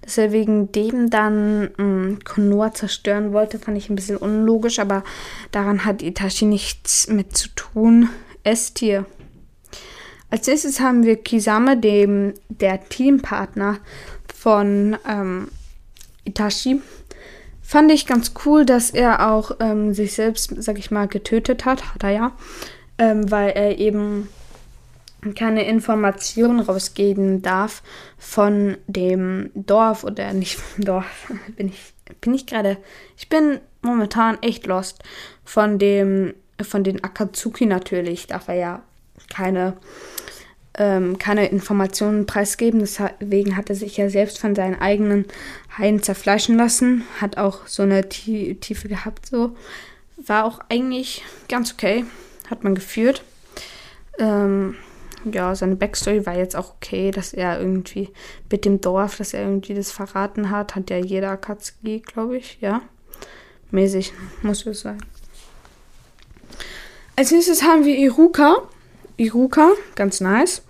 dass 0.02 0.18
er 0.18 0.32
wegen 0.32 0.72
dem 0.72 1.10
dann 1.10 1.70
mh, 1.78 2.20
Konoha 2.24 2.74
zerstören 2.74 3.34
wollte, 3.34 3.60
fand 3.60 3.78
ich 3.78 3.90
ein 3.90 3.96
bisschen 3.96 4.18
unlogisch, 4.18 4.80
aber 4.80 5.04
daran 5.52 5.86
hat 5.86 6.02
Itachi 6.02 6.46
nichts 6.46 7.08
mit 7.08 7.36
zu 7.36 7.50
tun. 7.50 8.10
S-Tier. 8.44 9.06
Als 10.30 10.48
nächstes 10.48 10.80
haben 10.80 11.04
wir 11.04 11.18
Kisame, 11.18 11.78
dem 11.78 12.34
der 12.50 12.88
Teampartner 12.88 13.78
von 14.34 14.98
ähm, 15.08 15.50
Itachi. 16.26 16.82
Fand 17.62 17.92
ich 17.92 18.06
ganz 18.06 18.34
cool, 18.46 18.66
dass 18.66 18.90
er 18.92 19.32
auch 19.32 19.52
ähm, 19.60 19.94
sich 19.94 20.14
selbst, 20.14 20.54
sag 20.58 20.78
ich 20.78 20.92
mal, 20.92 21.08
getötet 21.08 21.66
hat. 21.66 21.94
Hat 21.94 22.04
er 22.04 22.10
ja. 22.10 22.32
Ähm, 22.98 23.32
weil 23.32 23.52
er 23.52 23.78
eben 23.78 24.28
keine 25.36 25.66
Informationen 25.66 26.60
rausgeben 26.60 27.42
darf 27.42 27.84
von 28.18 28.78
dem 28.88 29.52
Dorf 29.54 30.04
oder 30.04 30.34
nicht 30.34 30.58
vom 30.58 30.84
Dorf. 30.84 31.32
bin 31.56 31.70
ich, 31.70 31.94
bin 32.20 32.34
ich 32.34 32.46
gerade. 32.46 32.78
Ich 33.18 33.30
bin 33.30 33.60
momentan 33.82 34.38
echt 34.42 34.68
lost. 34.68 35.04
Von 35.46 35.80
dem, 35.80 36.34
von 36.62 36.84
den 36.84 37.04
Akatsuki 37.04 37.66
natürlich 37.66 38.28
darf 38.28 38.48
er 38.48 38.56
ja 38.56 38.84
keine 39.30 39.78
ähm, 40.78 41.18
keine 41.18 41.48
Informationen 41.48 42.26
preisgeben. 42.26 42.80
Deswegen 42.80 43.58
hat 43.58 43.70
er 43.70 43.76
sich 43.76 43.98
ja 43.98 44.10
selbst 44.10 44.40
von 44.40 44.56
seinen 44.56 44.80
eigenen 44.80 45.26
Haien 45.78 46.04
zerfleischen 46.04 46.58
lassen. 46.58 47.04
Hat 47.20 47.38
auch 47.38 47.68
so 47.68 47.84
eine 47.84 48.08
Tiefe 48.10 48.88
gehabt, 48.88 49.26
so. 49.26 49.56
War 50.18 50.46
auch 50.46 50.60
eigentlich 50.70 51.24
ganz 51.50 51.74
okay. 51.74 52.06
Hat 52.50 52.64
man 52.64 52.76
geführt. 52.76 53.24
Ähm, 54.20 54.76
ja, 55.24 55.56
seine 55.56 55.76
Backstory 55.76 56.26
war 56.26 56.36
jetzt 56.36 56.56
auch 56.56 56.76
okay, 56.76 57.12
dass 57.12 57.34
er 57.34 57.60
irgendwie 57.60 58.10
mit 58.52 58.66
dem 58.66 58.82
Dorf, 58.82 59.18
dass 59.18 59.34
er 59.34 59.44
irgendwie 59.44 59.74
das 59.74 59.92
verraten 59.92 60.50
hat. 60.50 60.76
Hat 60.76 60.90
ja 60.90 60.98
jeder 60.98 61.32
Akatsuki, 61.32 62.00
glaube 62.00 62.38
ich, 62.38 62.58
ja. 62.62 62.82
Mäßig, 63.72 64.14
muss 64.42 64.66
es 64.66 64.82
sein. 64.82 64.98
Als 67.16 67.32
nächstes 67.32 67.64
haben 67.64 67.86
wir 67.86 67.98
Iruka. 67.98 68.58
Iruka, 69.18 69.72
ganz 69.96 70.22
nice. 70.22 70.64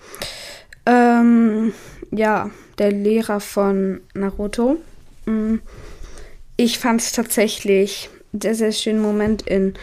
Ähm, 0.85 1.73
ja, 2.11 2.49
der 2.77 2.91
Lehrer 2.91 3.39
von 3.39 4.01
Naruto. 4.13 4.77
Mm, 5.25 5.57
ich 6.57 6.79
fand 6.79 7.01
es 7.01 7.11
tatsächlich 7.11 8.09
sehr, 8.33 8.55
sehr 8.55 8.71
schönen 8.71 9.01
Moment 9.01 9.41
in 9.43 9.73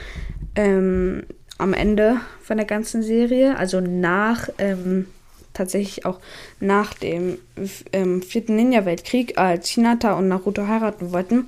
ähm, 0.54 1.24
am 1.58 1.74
Ende 1.74 2.20
von 2.42 2.56
der 2.56 2.66
ganzen 2.66 3.02
Serie, 3.02 3.56
also 3.56 3.80
nach 3.80 4.48
ähm, 4.58 5.06
tatsächlich 5.52 6.06
auch 6.06 6.20
nach 6.60 6.94
dem 6.94 7.38
ähm, 7.92 8.22
vierten 8.22 8.56
Ninja-Weltkrieg, 8.56 9.38
als 9.38 9.68
Hinata 9.68 10.14
und 10.14 10.28
Naruto 10.28 10.66
heiraten 10.66 11.12
wollten. 11.12 11.46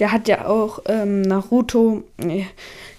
Der 0.00 0.12
hat 0.12 0.28
ja 0.28 0.46
auch 0.46 0.80
ähm, 0.86 1.22
Naruto 1.22 2.02
äh, 2.18 2.44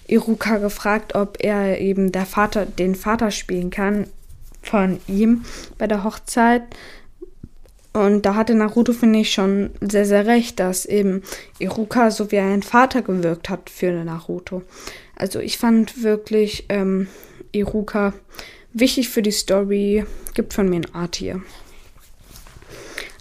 Iruka 0.08 0.58
gefragt, 0.58 1.14
ob 1.14 1.38
er 1.40 1.78
eben 1.78 2.10
der 2.10 2.26
Vater, 2.26 2.64
den 2.64 2.94
Vater 2.94 3.30
spielen 3.30 3.70
kann 3.70 4.06
von 4.62 4.98
ihm 5.06 5.44
bei 5.78 5.86
der 5.86 6.04
Hochzeit. 6.04 6.62
Und 7.96 8.26
da 8.26 8.34
hatte 8.34 8.54
Naruto, 8.54 8.92
finde 8.92 9.20
ich, 9.20 9.32
schon 9.32 9.70
sehr, 9.80 10.04
sehr 10.04 10.26
recht, 10.26 10.60
dass 10.60 10.84
eben 10.84 11.22
Iruka 11.58 12.10
so 12.10 12.30
wie 12.30 12.38
ein 12.38 12.62
Vater 12.62 13.00
gewirkt 13.00 13.48
hat 13.48 13.70
für 13.70 13.90
Naruto. 13.90 14.62
Also 15.14 15.40
ich 15.40 15.56
fand 15.56 16.02
wirklich 16.02 16.66
ähm, 16.68 17.08
Iruka 17.52 18.12
wichtig 18.74 19.08
für 19.08 19.22
die 19.22 19.30
Story. 19.30 20.04
Gibt 20.34 20.52
von 20.52 20.68
mir 20.68 20.76
ein 20.76 20.94
Art 20.94 21.16
hier. 21.16 21.40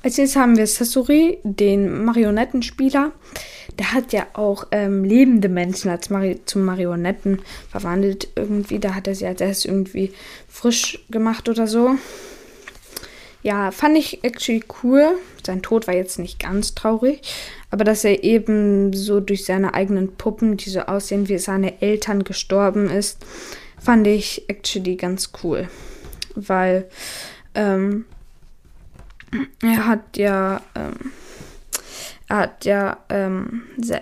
Als 0.03 0.17
nächstes 0.17 0.35
haben 0.35 0.57
wir 0.57 0.67
Sasori, 0.67 1.37
den 1.43 2.03
Marionettenspieler. 2.03 3.13
Der 3.79 3.93
hat 3.93 4.11
ja 4.11 4.27
auch 4.33 4.67
ähm, 4.71 5.05
lebende 5.05 5.47
Menschen 5.47 5.89
als 5.89 6.09
Mari 6.09 6.41
zu 6.43 6.59
Marionetten 6.59 7.39
verwandelt. 7.71 8.27
Irgendwie, 8.35 8.79
da 8.79 8.93
hat 8.93 9.07
er 9.07 9.15
sie 9.15 9.25
als 9.25 9.39
erstes 9.39 9.63
irgendwie 9.63 10.11
frisch 10.49 10.99
gemacht 11.09 11.47
oder 11.47 11.65
so. 11.65 11.95
Ja, 13.45 13.69
fand 13.69 13.95
ich 13.95 14.23
actually 14.23 14.63
cool. 14.81 15.19
Sein 15.45 15.61
Tod 15.61 15.85
war 15.85 15.93
jetzt 15.93 16.17
nicht 16.17 16.39
ganz 16.39 16.73
traurig, 16.73 17.21
aber 17.69 17.83
dass 17.83 18.03
er 18.03 18.23
eben 18.23 18.91
so 18.91 19.19
durch 19.19 19.45
seine 19.45 19.75
eigenen 19.75 20.15
Puppen, 20.15 20.57
die 20.57 20.71
so 20.71 20.79
aussehen, 20.79 21.29
wie 21.29 21.37
seine 21.37 21.79
Eltern 21.79 22.23
gestorben 22.23 22.89
ist, 22.89 23.23
fand 23.79 24.07
ich 24.07 24.49
actually 24.49 24.95
ganz 24.95 25.31
cool. 25.43 25.69
Weil 26.33 26.89
ähm, 27.53 28.05
er 29.61 29.85
hat 29.85 30.17
ja, 30.17 30.61
ähm, 30.73 31.11
er 32.27 32.37
hat 32.37 32.65
ja 32.65 32.97
ähm, 33.09 33.61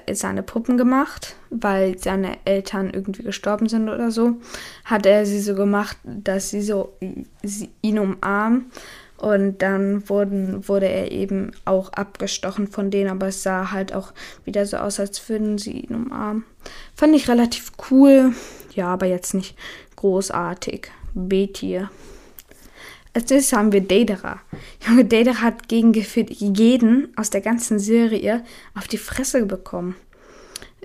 seine 0.10 0.44
Puppen 0.44 0.78
gemacht, 0.78 1.36
weil 1.50 1.98
seine 1.98 2.38
Eltern 2.46 2.92
irgendwie 2.92 3.24
gestorben 3.24 3.68
sind 3.68 3.90
oder 3.90 4.10
so. 4.10 4.38
Hat 4.86 5.06
er 5.06 5.26
sie 5.26 5.42
so 5.42 5.54
gemacht, 5.54 5.98
dass 6.06 6.50
sie 6.50 6.62
so 6.62 6.94
sie 7.44 7.72
ihn 7.82 8.00
umarmen 8.00 8.72
und 9.24 9.62
dann 9.62 10.10
wurden, 10.10 10.68
wurde 10.68 10.90
er 10.90 11.14
eben 11.14 11.54
auch 11.64 11.94
abgestochen 11.94 12.68
von 12.68 12.92
denen, 12.92 13.10
aber 13.10 13.28
es 13.28 13.42
sah 13.42 13.72
halt 13.72 13.94
auch 13.94 14.12
wieder 14.44 14.66
so 14.66 14.76
aus, 14.76 15.00
als 15.00 15.30
würden 15.30 15.58
sie 15.58 15.80
ihn 15.80 15.96
umarmen. 15.96 16.44
Fand 16.94 17.16
ich 17.16 17.30
relativ 17.30 17.72
cool. 17.90 18.34
Ja, 18.76 18.88
aber 18.88 19.06
jetzt 19.06 19.34
nicht 19.34 19.56
großartig. 19.96 20.92
B-Tier. 21.14 21.90
Als 23.14 23.30
nächstes 23.30 23.58
haben 23.58 23.72
wir 23.72 23.80
Deidara. 23.80 24.42
Junge, 24.86 25.06
Deidara 25.06 25.40
hat 25.40 25.70
gegen 25.70 25.94
jeden 25.94 27.14
aus 27.16 27.30
der 27.30 27.42
ganzen 27.42 27.80
Serie 27.80 28.44
auf 28.76 28.90
die 28.90 28.98
Fresse 28.98 29.46
bekommen. 29.46 29.96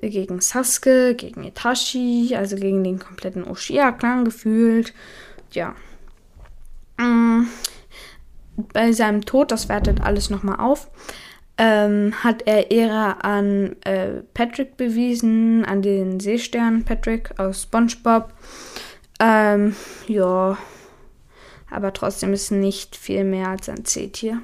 Gegen 0.01 0.41
Sasuke, 0.41 1.17
gegen 1.17 1.43
Itachi, 1.43 2.37
also 2.37 2.55
gegen 2.55 2.85
den 2.85 3.01
kompletten 3.01 3.43
Oshia-Clan 3.43 4.25
gefühlt. 4.25 4.95
Ja. 5.51 5.75
Mm 6.99 7.49
bei 8.73 8.93
seinem 8.93 9.25
Tod, 9.25 9.51
das 9.51 9.69
wertet 9.69 10.01
alles 10.01 10.31
nochmal 10.31 10.61
auf, 10.61 10.91
ähm, 11.57 12.13
hat 12.23 12.43
er 12.47 12.71
Ehre 12.71 13.25
an 13.25 13.77
äh, 13.83 14.23
Patrick 14.35 14.77
bewiesen, 14.77 15.65
an 15.65 15.83
den 15.83 16.21
Seestern 16.21 16.85
Patrick 16.85 17.39
aus 17.39 17.63
SpongeBob. 17.63 18.33
Ähm, 19.21 19.75
ja, 20.07 20.57
aber 21.71 21.93
trotzdem 21.93 22.33
ist 22.33 22.51
nicht 22.51 22.97
viel 22.97 23.25
mehr 23.25 23.49
als 23.49 23.69
ein 23.69 23.85
C-Tier. 23.85 24.41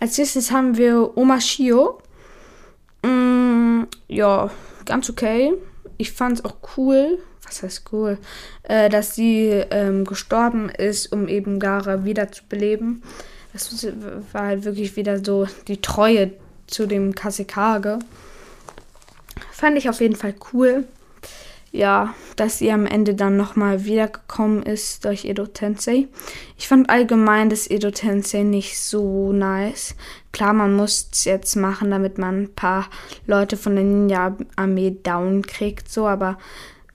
Als 0.00 0.16
nächstes 0.18 0.50
haben 0.50 0.76
wir 0.76 1.16
Oma 1.16 1.40
Shio. 1.40 2.00
Mm, 3.02 3.82
ja, 4.08 4.50
ganz 4.84 5.10
okay. 5.10 5.52
Ich 5.96 6.12
fand 6.12 6.38
es 6.38 6.44
auch 6.44 6.56
cool, 6.76 7.18
was 7.54 7.62
heißt 7.62 7.92
cool, 7.92 8.18
äh, 8.64 8.88
dass 8.88 9.14
sie 9.14 9.48
ähm, 9.70 10.04
gestorben 10.04 10.68
ist, 10.68 11.12
um 11.12 11.28
eben 11.28 11.58
Gara 11.58 12.04
wiederzubeleben. 12.04 13.02
Das 13.52 13.86
war 14.32 14.46
halt 14.46 14.64
wirklich 14.64 14.96
wieder 14.96 15.24
so 15.24 15.46
die 15.68 15.80
Treue 15.80 16.32
zu 16.66 16.86
dem 16.86 17.14
Kasekage. 17.14 18.00
Fand 19.52 19.78
ich 19.78 19.88
auf 19.88 20.00
jeden 20.00 20.16
Fall 20.16 20.34
cool. 20.52 20.84
Ja, 21.70 22.14
dass 22.36 22.58
sie 22.58 22.70
am 22.70 22.86
Ende 22.86 23.14
dann 23.14 23.36
nochmal 23.36 23.84
wiedergekommen 23.84 24.62
ist 24.62 25.04
durch 25.04 25.24
Edo 25.24 25.46
Tensei. 25.46 26.06
Ich 26.56 26.68
fand 26.68 26.88
allgemein 26.88 27.50
das 27.50 27.68
Edo 27.68 27.90
Tensei 27.90 28.44
nicht 28.44 28.80
so 28.80 29.32
nice. 29.32 29.96
Klar, 30.30 30.52
man 30.52 30.76
muss 30.76 31.08
es 31.12 31.24
jetzt 31.24 31.56
machen, 31.56 31.90
damit 31.90 32.16
man 32.16 32.42
ein 32.42 32.54
paar 32.54 32.88
Leute 33.26 33.56
von 33.56 33.74
der 33.74 33.84
Ninja-Armee 33.84 34.98
down 35.02 35.42
kriegt, 35.42 35.90
so, 35.90 36.06
aber 36.06 36.38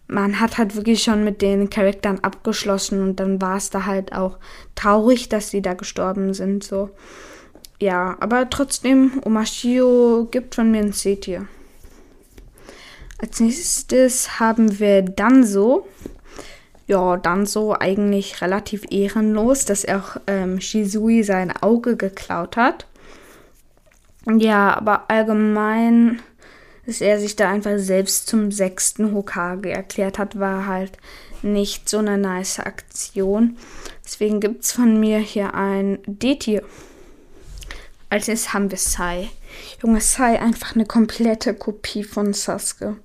man 0.09 0.39
hat 0.39 0.57
halt 0.57 0.75
wirklich 0.75 1.03
schon 1.03 1.23
mit 1.23 1.41
den 1.41 1.69
Charakteren 1.69 2.23
abgeschlossen 2.23 3.01
und 3.01 3.19
dann 3.19 3.39
war 3.41 3.57
es 3.57 3.69
da 3.69 3.85
halt 3.85 4.11
auch 4.11 4.39
traurig, 4.73 5.29
dass 5.29 5.51
sie 5.51 5.61
da 5.61 5.75
gestorben 5.75 6.33
sind. 6.33 6.63
So. 6.63 6.89
Ja, 7.79 8.17
aber 8.19 8.49
trotzdem, 8.49 9.21
Omashio 9.23 10.27
gibt 10.31 10.55
von 10.55 10.71
mir 10.71 10.81
ein 10.81 10.93
C-Tier. 10.93 11.47
Als 13.21 13.39
nächstes 13.39 14.39
haben 14.39 14.79
wir 14.79 15.03
Danzo. 15.03 15.87
Ja, 16.87 17.17
Danzo 17.17 17.75
eigentlich 17.79 18.41
relativ 18.41 18.85
ehrenlos, 18.89 19.65
dass 19.65 19.83
er 19.83 19.99
auch 19.99 20.17
ähm, 20.25 20.59
Shizui 20.59 21.21
sein 21.21 21.55
Auge 21.55 21.95
geklaut 21.97 22.57
hat. 22.57 22.87
Ja, 24.25 24.75
aber 24.75 25.03
allgemein 25.09 26.19
dass 26.85 27.01
er 27.01 27.19
sich 27.19 27.35
da 27.35 27.49
einfach 27.49 27.77
selbst 27.77 28.27
zum 28.27 28.51
sechsten 28.51 29.13
Hokage 29.13 29.71
erklärt 29.71 30.17
hat, 30.17 30.39
war 30.39 30.65
halt 30.65 30.97
nicht 31.41 31.89
so 31.89 31.99
eine 31.99 32.17
nice 32.17 32.59
Aktion. 32.59 33.57
Deswegen 34.03 34.39
gibt 34.39 34.63
es 34.63 34.71
von 34.71 34.99
mir 34.99 35.19
hier 35.19 35.53
ein 35.53 35.99
D-Tier. 36.05 36.63
Als 38.09 38.27
nächstes 38.27 38.53
haben 38.53 38.71
wir 38.71 38.77
Sai. 38.77 39.29
Junge, 39.83 40.01
Sai 40.01 40.39
einfach 40.39 40.75
eine 40.75 40.85
komplette 40.85 41.53
Kopie 41.53 42.03
von 42.03 42.33
Sasuke. 42.33 42.97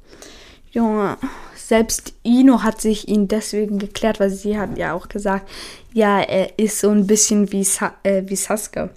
Junge, 0.73 1.19
selbst 1.55 2.15
Ino 2.23 2.63
hat 2.63 2.81
sich 2.81 3.09
ihn 3.09 3.29
deswegen 3.29 3.79
geklärt, 3.79 4.19
weil 4.19 4.31
sie 4.31 4.59
hat 4.59 4.77
ja 4.77 4.95
auch 4.95 5.09
gesagt, 5.09 5.49
ja, 5.93 6.21
er 6.21 6.59
ist 6.59 6.81
so 6.81 6.91
ein 6.91 7.07
bisschen 7.07 7.53
wie, 7.53 7.65
Sa 7.65 7.95
äh, 8.03 8.23
wie 8.27 8.37
Sasuke. 8.37 8.91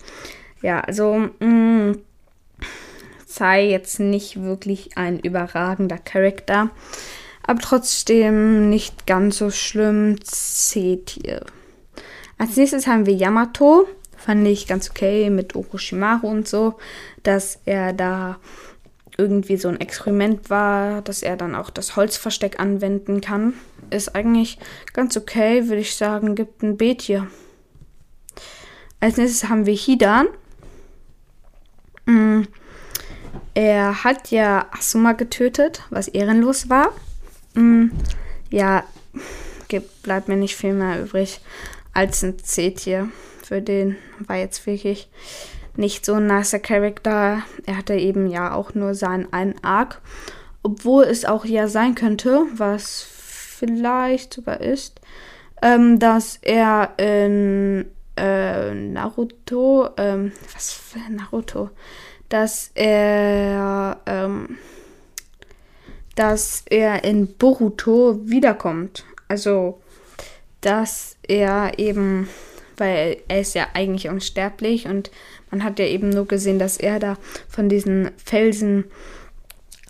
Ja, 0.61 0.79
also, 0.79 1.29
mh, 1.39 1.95
mm, 3.37 3.39
sei 3.39 3.67
jetzt 3.67 3.99
nicht 3.99 4.41
wirklich 4.41 4.97
ein 4.97 5.19
überragender 5.19 5.97
Charakter, 5.97 6.69
aber 7.43 7.59
trotzdem 7.59 8.69
nicht 8.69 9.07
ganz 9.07 9.37
so 9.37 9.51
schlimm. 9.51 10.17
C-Tier. 10.23 11.45
Als 12.37 12.57
nächstes 12.57 12.87
haben 12.87 13.05
wir 13.05 13.13
Yamato. 13.13 13.87
Fand 14.17 14.47
ich 14.47 14.67
ganz 14.67 14.89
okay 14.89 15.29
mit 15.29 15.55
Orochimaru 15.55 16.27
und 16.27 16.47
so, 16.47 16.77
dass 17.23 17.59
er 17.65 17.93
da 17.93 18.37
irgendwie 19.17 19.57
so 19.57 19.69
ein 19.69 19.79
Experiment 19.79 20.49
war, 20.49 21.01
dass 21.01 21.23
er 21.23 21.37
dann 21.37 21.55
auch 21.55 21.69
das 21.69 21.95
Holzversteck 21.95 22.59
anwenden 22.59 23.21
kann. 23.21 23.53
Ist 23.89 24.15
eigentlich 24.15 24.59
ganz 24.93 25.15
okay, 25.17 25.67
würde 25.67 25.81
ich 25.81 25.95
sagen, 25.95 26.35
gibt 26.35 26.61
ein 26.61 26.77
B-Tier. 26.77 27.27
Als 28.99 29.17
nächstes 29.17 29.49
haben 29.49 29.65
wir 29.65 29.75
Hidan. 29.75 30.27
Er 33.57 34.03
hat 34.03 34.29
ja 34.29 34.67
Asuma 34.69 35.13
getötet, 35.13 35.81
was 35.89 36.07
ehrenlos 36.07 36.69
war. 36.69 36.93
Mm, 37.55 37.87
ja, 38.51 38.83
bleibt 40.03 40.27
mir 40.27 40.35
nicht 40.35 40.55
viel 40.55 40.73
mehr 40.73 41.01
übrig, 41.01 41.41
als 41.91 42.21
ein 42.21 42.37
C-Tier. 42.37 43.09
Für 43.41 43.59
den 43.59 43.95
war 44.19 44.35
jetzt 44.35 44.67
wirklich 44.67 45.09
nicht 45.75 46.05
so 46.05 46.13
ein 46.13 46.27
nicer 46.27 46.59
Charakter. 46.59 47.41
Er 47.65 47.77
hatte 47.77 47.95
eben 47.95 48.27
ja 48.27 48.53
auch 48.53 48.75
nur 48.75 48.93
seinen 48.93 49.33
einen 49.33 49.55
Arc. 49.63 50.01
Obwohl 50.61 51.05
es 51.05 51.25
auch 51.25 51.43
ja 51.43 51.67
sein 51.67 51.95
könnte, 51.95 52.43
was 52.53 53.01
vielleicht 53.01 54.35
sogar 54.35 54.61
ist, 54.61 55.01
ähm, 55.63 55.97
dass 55.97 56.37
er 56.43 56.93
in 56.97 57.87
äh, 58.17 58.71
Naruto, 58.75 59.89
ähm, 59.97 60.31
was 60.53 60.73
für 60.73 60.99
Naruto, 61.11 61.71
dass 62.29 62.71
er, 62.75 63.99
ähm, 64.05 64.57
dass 66.15 66.63
er 66.69 67.03
in 67.03 67.27
Boruto 67.35 68.19
wiederkommt. 68.23 69.05
Also, 69.27 69.81
dass 70.61 71.17
er 71.27 71.77
eben, 71.77 72.27
weil 72.77 73.17
er 73.27 73.41
ist 73.41 73.55
ja 73.55 73.67
eigentlich 73.73 74.09
unsterblich 74.09 74.87
und 74.87 75.11
man 75.51 75.63
hat 75.63 75.79
ja 75.79 75.85
eben 75.85 76.09
nur 76.09 76.27
gesehen, 76.27 76.59
dass 76.59 76.77
er 76.77 76.99
da 76.99 77.17
von 77.47 77.69
diesen 77.69 78.11
Felsen 78.17 78.85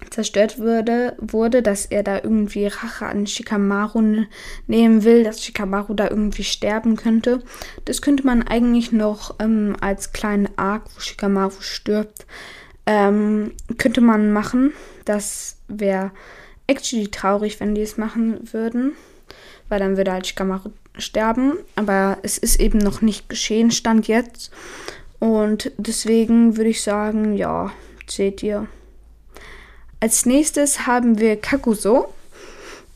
zerstört 0.10 0.60
wurde, 0.60 1.16
wurde, 1.20 1.62
dass 1.62 1.86
er 1.86 2.04
da 2.04 2.18
irgendwie 2.18 2.68
Rache 2.68 3.06
an 3.06 3.28
Shikamaru 3.28 4.26
nehmen 4.68 5.04
will, 5.04 5.24
dass 5.24 5.44
Shikamaru 5.44 5.94
da 5.94 6.10
irgendwie 6.10 6.44
sterben 6.44 6.96
könnte. 6.96 7.42
Das 7.86 8.02
könnte 8.02 8.26
man 8.26 8.44
eigentlich 8.44 8.92
noch 8.92 9.36
ähm, 9.40 9.76
als 9.82 10.14
kleinen 10.14 10.50
Arc, 10.58 10.84
wo 10.96 11.00
Shikamaru 11.00 11.62
stirbt, 11.62 12.26
ähm, 12.86 13.54
könnte 13.78 14.02
man 14.02 14.32
machen. 14.32 14.74
Das 15.06 15.58
wäre 15.68 16.12
actually 16.68 17.10
traurig, 17.10 17.60
wenn 17.60 17.76
die 17.76 17.82
es 17.82 17.98
machen 17.98 18.40
würden, 18.52 18.94
weil 19.70 19.80
dann 19.80 19.98
würde 19.98 20.12
halt 20.12 20.28
Shikamaru 20.28 20.72
sterben. 20.98 21.54
Aber 21.76 22.18
es 22.24 22.38
ist 22.38 22.60
eben 22.60 22.80
noch 22.80 23.02
nicht 23.02 23.30
geschehen, 23.30 23.72
stand 23.72 24.08
jetzt. 24.08 24.52
Und 25.20 25.72
deswegen 25.78 26.58
würde 26.58 26.70
ich 26.70 26.84
sagen, 26.84 27.34
ja, 27.36 27.72
seht 28.08 28.44
ihr. 28.44 28.68
Als 30.00 30.28
nächstes 30.28 30.86
haben 30.86 31.18
wir 31.18 31.42
Kakuso. 31.42 32.14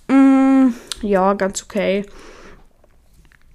Mm, 0.07 0.67
ja, 1.01 1.33
ganz 1.33 1.63
okay. 1.63 2.05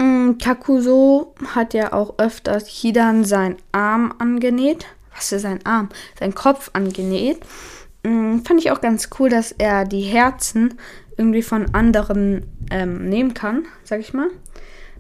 Mm, 0.01 0.33
Kakuso 0.39 1.35
hat 1.55 1.73
ja 1.73 1.93
auch 1.93 2.19
öfters 2.19 2.67
Hidan 2.67 3.25
seinen 3.25 3.57
Arm 3.71 4.13
angenäht. 4.19 4.87
Was 5.15 5.31
ist 5.31 5.43
sein 5.43 5.65
Arm? 5.65 5.91
Sein 6.19 6.35
Kopf 6.35 6.71
angenäht. 6.73 7.39
Mm, 8.03 8.41
fand 8.41 8.61
ich 8.61 8.73
auch 8.73 8.81
ganz 8.81 9.11
cool, 9.19 9.29
dass 9.29 9.53
er 9.53 9.85
die 9.85 10.03
Herzen 10.03 10.75
irgendwie 11.17 11.43
von 11.43 11.73
anderen 11.73 12.47
ähm, 12.73 13.09
nehmen 13.09 13.33
kann, 13.33 13.67
sag 13.85 14.01
ich 14.01 14.13
mal. 14.13 14.29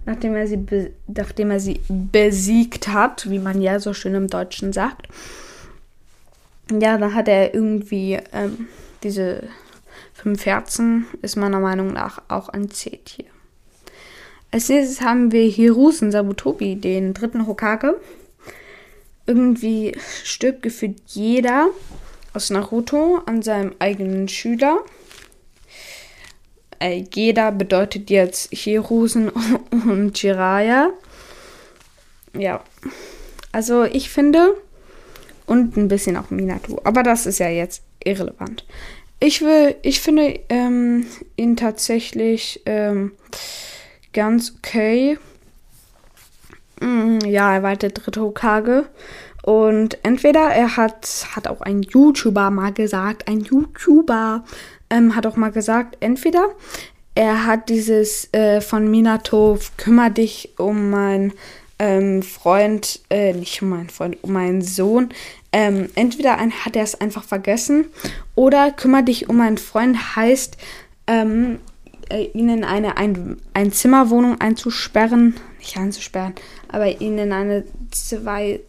Nachdem 0.05 0.37
er, 0.37 0.47
sie 0.47 0.65
nachdem 1.09 1.51
er 1.51 1.59
sie 1.59 1.81
besiegt 1.89 2.87
hat, 2.87 3.29
wie 3.29 3.41
man 3.41 3.61
ja 3.61 3.81
so 3.81 3.93
schön 3.93 4.15
im 4.15 4.29
Deutschen 4.29 4.73
sagt 4.73 5.09
ja, 6.71 6.99
da 6.99 7.13
hat 7.13 7.29
er 7.29 7.55
irgendwie 7.55 8.19
ähm, 8.33 8.67
diese 9.03 9.45
fünf 10.13 10.47
Herzen, 10.47 11.07
ist 11.23 11.37
meiner 11.37 11.61
Meinung 11.61 11.93
nach 11.93 12.23
auch 12.29 12.49
ein 12.49 12.71
C-Tier. 12.71 13.27
Als 14.51 14.69
nächstes 14.69 15.01
haben 15.01 15.33
wir 15.33 15.49
Hirusen 15.49 16.11
Sabutobi, 16.11 16.77
den 16.77 17.15
dritten 17.15 17.47
Hokage. 17.47 18.01
Irgendwie 19.27 19.97
stirbt 20.25 20.63
gefühlt 20.63 21.01
jeder 21.09 21.69
aus 22.33 22.51
Naruto 22.51 23.21
an 23.27 23.43
seinem 23.43 23.75
eigenen 23.79 24.29
Schüler. 24.29 24.79
Äh, 26.79 27.05
jeder 27.13 27.53
bedeutet 27.53 28.11
jetzt 28.11 28.53
Hirusen 28.53 29.31
und 29.71 30.23
Jiraiya. 30.23 30.91
Ja. 32.35 32.63
Also 33.53 33.85
ich 33.85 34.11
finde, 34.11 34.55
und 35.47 35.77
ein 35.77 35.89
bisschen 35.89 36.17
auch 36.17 36.31
Minato. 36.31 36.81
Aber 36.85 37.03
das 37.03 37.27
ist 37.27 37.39
ja 37.39 37.49
jetzt 37.49 37.83
irrelevant. 38.05 38.65
Ich 39.19 39.41
will, 39.41 39.77
ich 39.83 40.01
finde 40.01 40.41
ähm, 40.49 41.07
ihn 41.37 41.57
tatsächlich 41.57 42.63
ähm, 42.67 43.13
ganz 44.13 44.55
okay. 44.59 45.19
Mm, 46.81 47.19
ja, 47.25 47.55
er 47.55 47.63
war 47.63 47.77
der 47.77 47.91
dritte 47.91 48.21
Hokage. 48.21 48.87
Und 49.43 49.99
entweder 50.03 50.49
er 50.49 50.77
hat, 50.77 51.29
hat 51.35 51.47
auch 51.47 51.61
ein 51.61 51.83
YouTuber 51.83 52.51
mal 52.51 52.73
gesagt, 52.73 53.29
ein 53.29 53.41
YouTuber 53.41 54.45
ähm, 54.91 55.15
hat 55.15 55.27
auch 55.27 55.37
mal 55.37 55.53
gesagt, 55.53 55.97
entweder 56.01 56.51
er 57.15 57.47
hat 57.47 57.69
dieses 57.69 58.33
äh, 58.35 58.61
von 58.61 58.91
Minato, 58.91 59.59
kümmere 59.79 60.11
dich 60.11 60.51
um 60.59 60.91
mein 60.91 61.33
ähm, 61.79 62.23
Freund, 62.23 63.01
äh, 63.11 63.33
nicht 63.33 63.61
meinen 63.63 63.91
Freund, 63.91 64.27
meinen 64.27 64.63
Sohn, 64.63 65.11
ähm, 65.53 65.89
entweder 65.95 66.39
ein, 66.39 66.53
hat 66.53 66.77
er 66.77 66.83
es 66.83 67.01
einfach 67.01 67.25
vergessen 67.25 67.87
oder 68.35 68.71
kümmere 68.71 69.05
dich 69.05 69.29
um 69.29 69.41
einen 69.41 69.59
Freund 69.59 70.17
heißt, 70.17 70.57
ähm, 71.07 71.59
äh, 72.11 72.25
ihnen 72.35 72.65
eine 72.65 72.97
ein, 72.97 73.39
ein 73.53 73.73
Zimmerwohnung 73.73 74.41
einzusperren, 74.41 75.35
nicht 75.59 75.77
einzusperren, 75.77 76.35
aber 76.69 77.01
ihnen 77.01 77.33
eine 77.33 77.65
zwei 77.91 78.61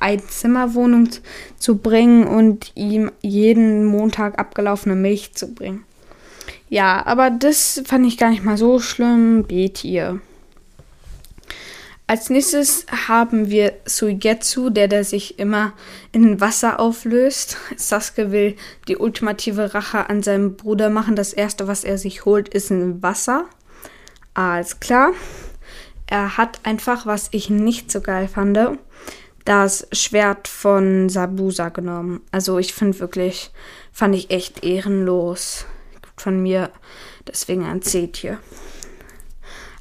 Einzimmerwohnung 0.00 1.08
zu 1.58 1.78
bringen 1.78 2.26
und 2.26 2.72
ihm 2.74 3.10
jeden 3.22 3.86
Montag 3.86 4.38
abgelaufene 4.38 4.96
Milch 4.96 5.34
zu 5.34 5.54
bringen. 5.54 5.84
Ja, 6.68 7.04
aber 7.06 7.30
das 7.30 7.82
fand 7.84 8.06
ich 8.06 8.18
gar 8.18 8.30
nicht 8.30 8.44
mal 8.44 8.56
so 8.56 8.80
schlimm. 8.80 9.44
B-Tier. 9.44 10.20
Als 12.12 12.28
nächstes 12.28 12.84
haben 13.08 13.48
wir 13.48 13.72
Suigetsu, 13.86 14.68
der, 14.68 14.86
der 14.86 15.02
sich 15.02 15.38
immer 15.38 15.72
in 16.12 16.42
Wasser 16.42 16.78
auflöst. 16.78 17.56
Sasuke 17.78 18.30
will 18.30 18.54
die 18.86 18.98
ultimative 18.98 19.72
Rache 19.72 20.10
an 20.10 20.22
seinem 20.22 20.56
Bruder 20.56 20.90
machen. 20.90 21.16
Das 21.16 21.32
erste, 21.32 21.68
was 21.68 21.84
er 21.84 21.96
sich 21.96 22.26
holt, 22.26 22.50
ist 22.50 22.68
ein 22.68 23.02
Wasser. 23.02 23.46
Alles 24.34 24.78
klar. 24.78 25.12
Er 26.06 26.36
hat 26.36 26.60
einfach, 26.64 27.06
was 27.06 27.28
ich 27.30 27.48
nicht 27.48 27.90
so 27.90 28.02
geil 28.02 28.28
fand, 28.28 28.58
das 29.46 29.88
Schwert 29.92 30.48
von 30.48 31.08
Sabusa 31.08 31.70
genommen. 31.70 32.20
Also 32.30 32.58
ich 32.58 32.74
finde 32.74 33.00
wirklich, 33.00 33.52
fand 33.90 34.14
ich 34.14 34.30
echt 34.30 34.62
ehrenlos 34.62 35.64
von 36.18 36.42
mir. 36.42 36.68
Deswegen 37.26 37.64
ein 37.64 37.80
C-Tier. 37.80 38.38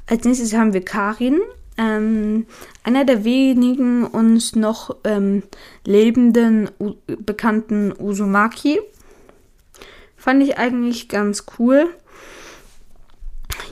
Als 0.07 0.23
nächstes 0.23 0.53
haben 0.53 0.71
wir 0.71 0.85
Karin 0.85 1.41
ähm, 1.81 2.45
einer 2.83 3.05
der 3.05 3.23
wenigen 3.25 4.05
uns 4.05 4.55
noch 4.55 4.95
ähm, 5.03 5.41
lebenden 5.83 6.69
U 6.79 6.93
bekannten 7.07 7.91
Uzumaki. 7.91 8.79
Fand 10.15 10.43
ich 10.43 10.59
eigentlich 10.59 11.09
ganz 11.09 11.45
cool. 11.57 11.89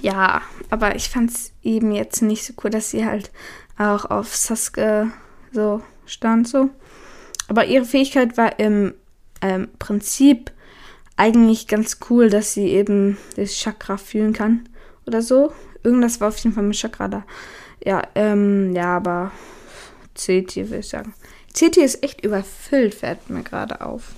Ja, 0.02 0.42
aber 0.72 0.96
ich 0.96 1.10
fand 1.10 1.30
es 1.30 1.52
eben 1.62 1.92
jetzt 1.92 2.24
nicht 2.24 2.44
so 2.44 2.54
cool, 2.64 2.72
dass 2.72 2.90
sie 2.90 3.06
halt 3.06 3.32
auch 3.78 4.06
auf 4.06 4.36
Sasuke 4.36 5.12
so 5.52 5.82
stand 6.06 6.48
so. 6.48 6.70
Aber 7.48 7.66
ihre 7.66 7.86
Fähigkeit 7.86 8.38
war 8.38 8.58
im 8.58 8.96
ähm, 9.42 9.68
Prinzip 9.78 10.52
eigentlich 11.16 11.68
ganz 11.68 12.00
cool, 12.10 12.30
dass 12.30 12.54
sie 12.54 12.70
eben 12.70 13.18
das 13.36 13.56
Chakra 13.56 13.98
fühlen 13.98 14.34
kann 14.34 14.68
oder 15.06 15.22
so. 15.22 15.52
Irgendwas 15.84 16.20
war 16.20 16.30
auf 16.30 16.38
jeden 16.38 16.56
Fall 16.56 16.64
mit 16.64 16.78
Chakra 16.78 17.08
da. 17.08 17.26
Ja, 17.84 18.04
ähm, 18.16 18.74
ja, 18.76 18.98
aber 18.98 19.32
CT 20.16 20.56
würde 20.56 20.80
ich 20.80 20.90
sagen. 20.90 21.14
CT 21.54 21.78
ist 21.78 22.04
echt 22.04 22.24
überfüllt, 22.24 22.94
fällt 22.94 23.30
mir 23.30 23.44
gerade 23.44 23.82
auf. 23.82 24.14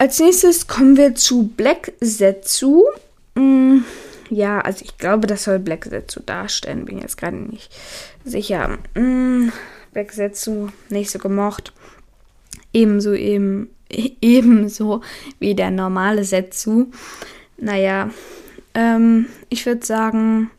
Als 0.00 0.20
nächstes 0.20 0.68
kommen 0.68 0.96
wir 0.96 1.16
zu 1.16 1.48
Black 1.48 1.92
Zetsu. 2.00 2.84
Hm, 3.34 3.84
ja, 4.30 4.60
also 4.60 4.84
ich 4.84 4.96
glaube, 4.96 5.26
das 5.26 5.44
soll 5.44 5.58
Black 5.58 5.86
Zetsu 5.86 6.20
darstellen. 6.20 6.84
Bin 6.84 6.98
jetzt 6.98 7.16
gerade 7.16 7.36
nicht 7.36 7.74
sicher. 8.24 8.78
Hm, 8.94 9.52
Black 9.92 10.12
Zetsu 10.12 10.68
nicht 10.88 11.10
so 11.10 11.18
gemocht. 11.18 11.72
Ebenso 12.72 13.12
eben 13.12 13.70
ebenso 14.20 15.02
wie 15.38 15.54
der 15.54 15.70
normale 15.70 16.24
Setsu. 16.24 16.86
Naja, 17.56 18.10
ähm, 18.74 19.26
ich 19.48 19.66
würde 19.66 19.84
sagen, 19.84 20.50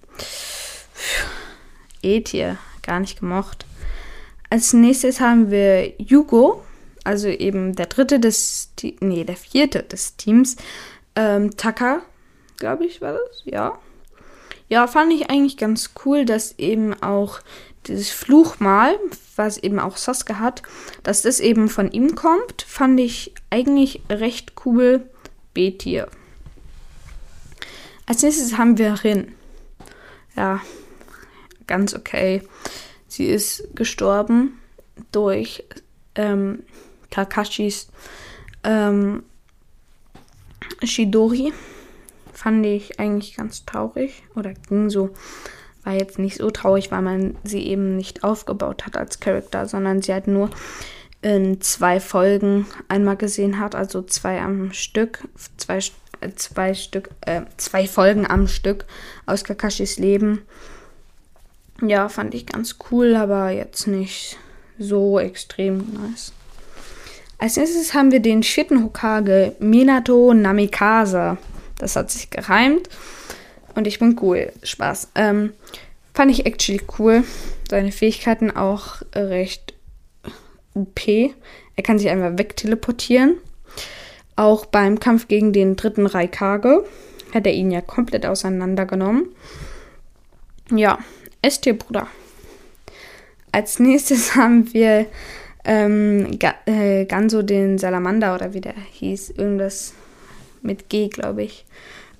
E-Tier, 2.02 2.58
gar 2.82 3.00
nicht 3.00 3.20
gemocht. 3.20 3.66
Als 4.50 4.74
nächstes 4.74 5.20
haben 5.20 5.52
wir 5.52 5.94
Yugo, 6.00 6.64
also 7.04 7.28
eben 7.28 7.76
der 7.76 7.86
dritte 7.86 8.20
des, 8.20 8.72
nee, 9.00 9.24
der 9.24 9.38
vierte 9.38 9.84
des 9.84 10.16
Teams. 10.16 10.58
Ähm, 11.16 11.56
Taka, 11.56 12.02
glaube 12.58 12.86
ich, 12.86 13.02
war 13.02 13.14
das, 13.14 13.44
ja. 13.46 13.78
Ja, 14.68 14.88
fand 14.88 15.14
ich 15.14 15.30
eigentlich 15.30 15.58
ganz 15.58 15.92
cool, 16.06 16.26
dass 16.26 16.58
eben 16.60 16.94
auch 17.02 17.40
dieses 17.88 18.12
Fluchmal, 18.12 18.96
was 19.40 19.58
eben 19.58 19.80
auch 19.80 19.98
Sasuke 19.98 20.38
hat, 20.38 20.62
dass 21.02 21.24
das 21.24 21.40
eben 21.40 21.70
von 21.70 21.92
ihm 21.92 22.14
kommt, 22.14 22.62
fand 22.62 23.00
ich 23.00 23.34
eigentlich 23.50 24.04
recht 24.10 24.54
cool. 24.66 25.10
B-Tier. 25.56 26.08
Als 28.06 28.22
nächstes 28.22 28.58
haben 28.58 28.78
wir 28.78 29.04
Rin. 29.04 29.34
Ja, 30.36 30.62
ganz 31.66 31.96
okay. 31.96 32.44
Sie 33.08 33.26
ist 33.26 33.64
gestorben 33.74 34.60
durch 35.12 35.64
ähm, 36.16 36.64
Kakashis 37.10 37.88
ähm, 38.64 39.24
Shidori. 40.84 41.54
Fand 42.34 42.66
ich 42.66 43.00
eigentlich 43.00 43.36
ganz 43.36 43.66
traurig. 43.66 44.24
Oder 44.36 44.54
ging 44.54 44.90
so. 44.90 45.10
War 45.84 45.94
jetzt 45.94 46.20
nicht 46.20 46.38
so 46.38 46.52
traurig, 46.52 46.92
weil 46.92 47.02
man 47.02 47.36
sie 47.44 47.66
eben 47.66 47.96
nicht 47.96 48.24
aufgebaut 48.24 48.86
hat 48.86 48.98
als 48.98 49.20
Charakter, 49.20 49.66
sondern 49.66 50.02
sie 50.02 50.14
hat 50.14 50.28
nur 50.28 50.50
in 51.22 51.60
zwei 51.62 52.00
Folgen 52.00 52.66
einmal 52.88 53.18
gesehen 53.18 53.60
hat, 53.60 53.76
also 53.76 54.02
zwei 54.02 54.42
am 54.42 54.72
Stück, 54.72 55.28
zwei, 55.58 55.80
äh, 56.22 56.32
zwei 56.36 56.74
Stück, 56.74 57.10
äh, 57.22 57.42
zwei 57.58 57.88
Folgen 57.88 58.30
am 58.30 58.48
Stück 58.48 58.86
aus 59.26 59.44
Kakashis 59.44 59.98
Leben. 59.98 60.42
Ja, 61.82 62.10
fand 62.10 62.34
ich 62.34 62.46
ganz 62.46 62.78
cool, 62.92 63.16
aber 63.16 63.50
jetzt 63.52 63.88
nicht 63.88 64.38
so 64.78 65.20
extrem 65.20 65.78
nice. 65.94 66.34
Als 67.38 67.56
nächstes 67.56 67.94
haben 67.94 68.12
wir 68.12 68.20
den 68.20 68.44
vierten 68.44 68.84
Hokage, 68.84 69.56
Minato 69.60 70.34
Namikaze. 70.34 71.38
Das 71.78 71.96
hat 71.96 72.12
sich 72.12 72.30
gereimt. 72.30 72.90
Und 73.76 73.88
ich 73.88 74.00
bin 74.00 74.18
cool. 74.22 74.52
Spaß. 74.64 75.12
Ähm, 75.16 75.54
fand 76.14 76.32
ich 76.32 76.46
actually 76.46 76.82
cool. 76.98 77.24
Seine 77.70 77.92
Fähigkeiten 77.92 78.52
auch 78.52 79.02
recht 79.16 79.74
UP. 80.74 81.00
Er 81.08 81.84
kann 81.84 82.00
sich 82.00 82.10
einfach 82.10 82.38
wegteleportieren. 82.38 83.38
Auch 84.36 84.66
beim 84.66 85.00
Kampf 85.00 85.28
gegen 85.28 85.54
den 85.54 85.76
dritten 85.76 86.06
Raikage 86.06 86.86
hat 87.34 87.46
er 87.46 87.54
ihn 87.54 87.72
ja 87.72 87.82
komplett 87.82 88.26
auseinandergenommen. 88.26 89.30
Ja, 90.72 91.00
ST 91.48 91.78
Bruder. 91.78 92.08
Als 93.52 93.80
nächstes 93.80 94.36
haben 94.36 94.74
wir 94.74 95.08
ähm, 95.66 96.38
äh, 96.66 97.06
Ganso 97.06 97.42
den 97.42 97.78
Salamander 97.78 98.36
oder 98.36 98.54
wie 98.54 98.62
der 98.62 98.76
hieß. 98.92 99.32
Irgendwas 99.32 99.94
mit 100.62 100.90
G, 100.90 101.08
glaube 101.10 101.44
ich. 101.44 101.66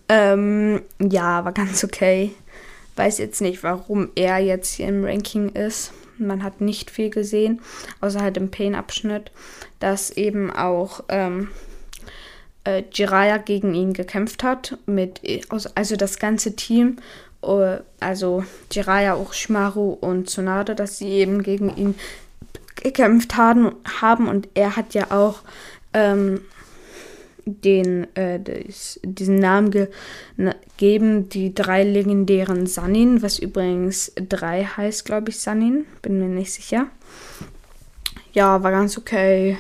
Ähm, 0.10 0.82
ja, 1.00 1.46
war 1.46 1.52
ganz 1.52 1.84
okay. 1.84 2.34
Weiß 2.96 3.20
jetzt 3.20 3.42
nicht, 3.42 3.64
warum 3.64 4.10
er 4.16 4.40
jetzt 4.40 4.74
hier 4.74 4.88
im 4.88 5.06
Ranking 5.06 5.50
ist. 5.50 5.94
Man 6.18 6.44
hat 6.44 6.60
nicht 6.60 6.92
viel 6.92 7.10
gesehen, 7.10 7.62
außer 8.02 8.20
halt 8.22 8.36
im 8.36 8.52
Pain-Abschnitt, 8.52 9.32
dass 9.80 10.10
eben 10.12 10.52
auch 10.52 11.06
ähm, 11.08 11.50
äh, 12.66 12.84
Jiraiya 12.92 13.38
gegen 13.38 13.74
ihn 13.74 13.94
gekämpft 13.94 14.44
hat. 14.44 14.78
Mit, 14.86 15.22
also 15.50 15.96
das 15.96 16.20
ganze 16.20 16.58
Team, 16.58 16.98
äh, 17.42 17.78
also 18.02 18.44
Jiraiya, 18.72 19.16
Uchimaru 19.16 19.92
und 19.94 20.30
Tsunade, 20.30 20.76
dass 20.76 20.98
sie 20.98 21.10
eben 21.10 21.44
gegen 21.44 21.76
ihn 21.78 21.96
gekämpft 22.76 23.38
haben, 23.38 23.76
haben 24.02 24.28
und 24.28 24.50
er 24.54 24.76
hat 24.76 24.94
ja 24.94 25.12
auch 25.12 25.42
ähm, 25.94 26.42
den, 27.62 28.08
äh, 28.16 28.40
diesen 29.04 29.36
Namen 29.36 29.72
gegeben, 29.72 31.30
die 31.30 31.54
drei 31.54 31.84
legendären 31.84 32.66
Sanin, 32.68 33.22
was 33.22 33.40
übrigens 33.40 34.12
drei 34.16 34.64
heißt, 34.64 35.06
glaube 35.06 35.30
ich, 35.30 35.40
Sanin, 35.40 35.86
bin 36.02 36.20
mir 36.20 36.28
nicht 36.28 36.54
sicher. 36.54 36.88
Ja, 38.34 38.64
war 38.64 38.72
ganz 38.72 38.98
okay. 38.98 39.58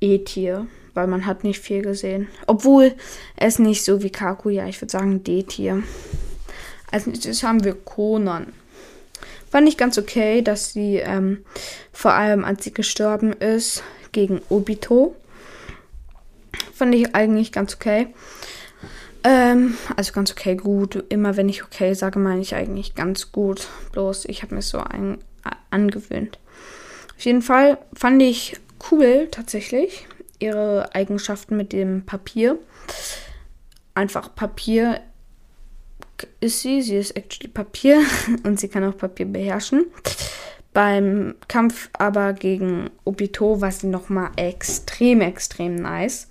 E-Tier, 0.00 0.66
weil 0.94 1.06
man 1.06 1.26
hat 1.26 1.42
nicht 1.42 1.60
viel 1.60 1.82
gesehen. 1.82 2.28
Obwohl 2.46 2.94
es 3.36 3.58
nicht 3.58 3.82
so 3.82 4.02
wie 4.02 4.10
Kakuya, 4.10 4.66
ich 4.66 4.80
würde 4.80 4.92
sagen 4.92 5.24
D-Tier. 5.24 5.82
Als 6.90 7.06
nächstes 7.06 7.42
haben 7.42 7.64
wir 7.64 7.74
Konan. 7.74 8.52
Fand 9.50 9.68
ich 9.68 9.76
ganz 9.76 9.96
okay, 9.96 10.42
dass 10.42 10.72
sie 10.72 10.96
ähm, 10.96 11.38
vor 11.92 12.12
allem, 12.12 12.44
als 12.44 12.64
sie 12.64 12.74
gestorben 12.74 13.32
ist, 13.32 13.82
gegen 14.12 14.40
Obito 14.48 15.14
Fand 16.76 16.94
ich 16.94 17.14
eigentlich 17.14 17.52
ganz 17.52 17.74
okay. 17.74 18.08
Ähm, 19.24 19.78
also 19.96 20.12
ganz 20.12 20.30
okay, 20.30 20.56
gut. 20.56 21.04
Immer 21.08 21.38
wenn 21.38 21.48
ich 21.48 21.64
okay 21.64 21.94
sage, 21.94 22.18
meine 22.18 22.42
ich 22.42 22.54
eigentlich 22.54 22.94
ganz 22.94 23.32
gut. 23.32 23.68
Bloß 23.92 24.26
ich 24.26 24.42
habe 24.42 24.54
mir 24.54 24.60
so 24.60 24.78
ein, 24.80 25.16
angewöhnt. 25.70 26.38
Auf 27.16 27.24
jeden 27.24 27.40
Fall 27.40 27.78
fand 27.94 28.20
ich 28.22 28.58
cool 28.90 29.28
tatsächlich 29.30 30.06
ihre 30.38 30.94
Eigenschaften 30.94 31.56
mit 31.56 31.72
dem 31.72 32.04
Papier. 32.04 32.58
Einfach 33.94 34.34
Papier 34.34 35.00
ist 36.40 36.60
sie. 36.60 36.82
Sie 36.82 36.96
ist 36.96 37.16
actually 37.16 37.48
Papier 37.48 38.02
und 38.44 38.60
sie 38.60 38.68
kann 38.68 38.84
auch 38.84 38.98
Papier 38.98 39.24
beherrschen. 39.24 39.86
Beim 40.74 41.36
Kampf 41.48 41.88
aber 41.94 42.34
gegen 42.34 42.90
Obito 43.04 43.62
war 43.62 43.72
sie 43.72 43.86
nochmal 43.86 44.30
extrem, 44.36 45.22
extrem 45.22 45.76
nice 45.76 46.28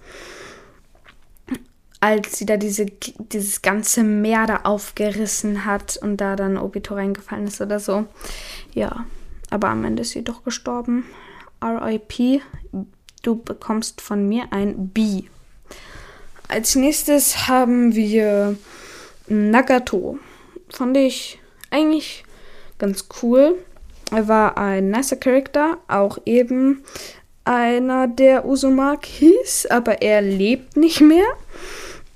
als 2.06 2.38
sie 2.38 2.46
da 2.46 2.56
diese, 2.56 2.86
dieses 2.86 3.64
ganze 3.64 4.04
Meer 4.04 4.46
da 4.46 4.60
aufgerissen 4.64 5.66
hat 5.66 5.98
und 5.98 6.18
da 6.18 6.36
dann 6.36 6.56
Obito 6.56 6.94
reingefallen 6.94 7.48
ist 7.48 7.62
oder 7.62 7.80
so. 7.80 8.06
Ja, 8.76 9.08
aber 9.50 9.70
am 9.70 9.84
Ende 9.84 10.04
ist 10.04 10.12
sie 10.12 10.24
doch 10.24 10.44
gestorben. 10.44 11.06
RIP, 11.64 12.44
du 13.24 13.36
bekommst 13.42 14.02
von 14.02 14.28
mir 14.28 14.44
ein 14.52 14.90
B. 14.90 15.24
Als 16.48 16.76
nächstes 16.76 17.48
haben 17.48 17.96
wir 17.96 18.56
Nagato. 19.28 20.20
Fand 20.70 20.96
ich 20.98 21.40
eigentlich 21.72 22.24
ganz 22.78 23.08
cool. 23.24 23.56
Er 24.12 24.28
war 24.28 24.60
ein 24.60 24.92
nicer 24.92 25.16
Charakter, 25.16 25.80
auch 25.88 26.20
eben 26.26 26.84
einer, 27.46 28.08
der 28.08 28.46
Uzumaki 28.46 29.32
hieß, 29.32 29.68
aber 29.72 30.04
er 30.04 30.22
lebt 30.22 30.78
nicht 30.78 31.02
mehr. 31.02 31.26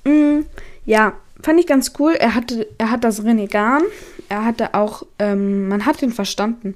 Mm, 0.10 0.46
ja, 0.86 1.14
fand 1.42 1.60
ich 1.60 1.68
ganz 1.68 1.94
cool. 2.00 2.14
Er 2.14 2.36
hatte, 2.36 2.68
er 2.78 2.92
hat 2.92 3.04
das 3.04 3.24
Renegan. 3.24 3.84
Er 4.28 4.46
hatte 4.46 4.74
auch, 4.74 5.04
ähm, 5.18 5.68
man 5.68 5.86
hat 5.86 6.02
ihn 6.02 6.12
verstanden. 6.12 6.76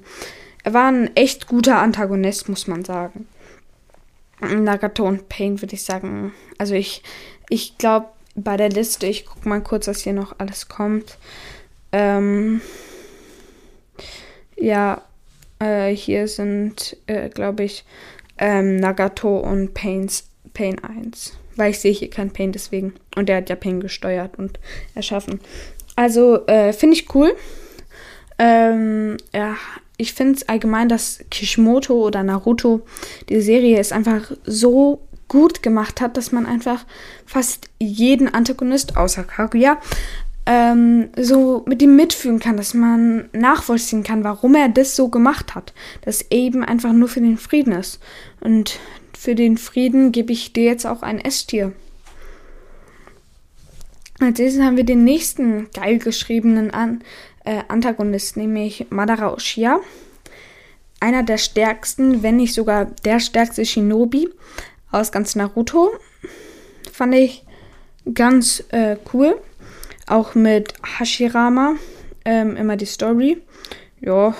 Er 0.62 0.72
war 0.72 0.90
ein 0.90 1.14
echt 1.16 1.46
guter 1.46 1.78
Antagonist, 1.78 2.48
muss 2.48 2.66
man 2.66 2.84
sagen. 2.84 3.26
Nagato 4.40 5.06
und 5.06 5.28
Pain 5.28 5.60
würde 5.60 5.74
ich 5.74 5.84
sagen. 5.84 6.32
Also 6.58 6.74
ich, 6.74 7.02
ich 7.48 7.78
glaube, 7.78 8.08
bei 8.34 8.56
der 8.56 8.68
Liste, 8.68 9.06
ich 9.06 9.26
gucke 9.26 9.48
mal 9.48 9.62
kurz, 9.62 9.86
was 9.86 10.00
hier 10.00 10.12
noch 10.12 10.34
alles 10.38 10.68
kommt. 10.68 11.18
Ähm, 11.92 12.60
ja, 14.56 15.02
äh, 15.60 15.94
hier 15.94 16.28
sind, 16.28 16.96
äh, 17.06 17.28
glaube 17.28 17.64
ich, 17.64 17.84
ähm, 18.38 18.76
Nagato 18.76 19.38
und 19.38 19.74
Pains, 19.74 20.28
Pain 20.52 20.82
1. 20.82 21.36
Weil 21.56 21.70
ich 21.70 21.80
sehe 21.80 21.92
hier 21.92 22.10
kein 22.10 22.32
Pain 22.32 22.52
deswegen. 22.52 22.94
Und 23.16 23.28
der 23.28 23.38
hat 23.38 23.48
ja 23.48 23.56
Pain 23.56 23.80
gesteuert 23.80 24.38
und 24.38 24.58
erschaffen. 24.94 25.40
Also 25.96 26.46
äh, 26.46 26.72
finde 26.72 26.96
ich 26.96 27.14
cool. 27.14 27.34
Ähm, 28.38 29.16
ja, 29.32 29.56
ich 29.96 30.12
finde 30.12 30.34
es 30.34 30.48
allgemein, 30.48 30.88
dass 30.88 31.20
Kishimoto 31.30 31.94
oder 31.94 32.22
Naruto 32.22 32.82
die 33.28 33.40
Serie 33.40 33.78
ist 33.78 33.92
einfach 33.92 34.32
so 34.44 35.02
gut 35.28 35.62
gemacht 35.62 36.00
hat, 36.00 36.16
dass 36.16 36.32
man 36.32 36.46
einfach 36.46 36.84
fast 37.26 37.70
jeden 37.78 38.32
Antagonist 38.32 38.96
außer 38.96 39.24
Kaguya 39.24 39.78
ähm, 40.46 41.08
so 41.16 41.64
mit 41.66 41.80
ihm 41.80 41.96
mitfühlen 41.96 42.38
kann, 42.38 42.56
dass 42.56 42.74
man 42.74 43.28
nachvollziehen 43.32 44.02
kann, 44.02 44.24
warum 44.24 44.54
er 44.54 44.68
das 44.68 44.94
so 44.94 45.08
gemacht 45.08 45.54
hat. 45.54 45.72
Dass 46.02 46.30
eben 46.30 46.64
einfach 46.64 46.92
nur 46.92 47.08
für 47.08 47.20
den 47.20 47.38
Frieden 47.38 47.72
ist. 47.72 48.00
Und 48.40 48.78
für 49.24 49.34
den 49.34 49.56
Frieden 49.56 50.12
gebe 50.12 50.34
ich 50.34 50.52
dir 50.52 50.64
jetzt 50.64 50.86
auch 50.86 51.00
ein 51.00 51.18
S-Tier. 51.18 51.72
Als 54.20 54.38
nächstes 54.38 54.62
haben 54.62 54.76
wir 54.76 54.84
den 54.84 55.02
nächsten 55.02 55.70
geil 55.70 55.98
geschriebenen 55.98 56.70
An 56.70 57.02
äh, 57.46 57.62
Antagonist, 57.68 58.36
nämlich 58.36 58.86
Madara 58.90 59.32
Uchiha. 59.32 59.80
Einer 61.00 61.22
der 61.22 61.38
stärksten, 61.38 62.22
wenn 62.22 62.36
nicht 62.36 62.52
sogar 62.52 62.84
der 63.06 63.18
stärkste 63.18 63.64
Shinobi 63.64 64.28
aus 64.90 65.10
ganz 65.10 65.34
Naruto. 65.36 65.92
Fand 66.92 67.14
ich 67.14 67.46
ganz 68.12 68.62
äh, 68.72 68.98
cool. 69.14 69.40
Auch 70.06 70.34
mit 70.34 70.74
Hashirama. 70.98 71.76
Ähm, 72.26 72.56
immer 72.56 72.76
die 72.76 72.84
Story. 72.84 73.40
Ja, 74.02 74.34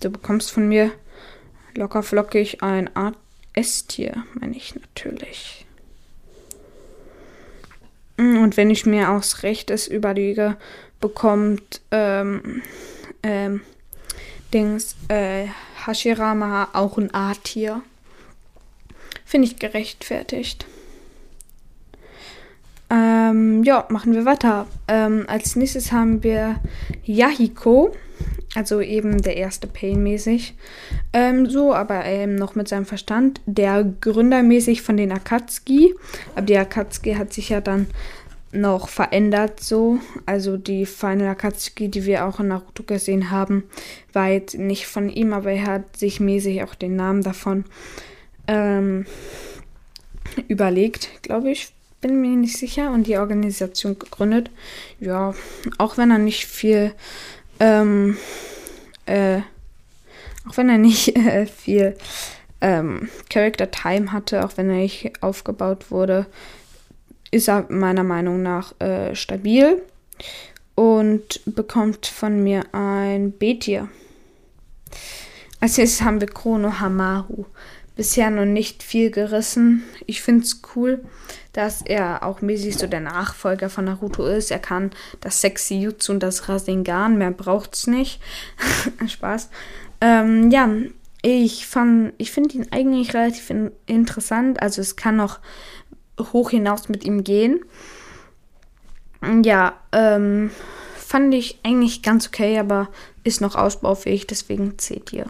du 0.00 0.10
bekommst 0.10 0.52
von 0.52 0.68
mir 0.68 0.92
locker 1.74 2.04
flockig 2.04 2.62
ein 2.62 2.94
Art 2.94 3.16
Esstier, 3.58 4.24
meine 4.34 4.56
ich 4.56 4.74
natürlich. 4.74 5.66
Und 8.16 8.56
wenn 8.56 8.70
ich 8.70 8.86
mir 8.86 9.10
aus 9.10 9.42
Rechtes 9.42 9.86
überlege, 9.86 10.56
bekommt 11.00 11.80
ähm, 11.90 12.62
ähm, 13.22 13.60
Dings 14.52 14.96
äh, 15.08 15.46
Hashirama 15.86 16.68
auch 16.72 16.98
ein 16.98 17.14
A-Tier. 17.14 17.82
Finde 19.24 19.46
ich 19.46 19.58
gerechtfertigt. 19.58 20.66
Äh, 22.90 23.28
Ähm, 23.28 23.62
ja, 23.64 23.86
machen 23.90 24.14
wir 24.14 24.24
weiter. 24.24 24.66
Ähm, 24.86 25.24
als 25.28 25.56
nächstes 25.56 25.92
haben 25.92 26.22
wir 26.22 26.56
Yahiko. 27.04 27.94
Also 28.58 28.80
eben 28.80 29.22
der 29.22 29.36
erste 29.36 29.68
Pain-mäßig. 29.68 30.56
Ähm, 31.12 31.48
so, 31.48 31.72
aber 31.72 32.04
eben 32.06 32.34
noch 32.34 32.56
mit 32.56 32.66
seinem 32.66 32.86
Verstand. 32.86 33.40
Der 33.46 33.84
Gründer 34.00 34.42
mäßig 34.42 34.82
von 34.82 34.96
den 34.96 35.12
Akatsuki. 35.12 35.94
Aber 36.34 36.44
die 36.44 36.58
Akatsuki 36.58 37.14
hat 37.14 37.32
sich 37.32 37.50
ja 37.50 37.60
dann 37.60 37.86
noch 38.50 38.88
verändert 38.88 39.60
so. 39.60 40.00
Also 40.26 40.56
die 40.56 40.86
Final 40.86 41.28
Akatsuki, 41.28 41.88
die 41.88 42.04
wir 42.04 42.26
auch 42.26 42.40
in 42.40 42.48
Naruto 42.48 42.82
gesehen 42.82 43.30
haben, 43.30 43.62
war 44.12 44.26
jetzt 44.26 44.58
nicht 44.58 44.88
von 44.88 45.08
ihm, 45.08 45.34
aber 45.34 45.52
er 45.52 45.66
hat 45.66 45.96
sich 45.96 46.18
mäßig 46.18 46.64
auch 46.64 46.74
den 46.74 46.96
Namen 46.96 47.22
davon 47.22 47.64
ähm, 48.48 49.06
überlegt, 50.48 51.10
glaube 51.22 51.52
ich. 51.52 51.72
Bin 52.00 52.20
mir 52.20 52.36
nicht 52.36 52.56
sicher 52.56 52.92
und 52.92 53.06
die 53.06 53.18
Organisation 53.18 53.98
gegründet. 53.98 54.50
Ja, 54.98 55.34
auch 55.78 55.96
wenn 55.96 56.10
er 56.10 56.18
nicht 56.18 56.44
viel, 56.44 56.92
ähm, 57.60 58.16
äh, 59.06 59.40
auch 60.48 60.56
wenn 60.56 60.68
er 60.68 60.78
nicht 60.78 61.16
äh, 61.16 61.46
viel 61.46 61.96
ähm, 62.60 63.08
Character 63.30 63.70
Time 63.70 64.12
hatte, 64.12 64.44
auch 64.44 64.56
wenn 64.56 64.70
er 64.70 64.76
nicht 64.76 65.22
aufgebaut 65.22 65.90
wurde, 65.90 66.26
ist 67.30 67.48
er 67.48 67.66
meiner 67.68 68.04
Meinung 68.04 68.42
nach 68.42 68.78
äh, 68.80 69.14
stabil 69.14 69.82
und 70.74 71.40
bekommt 71.44 72.06
von 72.06 72.42
mir 72.42 72.64
ein 72.72 73.32
B-Tier. 73.32 73.88
Als 75.60 75.76
nächstes 75.76 76.02
haben 76.02 76.20
wir 76.20 76.28
Chrono 76.28 76.78
Hamaru. 76.78 77.46
Bisher 77.98 78.30
noch 78.30 78.44
nicht 78.44 78.84
viel 78.84 79.10
gerissen. 79.10 79.82
Ich 80.06 80.22
finde 80.22 80.44
es 80.44 80.62
cool, 80.76 81.04
dass 81.52 81.82
er 81.82 82.22
auch 82.22 82.40
mäßig 82.40 82.78
so 82.78 82.86
der 82.86 83.00
Nachfolger 83.00 83.68
von 83.68 83.86
Naruto 83.86 84.24
ist. 84.24 84.52
Er 84.52 84.60
kann 84.60 84.92
das 85.20 85.40
sexy 85.40 85.80
Jutsu 85.80 86.12
und 86.12 86.22
das 86.22 86.48
Rasengan, 86.48 87.18
mehr 87.18 87.32
braucht 87.32 87.74
es 87.74 87.88
nicht. 87.88 88.20
Spaß. 89.08 89.50
Ähm, 90.00 90.52
ja, 90.52 90.70
ich 91.22 91.66
ich 92.18 92.30
finde 92.30 92.54
ihn 92.54 92.68
eigentlich 92.70 93.14
relativ 93.14 93.50
in, 93.50 93.72
interessant. 93.86 94.62
Also 94.62 94.80
es 94.80 94.94
kann 94.94 95.16
noch 95.16 95.40
hoch 96.32 96.50
hinaus 96.50 96.88
mit 96.88 97.04
ihm 97.04 97.24
gehen. 97.24 97.64
Ja, 99.42 99.72
ähm, 99.90 100.52
fand 100.96 101.34
ich 101.34 101.58
eigentlich 101.64 102.04
ganz 102.04 102.28
okay, 102.28 102.60
aber 102.60 102.90
ist 103.24 103.40
noch 103.40 103.56
ausbaufähig, 103.56 104.28
deswegen 104.28 104.78
zählt 104.78 105.12
ihr. 105.12 105.26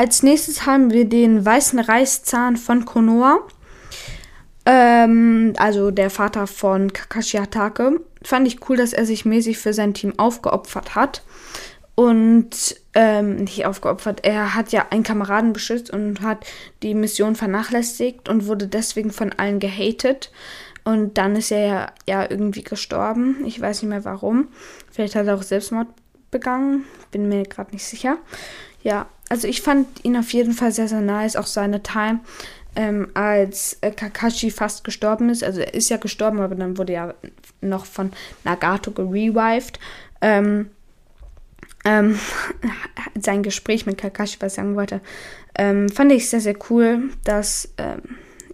Als 0.00 0.22
nächstes 0.22 0.64
haben 0.64 0.92
wir 0.92 1.04
den 1.04 1.44
weißen 1.44 1.78
Reißzahn 1.78 2.56
von 2.56 2.86
Konoha. 2.86 3.40
Ähm, 4.64 5.52
also 5.58 5.90
der 5.90 6.08
Vater 6.08 6.46
von 6.46 6.90
Kakashi 6.90 7.36
Hatake. 7.36 8.00
Fand 8.22 8.48
ich 8.48 8.66
cool, 8.66 8.78
dass 8.78 8.94
er 8.94 9.04
sich 9.04 9.26
mäßig 9.26 9.58
für 9.58 9.74
sein 9.74 9.92
Team 9.92 10.18
aufgeopfert 10.18 10.94
hat 10.94 11.22
und 11.96 12.76
ähm, 12.94 13.44
nicht 13.44 13.66
aufgeopfert. 13.66 14.24
Er 14.24 14.54
hat 14.54 14.72
ja 14.72 14.86
einen 14.88 15.02
Kameraden 15.02 15.52
beschützt 15.52 15.90
und 15.90 16.22
hat 16.22 16.46
die 16.82 16.94
Mission 16.94 17.36
vernachlässigt 17.36 18.30
und 18.30 18.46
wurde 18.46 18.68
deswegen 18.68 19.10
von 19.10 19.34
allen 19.34 19.58
gehatet. 19.58 20.32
Und 20.82 21.18
dann 21.18 21.36
ist 21.36 21.52
er 21.52 21.66
ja, 21.66 21.92
ja 22.08 22.30
irgendwie 22.30 22.64
gestorben. 22.64 23.44
Ich 23.44 23.60
weiß 23.60 23.82
nicht 23.82 23.90
mehr 23.90 24.06
warum. 24.06 24.48
Vielleicht 24.90 25.14
hat 25.14 25.26
er 25.26 25.34
auch 25.34 25.42
Selbstmord 25.42 25.88
begangen. 26.30 26.86
Bin 27.10 27.28
mir 27.28 27.42
gerade 27.42 27.72
nicht 27.72 27.84
sicher. 27.84 28.16
Ja, 28.82 29.06
also 29.30 29.46
ich 29.46 29.62
fand 29.62 30.04
ihn 30.04 30.16
auf 30.16 30.32
jeden 30.32 30.52
Fall 30.52 30.72
sehr, 30.72 30.88
sehr 30.88 31.00
nice. 31.00 31.36
Auch 31.36 31.46
seine 31.46 31.82
Time, 31.82 32.20
ähm, 32.76 33.08
als 33.14 33.78
äh, 33.80 33.92
Kakashi 33.92 34.50
fast 34.50 34.84
gestorben 34.84 35.30
ist. 35.30 35.42
Also 35.42 35.60
er 35.60 35.72
ist 35.72 35.88
ja 35.88 35.96
gestorben, 35.96 36.40
aber 36.40 36.56
dann 36.56 36.76
wurde 36.76 36.92
er 36.92 37.14
noch 37.60 37.86
von 37.86 38.12
Nagato 38.44 38.90
gerevived. 38.90 39.78
Ähm, 40.20 40.70
ähm, 41.84 42.18
sein 43.20 43.42
Gespräch 43.42 43.86
mit 43.86 43.98
Kakashi, 43.98 44.36
was 44.40 44.54
er 44.54 44.64
sagen 44.64 44.76
wollte, 44.76 45.00
ähm, 45.54 45.88
fand 45.88 46.12
ich 46.12 46.28
sehr, 46.28 46.40
sehr 46.40 46.56
cool, 46.68 47.10
dass, 47.24 47.72
ähm, 47.78 48.02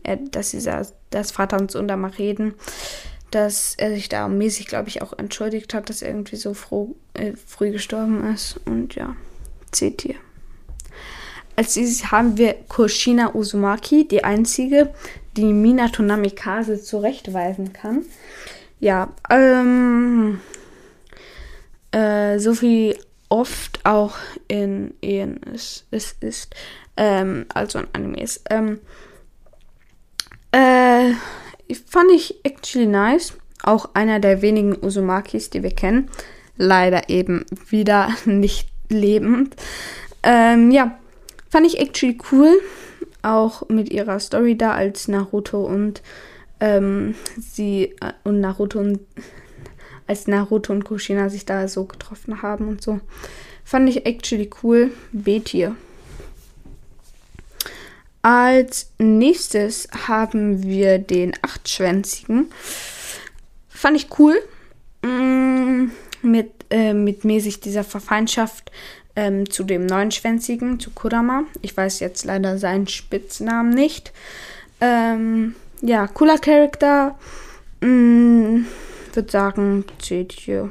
er, 0.02 0.16
dass 0.16 0.50
dieser, 0.50 0.86
das 1.10 1.30
Vater 1.30 1.58
und 1.58 1.70
Sohn 1.70 1.88
da 1.88 1.96
mal 1.96 2.10
reden, 2.10 2.54
dass 3.30 3.74
er 3.76 3.90
sich 3.90 4.10
da 4.10 4.28
mäßig, 4.28 4.66
glaube 4.66 4.88
ich, 4.88 5.00
auch 5.00 5.18
entschuldigt 5.18 5.72
hat, 5.72 5.88
dass 5.88 6.02
er 6.02 6.10
irgendwie 6.10 6.36
so 6.36 6.52
froh, 6.52 6.94
äh, 7.14 7.32
früh 7.34 7.70
gestorben 7.70 8.32
ist. 8.32 8.60
Und 8.66 8.94
ja, 8.94 9.16
seht 9.72 10.04
ihr. 10.04 10.16
Als 11.56 11.72
dieses 11.72 12.10
haben 12.10 12.36
wir 12.36 12.54
Kushina 12.68 13.34
Uzumaki, 13.34 14.06
die 14.06 14.22
einzige, 14.22 14.92
die 15.36 15.52
Minato 15.52 16.02
Namikaze 16.02 16.82
zurechtweisen 16.82 17.72
kann. 17.72 18.04
Ja, 18.78 19.08
ähm, 19.30 20.40
äh, 21.92 22.38
so 22.38 22.54
viel 22.54 22.98
oft 23.30 23.80
auch 23.84 24.16
in 24.48 24.94
Ehen 25.00 25.40
ist, 25.54 25.86
ist, 25.90 26.22
ist 26.22 26.54
ähm, 26.96 27.46
also 27.54 27.78
in 27.78 27.86
Animes. 27.94 28.42
Ähm, 28.50 28.80
äh, 30.52 31.12
fand 31.86 32.10
ich 32.14 32.34
actually 32.44 32.86
nice. 32.86 33.32
Auch 33.62 33.94
einer 33.94 34.20
der 34.20 34.42
wenigen 34.42 34.76
Usumakis, 34.84 35.50
die 35.50 35.62
wir 35.62 35.74
kennen. 35.74 36.10
Leider 36.56 37.08
eben 37.08 37.46
wieder 37.68 38.10
nicht 38.26 38.68
lebend. 38.90 39.56
Ähm, 40.22 40.70
ja, 40.70 40.98
fand 41.56 41.66
ich 41.66 41.78
actually 41.78 42.18
cool. 42.30 42.60
Auch 43.22 43.66
mit 43.70 43.88
ihrer 43.88 44.20
Story 44.20 44.58
da 44.58 44.72
als 44.72 45.08
Naruto 45.08 45.64
und 45.64 46.02
ähm, 46.60 47.14
sie 47.40 47.94
äh, 48.02 48.12
und 48.24 48.40
Naruto 48.40 48.78
und 48.78 49.00
als 50.06 50.26
Naruto 50.26 50.74
und 50.74 50.84
Kushina 50.84 51.30
sich 51.30 51.46
da 51.46 51.66
so 51.66 51.86
getroffen 51.86 52.42
haben 52.42 52.68
und 52.68 52.82
so. 52.82 53.00
Fand 53.64 53.88
ich 53.88 54.04
actually 54.04 54.50
cool. 54.62 54.90
B-Tier. 55.12 55.74
Als 58.20 58.92
nächstes 58.98 59.88
haben 60.08 60.62
wir 60.62 60.98
den 60.98 61.32
achtschwänzigen. 61.40 62.50
Fand 63.70 63.96
ich 63.96 64.08
cool. 64.18 64.36
Mm, 65.00 65.86
mit, 66.20 66.50
äh, 66.68 66.92
mit 66.92 67.24
mäßig 67.24 67.60
dieser 67.60 67.82
Verfeindschaft 67.82 68.70
ähm, 69.16 69.50
zu 69.50 69.64
dem 69.64 69.86
neunschwänzigen, 69.86 70.78
zu 70.78 70.90
Kurama. 70.90 71.44
Ich 71.62 71.76
weiß 71.76 72.00
jetzt 72.00 72.24
leider 72.24 72.58
seinen 72.58 72.86
Spitznamen 72.86 73.70
nicht. 73.70 74.12
Ähm, 74.80 75.54
ja, 75.80 76.06
cooler 76.06 76.38
Charakter. 76.38 77.18
Mm, 77.80 78.66
würde 79.14 79.30
sagen, 79.30 79.84
zählt 80.00 80.32
hier. 80.32 80.70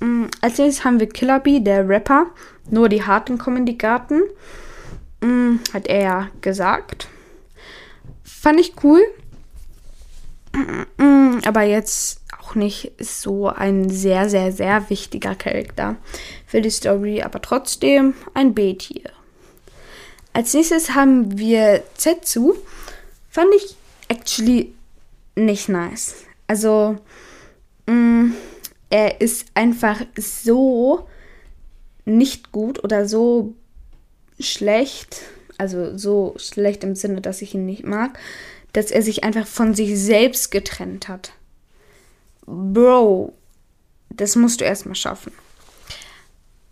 Mm, 0.00 0.24
als 0.40 0.58
nächstes 0.58 0.84
haben 0.84 0.98
wir 0.98 1.08
Killer 1.08 1.40
Bee, 1.40 1.60
der 1.60 1.88
Rapper. 1.88 2.26
Nur 2.70 2.88
die 2.88 3.02
Harten 3.02 3.38
kommen 3.38 3.58
in 3.58 3.66
die 3.66 3.78
Garten. 3.78 4.22
Mm, 5.20 5.56
hat 5.74 5.86
er 5.86 6.02
ja 6.02 6.28
gesagt. 6.40 7.08
Fand 8.24 8.60
ich 8.60 8.72
cool. 8.82 9.02
Mm, 10.96 11.40
aber 11.44 11.62
jetzt 11.62 12.22
auch 12.40 12.54
nicht 12.54 12.92
so 12.98 13.48
ein 13.48 13.90
sehr, 13.90 14.28
sehr, 14.30 14.52
sehr 14.52 14.88
wichtiger 14.88 15.34
Charakter 15.34 15.96
für 16.48 16.60
die 16.60 16.70
Story. 16.70 17.22
Aber 17.22 17.40
trotzdem 17.40 18.14
ein 18.34 18.54
B-Tier. 18.54 19.12
Als 20.32 20.54
nächstes 20.54 20.94
haben 20.94 21.38
wir 21.38 21.84
Zetsu. 21.94 22.54
Fand 23.30 23.54
ich 23.54 23.76
actually 24.08 24.74
nicht 25.36 25.68
nice. 25.68 26.16
Also, 26.48 26.96
mh, 27.86 27.92
mm, 27.92 28.34
er 28.90 29.20
ist 29.20 29.46
einfach 29.54 30.00
so 30.16 31.06
nicht 32.06 32.52
gut 32.52 32.82
oder 32.82 33.06
so 33.06 33.54
schlecht, 34.40 35.20
also 35.58 35.96
so 35.98 36.34
schlecht 36.38 36.84
im 36.84 36.94
Sinne, 36.94 37.20
dass 37.20 37.42
ich 37.42 37.54
ihn 37.54 37.66
nicht 37.66 37.84
mag, 37.84 38.18
dass 38.72 38.90
er 38.90 39.02
sich 39.02 39.24
einfach 39.24 39.46
von 39.46 39.74
sich 39.74 39.98
selbst 39.98 40.50
getrennt 40.50 41.08
hat. 41.08 41.32
Bro, 42.46 43.34
das 44.08 44.36
musst 44.36 44.62
du 44.62 44.64
erstmal 44.64 44.94
schaffen. 44.94 45.32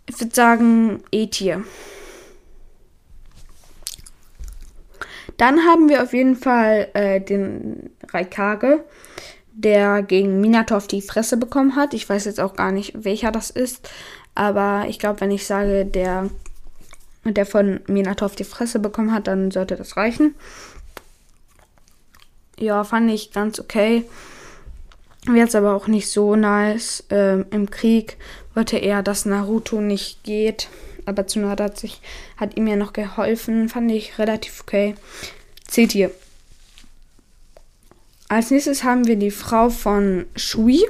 Ich 0.09 0.19
würde 0.19 0.33
sagen, 0.33 1.03
E-Tier. 1.11 1.63
Dann 5.37 5.65
haben 5.65 5.89
wir 5.89 6.01
auf 6.03 6.13
jeden 6.13 6.35
Fall 6.35 6.89
äh, 6.93 7.21
den 7.21 7.91
Raikage 8.11 8.83
der 9.57 10.03
gegen 10.03 10.39
Minato 10.39 10.77
auf 10.77 10.87
die 10.87 11.01
Fresse 11.01 11.35
bekommen 11.35 11.75
hat. 11.75 11.95
Ich 11.95 12.07
weiß 12.07 12.25
jetzt 12.25 12.39
auch 12.39 12.55
gar 12.55 12.71
nicht, 12.71 13.03
welcher 13.03 13.31
das 13.31 13.49
ist. 13.49 13.89
Aber 14.35 14.85
ich 14.87 14.99
glaube, 14.99 15.19
wenn 15.21 15.31
ich 15.31 15.47
sage, 15.47 15.83
der, 15.83 16.29
der 17.25 17.45
von 17.47 17.79
Minato 17.87 18.23
auf 18.23 18.35
die 18.35 18.43
Fresse 18.43 18.77
bekommen 18.77 19.11
hat, 19.11 19.25
dann 19.25 19.49
sollte 19.49 19.75
das 19.75 19.97
reichen. 19.97 20.35
Ja, 22.59 22.83
fand 22.83 23.09
ich 23.09 23.31
ganz 23.31 23.59
okay. 23.59 24.05
Wäre 25.27 25.39
jetzt 25.39 25.55
aber 25.55 25.75
auch 25.75 25.87
nicht 25.87 26.09
so 26.09 26.37
nice. 26.37 27.03
Ähm, 27.09 27.45
Im 27.51 27.69
Krieg 27.69 28.17
wollte 28.55 28.77
er, 28.77 29.03
dass 29.03 29.25
Naruto 29.25 29.81
nicht 29.81 30.23
geht. 30.23 30.69
Aber 31.05 31.27
Tsunade 31.27 31.65
hat, 31.65 31.77
sich, 31.77 32.01
hat 32.37 32.55
ihm 32.55 32.67
ja 32.67 32.77
noch 32.77 32.93
geholfen. 32.93 33.67
Fand 33.67 33.91
ich 33.91 34.19
relativ 34.19 34.61
okay. 34.61 34.95
Zählt 35.67 35.91
hier. 35.91 36.11
als 38.29 38.51
nächstes 38.51 38.85
haben 38.85 39.05
wir 39.05 39.17
die 39.17 39.31
Frau 39.31 39.69
von 39.69 40.25
Shui. 40.35 40.85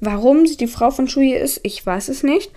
Warum 0.00 0.46
sie 0.46 0.58
die 0.58 0.66
Frau 0.66 0.90
von 0.90 1.08
Shui 1.08 1.32
ist, 1.32 1.60
ich 1.62 1.84
weiß 1.84 2.08
es 2.08 2.22
nicht. 2.22 2.52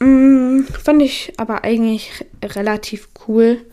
Mm, 0.00 0.62
fand 0.82 1.00
ich 1.00 1.32
aber 1.36 1.62
eigentlich 1.62 2.10
relativ 2.42 3.08
cool. 3.26 3.64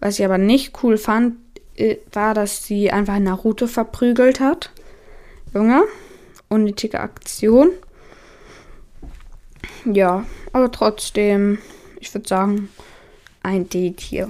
Was 0.00 0.18
ich 0.18 0.24
aber 0.24 0.38
nicht 0.38 0.82
cool 0.82 0.96
fand, 0.96 1.36
äh, 1.76 1.96
war, 2.12 2.32
dass 2.32 2.64
sie 2.64 2.90
einfach 2.90 3.18
Naruto 3.18 3.66
verprügelt 3.66 4.40
hat. 4.40 4.70
Junge, 5.54 5.84
unnötige 6.48 7.00
Aktion. 7.00 7.70
Ja, 9.84 10.26
aber 10.52 10.70
trotzdem, 10.70 11.58
ich 12.00 12.12
würde 12.12 12.28
sagen, 12.28 12.68
ein 13.42 13.68
Date 13.68 14.00
hier. 14.00 14.28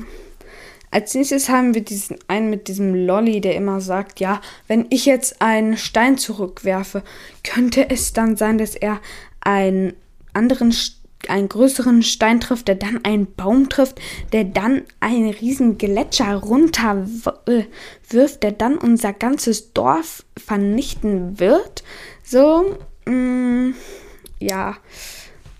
Als 0.90 1.14
nächstes 1.14 1.48
haben 1.48 1.74
wir 1.74 1.82
diesen 1.82 2.18
einen 2.28 2.50
mit 2.50 2.68
diesem 2.68 2.94
Lolly, 2.94 3.40
der 3.40 3.56
immer 3.56 3.80
sagt, 3.80 4.20
ja, 4.20 4.40
wenn 4.68 4.86
ich 4.90 5.06
jetzt 5.06 5.42
einen 5.42 5.76
Stein 5.76 6.18
zurückwerfe, 6.18 7.02
könnte 7.42 7.90
es 7.90 8.12
dann 8.12 8.36
sein, 8.36 8.56
dass 8.56 8.74
er 8.74 9.00
einen 9.40 9.94
anderen 10.32 10.72
einen 11.26 11.48
größeren 11.48 12.02
Stein 12.02 12.40
trifft, 12.40 12.68
der 12.68 12.76
dann 12.76 13.04
einen 13.04 13.34
Baum 13.34 13.68
trifft, 13.68 14.00
der 14.32 14.44
dann 14.44 14.82
einen 15.00 15.30
riesen 15.30 15.78
Gletscher 15.78 16.34
runterwirft, 16.34 18.42
der 18.42 18.52
dann 18.52 18.78
unser 18.78 19.12
ganzes 19.12 19.72
Dorf 19.72 20.24
vernichten 20.36 21.40
wird. 21.40 21.82
So, 22.22 22.78
mh, 23.06 23.12
mm, 23.12 23.74
ja, 24.38 24.76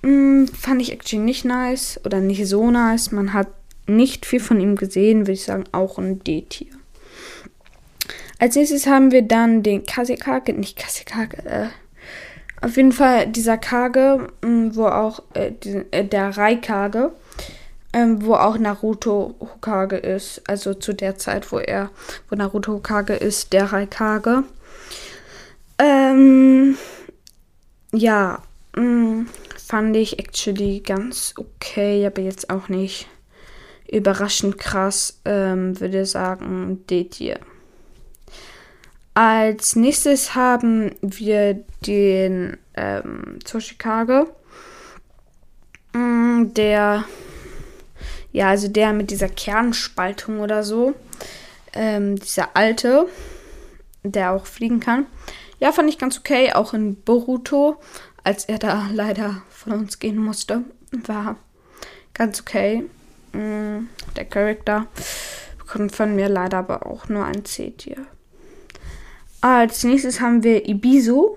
mh, 0.03 0.11
mm, 0.11 0.49
fand 0.49 0.83
ich 0.83 0.93
actually 0.93 1.25
nicht 1.25 1.45
nice 1.45 2.01
oder 2.05 2.21
nicht 2.21 2.47
so 2.47 2.71
nice. 2.71 3.11
Man 3.11 3.33
hat 3.33 3.49
nicht 3.87 4.27
viel 4.27 4.41
von 4.41 4.61
ihm 4.61 4.77
gesehen, 4.77 5.21
würde 5.21 5.33
ich 5.33 5.45
sagen, 5.45 5.65
auch 5.73 5.99
ein 5.99 6.23
D-Tier. 6.23 6.73
Als 8.39 8.55
nächstes 8.55 8.87
haben 8.87 9.11
wir 9.11 9.23
dann 9.23 9.65
den 9.65 9.85
Kasekage, 9.85 10.53
nicht 10.53 10.79
Kasekage, 10.79 11.45
äh, 11.45 11.67
auf 12.61 12.77
jeden 12.77 12.93
Fall 12.93 13.27
dieser 13.29 13.59
Kage, 13.59 14.29
mm, 14.43 14.71
wo 14.73 14.87
auch 14.87 15.23
äh, 15.35 15.53
die, 15.53 15.85
äh, 15.91 16.05
der 16.05 16.37
Raikage, 16.37 17.13
ähm, 17.93 18.25
wo 18.25 18.35
auch 18.35 18.59
Naruto 18.59 19.35
Hokage 19.41 19.97
ist. 19.97 20.43
Also 20.49 20.75
zu 20.75 20.93
der 20.93 21.17
Zeit, 21.17 21.51
wo 21.53 21.59
er, 21.59 21.91
wo 22.29 22.37
Naruto 22.37 22.73
Hokage 22.75 23.15
ist, 23.15 23.53
der 23.53 23.73
Raikage. 23.73 24.45
Ähm, 25.79 26.77
ja, 27.93 28.43
mh, 28.77 28.83
mm, 28.83 29.27
fand 29.57 29.97
ich 29.97 30.19
actually 30.19 30.81
ganz 30.81 31.35
okay, 31.37 32.07
aber 32.07 32.23
jetzt 32.23 32.51
auch 32.51 32.69
nicht 32.69 33.07
überraschend 33.91 34.59
krass, 34.59 35.21
ähm, 35.25 35.79
würde 35.81 36.05
sagen, 36.07 36.85
D-Tier. 36.89 37.39
Als 39.21 39.75
nächstes 39.75 40.37
haben 40.37 40.95
wir 41.01 41.65
den 41.85 42.57
ähm, 42.77 43.41
Toshikage. 43.45 44.29
Mm, 45.93 46.55
der, 46.55 47.03
ja, 48.31 48.49
also 48.51 48.69
der 48.69 48.93
mit 48.93 49.11
dieser 49.11 49.29
Kernspaltung 49.29 50.39
oder 50.39 50.63
so. 50.63 50.95
Ähm, 51.73 52.15
dieser 52.15 52.57
alte, 52.57 53.09
der 54.05 54.31
auch 54.31 54.47
fliegen 54.47 54.79
kann. 54.79 55.07
Ja, 55.59 55.73
fand 55.73 55.89
ich 55.89 55.99
ganz 55.99 56.17
okay. 56.17 56.53
Auch 56.53 56.73
in 56.73 56.95
Boruto, 56.95 57.81
als 58.23 58.45
er 58.45 58.61
da 58.61 58.89
leider 58.95 59.43
von 59.51 59.73
uns 59.73 59.99
gehen 59.99 60.19
musste, 60.19 60.63
war 60.93 61.35
ganz 62.15 62.41
okay. 62.41 62.85
Mm, 63.33 63.89
der 64.15 64.27
Charakter 64.27 64.87
bekommt 65.59 65.97
von 65.97 66.15
mir 66.15 66.29
leider 66.29 66.59
aber 66.59 66.87
auch 66.87 67.09
nur 67.09 67.25
ein 67.25 67.45
C-Tier. 67.45 68.07
Als 69.41 69.85
nächstes 69.85 70.21
haben 70.21 70.43
wir 70.43 70.69
Ibisu. 70.69 71.37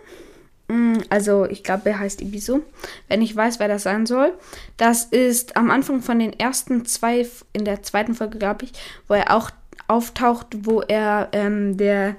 Mm, 0.68 0.97
also, 1.10 1.45
ich 1.45 1.64
glaube, 1.64 1.89
er 1.89 1.99
heißt 1.99 2.22
Ibisu. 2.22 2.62
Wenn 3.08 3.22
ich 3.22 3.36
weiß, 3.36 3.60
wer 3.60 3.68
das 3.68 3.84
sein 3.84 4.06
soll. 4.06 4.34
Das 4.78 5.06
ist 5.06 5.56
am 5.56 5.70
Anfang 5.70 6.02
von 6.02 6.20
den 6.20 6.38
ersten 6.39 6.86
zwei, 6.86 7.28
in 7.54 7.66
der 7.66 7.84
zweiten 7.84 8.16
Folge, 8.16 8.39
glaube 8.39 8.66
ich, 8.66 8.74
wo 9.08 9.14
er 9.14 9.36
auch 9.36 9.52
auftaucht, 9.88 10.47
wo 10.62 10.82
er 10.82 11.30
ähm, 11.34 11.78
der 11.78 12.16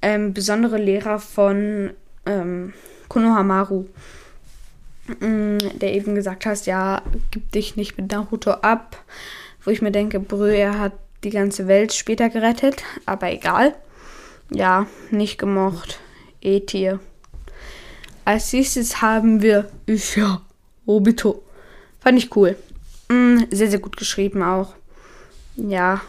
ähm, 0.00 0.32
besondere 0.32 0.78
Lehrer 0.78 1.18
von 1.18 1.90
ähm, 2.24 2.72
Konohamaru, 3.08 3.86
mm, 5.20 5.58
der 5.80 5.94
eben 5.94 6.14
gesagt 6.14 6.46
hat, 6.46 6.64
ja, 6.66 7.02
gib 7.30 7.50
dich 7.52 7.76
nicht 7.76 7.98
mit 7.98 8.10
Naruto 8.10 8.52
ab. 8.52 9.04
Wo 9.64 9.70
ich 9.70 9.82
mir 9.82 9.90
denke, 9.90 10.24
er 10.54 10.78
hat 10.78 10.92
die 11.24 11.30
ganze 11.30 11.66
Welt 11.66 11.92
später 11.92 12.28
gerettet, 12.28 12.84
aber 13.04 13.32
egal 13.32 13.74
ja, 14.50 14.86
nicht 15.10 15.38
gemocht. 15.38 16.00
E-Tier. 16.40 17.00
Als 18.24 18.52
nächstes 18.52 19.02
haben 19.02 19.42
wir 19.42 19.70
ja, 19.86 20.42
Obito. 20.84 21.42
Fand 22.00 22.18
ich 22.18 22.34
cool. 22.36 22.56
Mm, 23.08 23.38
sehr, 23.50 23.70
sehr 23.70 23.78
gut 23.78 23.96
geschrieben 23.96 24.42
auch. 24.42 24.74
Ja, 25.56 26.00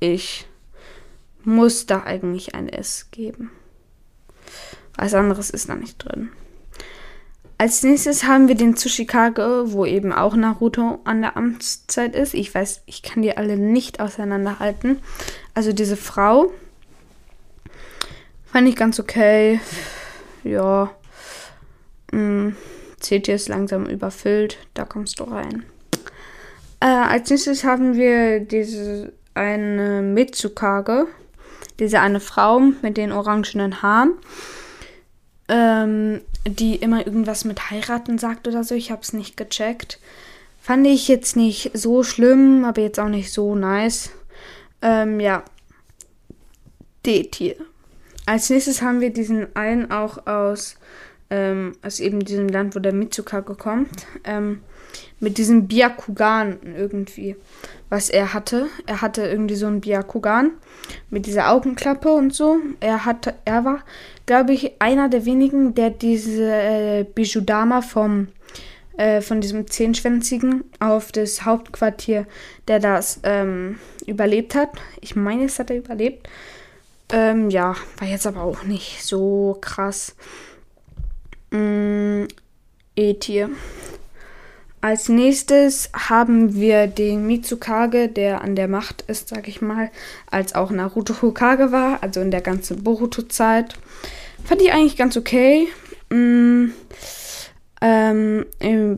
ich 0.00 0.46
muss 1.44 1.86
da 1.86 2.02
eigentlich 2.02 2.54
ein 2.54 2.68
S 2.68 3.08
geben. 3.10 3.50
Was 4.96 5.14
anderes 5.14 5.50
ist 5.50 5.68
da 5.68 5.74
nicht 5.74 6.04
drin. 6.04 6.30
Als 7.56 7.82
nächstes 7.82 8.24
haben 8.24 8.48
wir 8.48 8.56
den 8.56 8.76
Tsushikage, 8.76 9.64
wo 9.66 9.86
eben 9.86 10.12
auch 10.12 10.34
Naruto 10.34 11.00
an 11.04 11.22
der 11.22 11.36
Amtszeit 11.36 12.16
ist. 12.16 12.34
Ich 12.34 12.54
weiß, 12.54 12.82
ich 12.86 13.02
kann 13.02 13.22
die 13.22 13.36
alle 13.36 13.56
nicht 13.56 14.00
auseinanderhalten. 14.00 14.98
Also 15.54 15.72
diese 15.72 15.96
Frau, 15.96 16.52
Fand 18.54 18.68
ich 18.68 18.76
ganz 18.76 19.00
okay. 19.00 19.58
Ja. 20.44 20.88
Hm, 22.12 22.54
CT 23.00 23.30
ist 23.30 23.48
langsam 23.48 23.84
überfüllt. 23.86 24.58
Da 24.74 24.84
kommst 24.84 25.18
du 25.18 25.24
rein. 25.24 25.64
Äh, 26.78 26.86
als 26.86 27.30
nächstes 27.30 27.64
haben 27.64 27.96
wir 27.96 28.38
diese 28.38 29.12
eine 29.34 30.02
Mitsukage. 30.02 31.08
Diese 31.80 31.98
eine 31.98 32.20
Frau 32.20 32.60
mit 32.60 32.96
den 32.96 33.10
orangenen 33.10 33.82
Haaren. 33.82 34.12
Ähm, 35.48 36.20
die 36.46 36.76
immer 36.76 37.04
irgendwas 37.04 37.44
mit 37.44 37.72
heiraten 37.72 38.18
sagt 38.18 38.46
oder 38.46 38.62
so. 38.62 38.76
Ich 38.76 38.92
habe 38.92 39.02
es 39.02 39.12
nicht 39.12 39.36
gecheckt. 39.36 39.98
Fand 40.60 40.86
ich 40.86 41.08
jetzt 41.08 41.34
nicht 41.34 41.72
so 41.74 42.04
schlimm, 42.04 42.64
aber 42.64 42.82
jetzt 42.82 43.00
auch 43.00 43.08
nicht 43.08 43.32
so 43.32 43.56
nice. 43.56 44.10
Ähm, 44.80 45.18
ja. 45.18 45.42
D-Tier. 47.04 47.56
Als 48.26 48.50
nächstes 48.50 48.82
haben 48.82 49.00
wir 49.00 49.10
diesen 49.10 49.54
einen 49.54 49.90
auch 49.90 50.26
aus, 50.26 50.76
ähm, 51.30 51.72
aus 51.82 52.00
eben 52.00 52.20
diesem 52.20 52.48
Land, 52.48 52.74
wo 52.74 52.80
der 52.80 52.94
Mitsukage 52.94 53.54
kommt. 53.54 54.06
Ähm, 54.24 54.60
mit 55.20 55.38
diesem 55.38 55.66
Byakugan 55.66 56.58
irgendwie, 56.76 57.36
was 57.88 58.10
er 58.10 58.32
hatte. 58.32 58.68
Er 58.86 59.00
hatte 59.00 59.22
irgendwie 59.26 59.56
so 59.56 59.66
ein 59.66 59.80
Byakugan 59.80 60.52
mit 61.10 61.26
dieser 61.26 61.50
Augenklappe 61.50 62.12
und 62.12 62.32
so. 62.34 62.58
Er 62.80 63.04
hatte, 63.04 63.34
er 63.44 63.64
war, 63.64 63.80
glaube 64.26 64.52
ich, 64.52 64.80
einer 64.80 65.08
der 65.08 65.24
wenigen, 65.24 65.74
der 65.74 65.90
diese 65.90 66.52
äh, 66.52 67.04
Bijudama 67.04 67.80
vom 67.80 68.28
äh, 68.96 69.22
von 69.22 69.40
diesem 69.40 69.66
Zehnschwänzigen 69.66 70.62
auf 70.78 71.10
das 71.10 71.44
Hauptquartier, 71.44 72.26
der 72.68 72.78
das 72.78 73.18
ähm, 73.24 73.80
überlebt 74.06 74.54
hat. 74.54 74.70
Ich 75.00 75.16
meine, 75.16 75.46
es 75.46 75.58
hat 75.58 75.70
er 75.70 75.78
überlebt. 75.78 76.28
Ähm, 77.14 77.48
ja, 77.48 77.76
war 77.98 78.08
jetzt 78.08 78.26
aber 78.26 78.42
auch 78.42 78.64
nicht 78.64 79.04
so 79.04 79.56
krass. 79.60 80.16
Mm, 81.52 82.24
E-Tier. 82.96 83.50
Als 84.80 85.08
nächstes 85.08 85.90
haben 85.92 86.54
wir 86.54 86.88
den 86.88 87.24
Mitsukage, 87.24 88.08
der 88.08 88.40
an 88.40 88.56
der 88.56 88.66
Macht 88.66 89.02
ist, 89.02 89.28
sag 89.28 89.46
ich 89.46 89.62
mal, 89.62 89.92
als 90.28 90.56
auch 90.56 90.72
Naruto 90.72 91.22
Hokage 91.22 91.70
war, 91.70 92.02
also 92.02 92.20
in 92.20 92.32
der 92.32 92.40
ganzen 92.40 92.82
Boruto-Zeit. 92.82 93.76
Fand 94.44 94.60
ich 94.60 94.72
eigentlich 94.72 94.96
ganz 94.96 95.16
okay. 95.16 95.68
Mm, 96.10 96.70
ähm, 97.80 98.44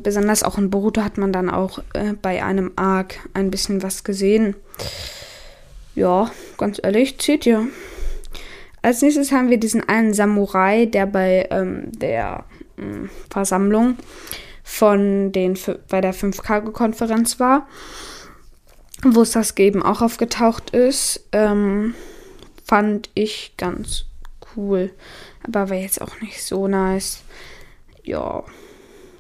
besonders 0.03 0.43
auch 0.43 0.57
in 0.57 0.71
Boruto 0.71 1.03
hat 1.03 1.19
man 1.19 1.35
dann 1.35 1.51
auch 1.51 1.81
äh, 1.93 2.15
bei 2.15 2.43
einem 2.43 2.73
Arc 2.77 3.17
ein 3.35 3.51
bisschen 3.51 3.83
was 3.83 4.05
gesehen. 4.05 4.57
Ja, 5.95 6.31
ganz 6.57 6.81
ehrlich, 6.83 7.19
zieht 7.19 7.45
ihr. 7.45 7.69
Als 8.87 9.03
nächstes 9.03 9.33
haben 9.33 9.51
wir 9.51 9.59
diesen 9.59 9.89
einen 9.89 10.15
Samurai, 10.15 10.87
der 10.87 11.07
bei 11.07 11.49
ähm, 11.51 11.91
der 11.91 12.45
äh, 12.77 13.09
Versammlung 13.29 13.97
von 14.63 15.33
den 15.33 15.59
bei 15.89 16.01
der 16.01 16.15
5K-Konferenz 16.15 17.41
war, 17.41 17.67
wo 19.03 19.25
das 19.25 19.57
Geben 19.57 19.83
auch 19.83 20.03
aufgetaucht 20.03 20.71
ist. 20.71 21.27
Ähm, 21.33 21.95
fand 22.65 23.11
ich 23.15 23.55
ganz 23.57 24.05
cool. 24.55 24.93
Aber 25.43 25.69
war 25.69 25.77
jetzt 25.77 26.01
auch 26.01 26.21
nicht 26.21 26.41
so 26.45 26.69
nice. 26.69 27.25
Ja. 28.05 28.45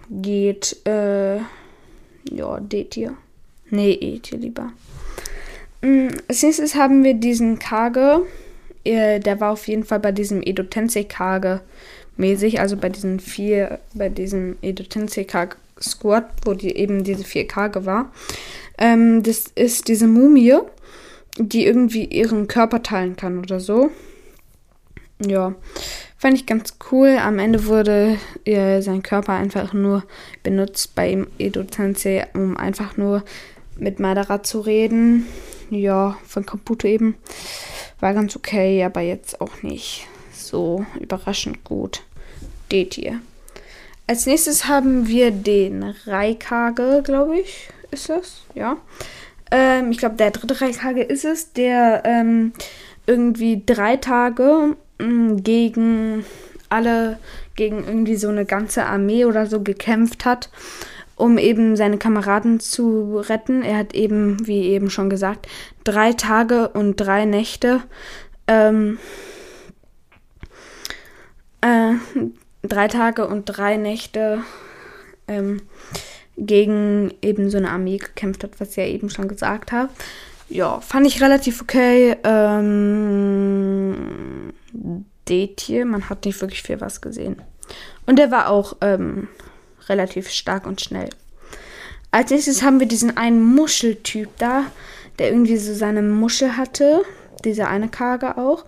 Geht, 0.09 0.77
äh, 0.87 1.39
ja, 2.31 2.61
D-Tier. 2.61 3.17
Nee, 3.71 3.95
E-Tier 3.95 4.39
lieber. 4.39 4.73
Mm, 5.83 6.07
als 6.29 6.45
nächstes 6.45 6.77
haben 6.77 7.03
wir 7.03 7.15
diesen 7.15 7.59
Kage 7.59 8.23
äh, 8.87 9.19
der 9.21 9.41
war 9.41 9.53
auf 9.53 9.67
jeden 9.69 9.85
Fall 9.85 10.01
bei 10.01 10.13
diesem 10.13 10.43
Edo 10.43 10.63
Tensei 10.63 11.05
Kage 11.05 11.61
mäßig, 12.17 12.61
also 12.61 12.77
bei 12.77 12.89
diesen 12.89 13.21
vier, 13.21 13.81
bei 13.95 14.09
diesem 14.09 14.57
Edo 14.63 14.85
Tensei 14.85 15.25
Kage 15.25 15.57
Squad, 15.81 16.25
wo 16.45 16.55
die 16.55 16.75
eben 16.77 17.05
diese 17.05 17.25
vier 17.25 17.47
Kage 17.47 17.85
war. 17.85 18.11
Ähm, 18.79 19.23
das 19.23 19.45
ist 19.55 19.89
diese 19.89 20.07
Mumie, 20.07 20.55
die 21.39 21.67
irgendwie 21.67 22.05
ihren 22.05 22.49
Körper 22.49 22.83
teilen 22.83 23.17
kann 23.17 23.39
oder 23.39 23.61
so. 23.61 23.91
Ja, 25.25 25.55
fand 26.19 26.35
ich 26.35 26.47
ganz 26.47 26.77
cool. 26.91 27.17
Am 27.21 27.39
Ende 27.39 27.67
wurde 27.67 28.19
äh, 28.45 28.81
sein 28.81 29.03
Körper 29.03 29.33
einfach 29.33 29.73
nur 29.73 30.05
benutzt 30.43 30.95
bei 30.95 31.25
Edo 31.39 31.63
Tensei, 31.65 32.27
um 32.35 32.57
einfach 32.57 32.97
nur 32.97 33.23
mit 33.79 34.01
Madara 34.01 34.43
zu 34.43 34.61
reden. 34.61 35.27
Ja, 35.71 36.17
von 36.25 36.47
Kabuto 36.47 36.87
eben. 36.87 37.17
War 38.01 38.15
ganz 38.15 38.37
okay, 38.37 38.85
aber 38.85 39.01
jetzt 39.01 39.41
auch 39.41 39.63
nicht 39.63 40.07
so 40.33 40.85
überraschend 41.01 41.65
gut. 41.65 42.03
D-Tier. 42.71 43.21
Als 44.07 44.27
nächstes 44.27 44.69
haben 44.69 45.09
wir 45.09 45.31
den 45.31 45.83
Raikage, 46.07 47.03
glaube 47.05 47.41
ich, 47.41 47.69
ist 47.91 48.09
das, 48.09 48.43
ja. 48.55 48.77
Ähm, 49.51 49.91
ich 49.91 49.99
glaube, 49.99 50.17
der 50.17 50.31
dritte 50.31 50.61
Raikage 50.61 51.03
ist 51.03 51.25
es, 51.25 51.53
der 51.53 52.03
ähm, 52.05 52.53
irgendwie 53.07 53.63
drei 53.65 53.97
Tage 53.97 54.77
mh, 54.99 55.07
mm, 55.07 55.43
gegen 55.43 56.25
alle, 56.69 57.19
gegen 57.55 57.85
irgendwie 57.85 58.17
so 58.17 58.29
eine 58.29 58.45
ganze 58.45 58.87
Armee 58.87 59.25
oder 59.25 59.47
so 59.47 59.61
gekämpft 59.63 60.25
hat 60.25 60.51
um 61.17 61.39
eben 61.39 61.77
seine 61.77 61.99
Kameraden 61.99 62.61
zu 62.61 63.19
retten. 63.19 63.63
Er 63.63 63.79
hat 63.79 63.95
eben, 63.95 64.47
wie 64.47 64.63
eben 64.67 64.91
schon 64.91 65.11
gesagt, 65.11 65.49
drei 65.83 66.13
Tage 66.13 66.69
und 66.69 66.97
drei 66.97 67.25
Nächte 67.25 67.83
ähm, 68.47 68.99
äh, 71.61 71.95
drei 72.63 72.89
Tage 72.89 73.27
und 73.27 73.45
drei 73.45 73.77
Nächte 73.77 74.43
ähm, 75.29 75.63
gegen 76.37 77.15
eben 77.23 77.51
so 77.51 77.57
eine 77.59 77.71
Armee 77.71 77.99
gekämpft 77.99 78.45
hat, 78.45 78.61
was 78.61 78.71
ich 78.71 78.77
ja 78.77 78.85
eben 78.85 79.11
schon 79.11 79.29
gesagt 79.29 79.73
habe. 79.73 79.91
Ja, 80.49 80.81
fand 80.81 81.07
ich 81.07 81.21
relativ 81.23 81.61
okay. 81.63 82.17
Ähm, 82.23 83.95
D-Tier, 85.29 85.85
man 85.87 86.09
hat 86.09 86.25
nicht 86.25 86.41
wirklich 86.41 86.63
viel 86.63 86.81
was 86.81 87.01
gesehen. 87.01 87.43
Und 88.07 88.21
er 88.21 88.31
war 88.31 88.49
auch 88.49 88.77
ähm, 88.81 89.27
relativ 89.89 90.31
stark 90.31 90.67
und 90.67 90.81
schnell. 90.81 91.11
Als 92.11 92.31
nächstes 92.31 92.63
haben 92.63 92.81
wir 92.81 92.87
diesen 92.87 93.17
einen 93.17 93.43
Muscheltyp 93.43 94.31
da, 94.39 94.71
der 95.19 95.29
irgendwie 95.31 95.57
so 95.57 95.75
seine 95.75 96.03
Muschel 96.03 96.57
hatte. 96.57 97.05
Dieser 97.45 97.69
eine 97.69 97.89
Kage 97.89 98.39
auch. 98.39 98.65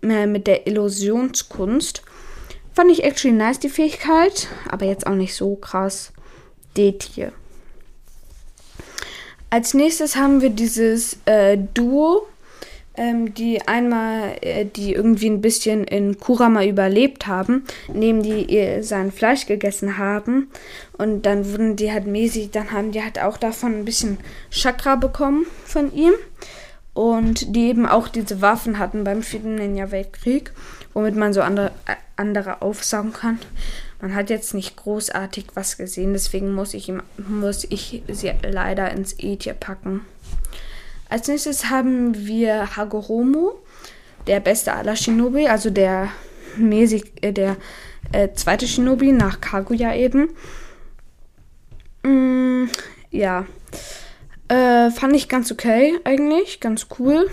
Mit 0.00 0.46
der 0.46 0.66
Illusionskunst. 0.66 2.02
Fand 2.74 2.90
ich 2.90 3.04
actually 3.04 3.36
nice, 3.36 3.58
die 3.58 3.68
Fähigkeit. 3.68 4.48
Aber 4.68 4.86
jetzt 4.86 5.06
auch 5.06 5.14
nicht 5.14 5.34
so 5.34 5.56
krass. 5.56 6.12
D-Tier. 6.76 7.32
Als 9.50 9.74
nächstes 9.74 10.16
haben 10.16 10.40
wir 10.40 10.50
dieses 10.50 11.18
äh, 11.26 11.58
Duo 11.74 12.26
ähm, 12.96 13.34
die 13.34 13.66
einmal, 13.66 14.36
äh, 14.42 14.64
die 14.64 14.92
irgendwie 14.92 15.30
ein 15.30 15.40
bisschen 15.40 15.84
in 15.84 16.18
Kurama 16.18 16.64
überlebt 16.64 17.26
haben, 17.26 17.64
indem 17.88 18.22
die 18.22 18.44
ihr 18.44 18.84
sein 18.84 19.12
Fleisch 19.12 19.46
gegessen 19.46 19.98
haben. 19.98 20.48
Und 20.98 21.26
dann 21.26 21.50
wurden 21.50 21.76
die 21.76 21.90
halt 21.90 22.06
mäßig, 22.06 22.50
dann 22.50 22.70
haben 22.70 22.92
die 22.92 23.02
halt 23.02 23.20
auch 23.20 23.36
davon 23.38 23.74
ein 23.74 23.84
bisschen 23.84 24.18
Chakra 24.50 24.96
bekommen 24.96 25.46
von 25.64 25.92
ihm. 25.94 26.12
Und 26.94 27.56
die 27.56 27.68
eben 27.68 27.86
auch 27.86 28.08
diese 28.08 28.42
Waffen 28.42 28.78
hatten 28.78 29.02
beim 29.04 29.22
vierten 29.22 29.54
Ninja-Weltkrieg, 29.54 30.52
womit 30.92 31.16
man 31.16 31.32
so 31.32 31.40
andere, 31.40 31.68
äh, 31.86 31.94
andere 32.16 32.60
aufsaugen 32.60 33.14
kann. 33.14 33.38
Man 34.02 34.14
hat 34.14 34.28
jetzt 34.28 34.52
nicht 34.52 34.76
großartig 34.76 35.46
was 35.54 35.78
gesehen, 35.78 36.12
deswegen 36.12 36.52
muss 36.52 36.74
ich, 36.74 36.88
ihm, 36.90 37.02
muss 37.16 37.64
ich 37.64 38.02
sie 38.08 38.32
leider 38.42 38.90
ins 38.90 39.18
E-Tier 39.18 39.54
packen. 39.54 40.02
Als 41.12 41.28
nächstes 41.28 41.68
haben 41.68 42.26
wir 42.26 42.74
Hagoromo, 42.74 43.60
der 44.26 44.40
beste 44.40 44.72
aller 44.72 44.96
Shinobi, 44.96 45.46
also 45.46 45.68
der 45.68 46.08
mäßig, 46.56 47.12
äh, 47.20 47.32
der 47.32 47.58
äh, 48.12 48.30
zweite 48.32 48.66
Shinobi 48.66 49.12
nach 49.12 49.42
Kaguya 49.42 49.94
eben. 49.94 50.30
Mm, 52.02 52.64
ja. 53.10 53.44
Äh, 54.48 54.90
fand 54.90 55.14
ich 55.14 55.28
ganz 55.28 55.52
okay 55.52 55.92
eigentlich, 56.04 56.60
ganz 56.60 56.86
cool. 56.98 57.28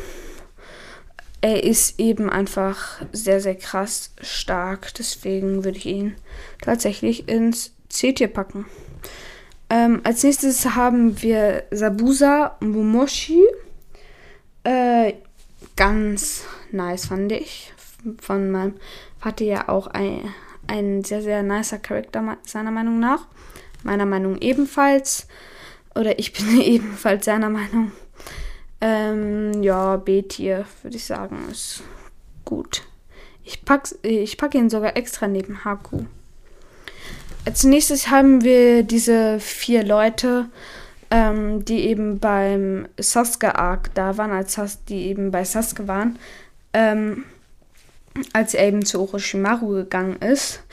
Er 1.39 1.63
ist 1.63 2.01
eben 2.01 2.29
einfach 2.29 3.01
sehr, 3.13 3.39
sehr 3.39 3.55
krass 3.55 4.11
stark. 4.19 4.93
Deswegen 4.95 5.63
würde 5.63 5.77
ich 5.77 5.85
ihn 5.85 6.15
tatsächlich 6.61 7.29
ins 7.29 7.71
C-Tier 7.87 8.27
packen. 8.27 8.65
Ähm, 9.69 10.01
als 10.03 10.23
nächstes 10.23 10.75
haben 10.75 11.21
wir 11.21 11.63
Sabusa 11.71 12.57
Momoshi. 12.59 13.41
Äh, 14.63 15.13
ganz 15.75 16.45
nice 16.71 17.07
fand 17.07 17.31
ich. 17.31 17.73
Von 18.21 18.51
meinem 18.51 18.75
Vater 19.19 19.43
ja 19.45 19.69
auch 19.69 19.87
ein, 19.87 20.33
ein 20.67 21.03
sehr, 21.03 21.21
sehr 21.21 21.43
nicer 21.43 21.79
Charakter 21.79 22.37
seiner 22.43 22.71
Meinung 22.71 22.99
nach. 22.99 23.27
Meiner 23.83 24.05
Meinung 24.05 24.37
ebenfalls. 24.39 25.27
Oder 25.95 26.19
ich 26.19 26.33
bin 26.33 26.61
ebenfalls 26.61 27.25
seiner 27.25 27.49
Meinung. 27.49 27.91
Ähm, 28.81 29.61
ja, 29.61 29.97
B-Tier, 29.97 30.65
würde 30.83 30.97
ich 30.97 31.05
sagen, 31.05 31.49
ist 31.51 31.83
gut. 32.45 32.83
Ich 33.43 33.65
packe 33.65 33.95
ich 34.03 34.37
pack 34.37 34.55
ihn 34.55 34.69
sogar 34.69 34.95
extra 34.95 35.27
neben 35.27 35.65
Haku. 35.65 36.05
Als 37.45 37.63
nächstes 37.63 38.09
haben 38.09 38.43
wir 38.43 38.83
diese 38.83 39.39
vier 39.39 39.83
Leute, 39.83 40.49
ähm, 41.11 41.65
die 41.65 41.85
eben 41.87 42.19
beim 42.19 42.87
Sasuke 42.99 43.55
Arc 43.55 43.93
da 43.95 44.17
waren, 44.17 44.31
als 44.31 44.53
Sas 44.53 44.83
die 44.85 45.07
eben 45.07 45.31
bei 45.31 45.43
Sasuke 45.43 45.87
waren, 45.87 46.19
ähm, 46.73 47.25
als 48.33 48.53
er 48.53 48.67
eben 48.67 48.85
zu 48.85 49.01
Orochimaru 49.01 49.69
gegangen 49.73 50.17
ist, 50.17 50.63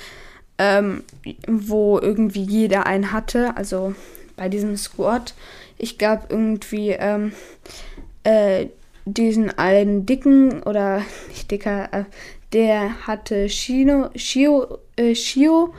ähm, 0.58 1.04
wo 1.46 1.98
irgendwie 1.98 2.42
jeder 2.42 2.86
einen 2.86 3.12
hatte, 3.12 3.56
also 3.56 3.94
bei 4.36 4.48
diesem 4.48 4.76
Squad. 4.76 5.34
Ich 5.78 5.98
glaube 5.98 6.26
irgendwie 6.28 6.90
ähm, 6.90 7.32
äh, 8.24 8.66
diesen 9.04 9.56
einen 9.56 10.06
dicken 10.06 10.62
oder 10.62 11.02
nicht 11.28 11.50
dicker, 11.50 11.88
äh, 11.92 12.04
der 12.52 13.06
hatte 13.06 13.48
Shino, 13.48 14.10
Shio, 14.14 14.78
äh, 14.96 15.14
Shio 15.14 15.74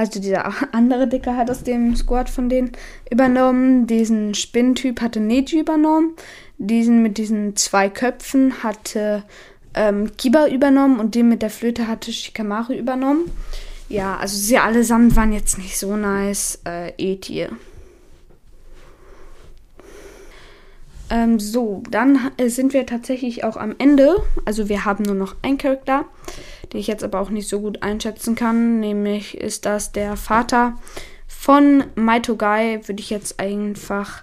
also 0.00 0.18
dieser 0.18 0.50
andere 0.72 1.06
Dicker 1.06 1.36
hat 1.36 1.50
aus 1.50 1.62
dem 1.62 1.94
Squad 1.94 2.30
von 2.30 2.48
denen 2.48 2.72
übernommen. 3.10 3.86
Diesen 3.86 4.34
Spinntyp 4.34 5.00
hatte 5.02 5.20
Neji 5.20 5.60
übernommen. 5.60 6.16
Diesen 6.56 7.02
mit 7.02 7.18
diesen 7.18 7.54
zwei 7.56 7.90
Köpfen 7.90 8.62
hatte 8.62 9.24
ähm, 9.74 10.10
Kiba 10.16 10.46
übernommen 10.46 10.98
und 10.98 11.14
den 11.14 11.28
mit 11.28 11.42
der 11.42 11.50
Flöte 11.50 11.86
hatte 11.86 12.12
Shikamaru 12.12 12.72
übernommen. 12.72 13.30
Ja, 13.88 14.16
also 14.16 14.36
sie 14.36 14.56
allesamt 14.56 15.16
waren 15.16 15.32
jetzt 15.32 15.58
nicht 15.58 15.78
so 15.78 15.96
nice. 15.96 16.60
Äh, 16.66 16.92
E-Tier. 16.96 17.50
Ähm, 21.10 21.38
so, 21.40 21.82
dann 21.90 22.30
äh, 22.38 22.48
sind 22.48 22.72
wir 22.72 22.86
tatsächlich 22.86 23.44
auch 23.44 23.56
am 23.56 23.74
Ende. 23.78 24.16
Also 24.46 24.68
wir 24.68 24.86
haben 24.86 25.04
nur 25.04 25.16
noch 25.16 25.36
einen 25.42 25.58
Charakter 25.58 26.06
den 26.72 26.80
ich 26.80 26.86
jetzt 26.86 27.04
aber 27.04 27.20
auch 27.20 27.30
nicht 27.30 27.48
so 27.48 27.60
gut 27.60 27.82
einschätzen 27.82 28.34
kann. 28.34 28.80
Nämlich 28.80 29.36
ist 29.36 29.66
das 29.66 29.92
der 29.92 30.16
Vater 30.16 30.74
von 31.26 31.84
Maito 31.94 32.36
Gai, 32.36 32.80
würde 32.86 33.00
ich 33.00 33.10
jetzt 33.10 33.40
einfach. 33.40 34.22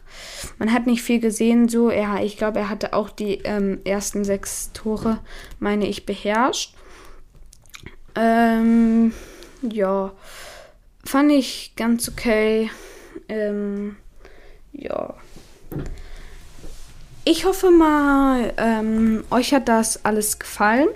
Man 0.60 0.72
hat 0.72 0.86
nicht 0.86 1.02
viel 1.02 1.20
gesehen, 1.20 1.68
so. 1.68 1.90
Er, 1.90 2.24
ich 2.24 2.38
glaube, 2.38 2.60
er 2.60 2.70
hatte 2.70 2.94
auch 2.94 3.10
die 3.10 3.36
ähm, 3.44 3.80
ersten 3.86 4.24
sechs 4.24 4.72
Tore, 4.74 5.20
meine 5.60 5.88
ich, 5.88 6.06
beherrscht. 6.06 6.76
Ähm, 8.16 9.14
ja, 9.62 10.14
fand 11.04 11.32
ich 11.32 11.74
ganz 11.76 12.10
okay. 12.10 12.70
Ähm, 13.30 13.96
ja. 14.74 15.16
Ich 17.26 17.46
hoffe 17.46 17.72
mal, 17.72 18.54
ähm, 18.58 19.24
euch 19.32 19.54
hat 19.54 19.68
das 19.68 20.06
alles 20.06 20.40
gefallen 20.40 20.88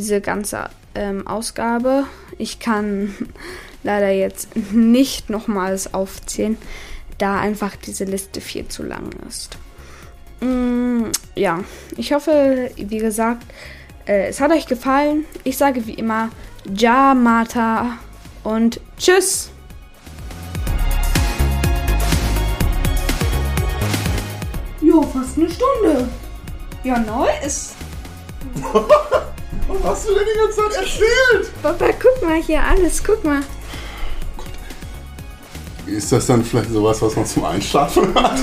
diese 0.00 0.20
ganze 0.20 0.70
ähm, 0.94 1.26
Ausgabe. 1.26 2.04
Ich 2.38 2.58
kann 2.58 3.14
leider 3.82 4.10
jetzt 4.10 4.56
nicht 4.72 5.30
nochmals 5.30 5.94
aufzählen, 5.94 6.56
da 7.18 7.38
einfach 7.38 7.76
diese 7.76 8.04
Liste 8.04 8.40
viel 8.40 8.66
zu 8.68 8.82
lang 8.82 9.10
ist. 9.28 9.58
Mm, 10.40 11.04
ja, 11.34 11.62
ich 11.96 12.12
hoffe, 12.12 12.70
wie 12.76 12.98
gesagt, 12.98 13.44
äh, 14.06 14.28
es 14.28 14.40
hat 14.40 14.50
euch 14.52 14.66
gefallen. 14.66 15.24
Ich 15.44 15.58
sage 15.58 15.86
wie 15.86 15.94
immer, 15.94 16.30
Ja 16.74 17.14
Mata 17.14 17.98
und 18.42 18.80
Tschüss! 18.96 19.50
Jo, 24.80 25.02
fast 25.02 25.36
eine 25.36 25.48
Stunde. 25.50 26.08
Ja, 26.82 27.04
Was 29.72 29.84
hast 29.84 30.08
du 30.08 30.14
denn 30.14 30.24
die 30.32 30.38
ganze 30.38 30.56
Zeit 30.56 30.82
erzählt? 30.82 31.62
Papa, 31.62 31.86
guck 32.02 32.28
mal 32.28 32.42
hier 32.42 32.62
alles, 32.62 33.02
guck 33.02 33.22
mal. 33.24 33.40
Ist 35.86 36.12
das 36.12 36.26
dann 36.26 36.44
vielleicht 36.44 36.70
sowas, 36.70 37.00
was 37.02 37.16
man 37.16 37.26
zum 37.26 37.44
Einschlafen 37.44 38.14
hat? 38.14 38.38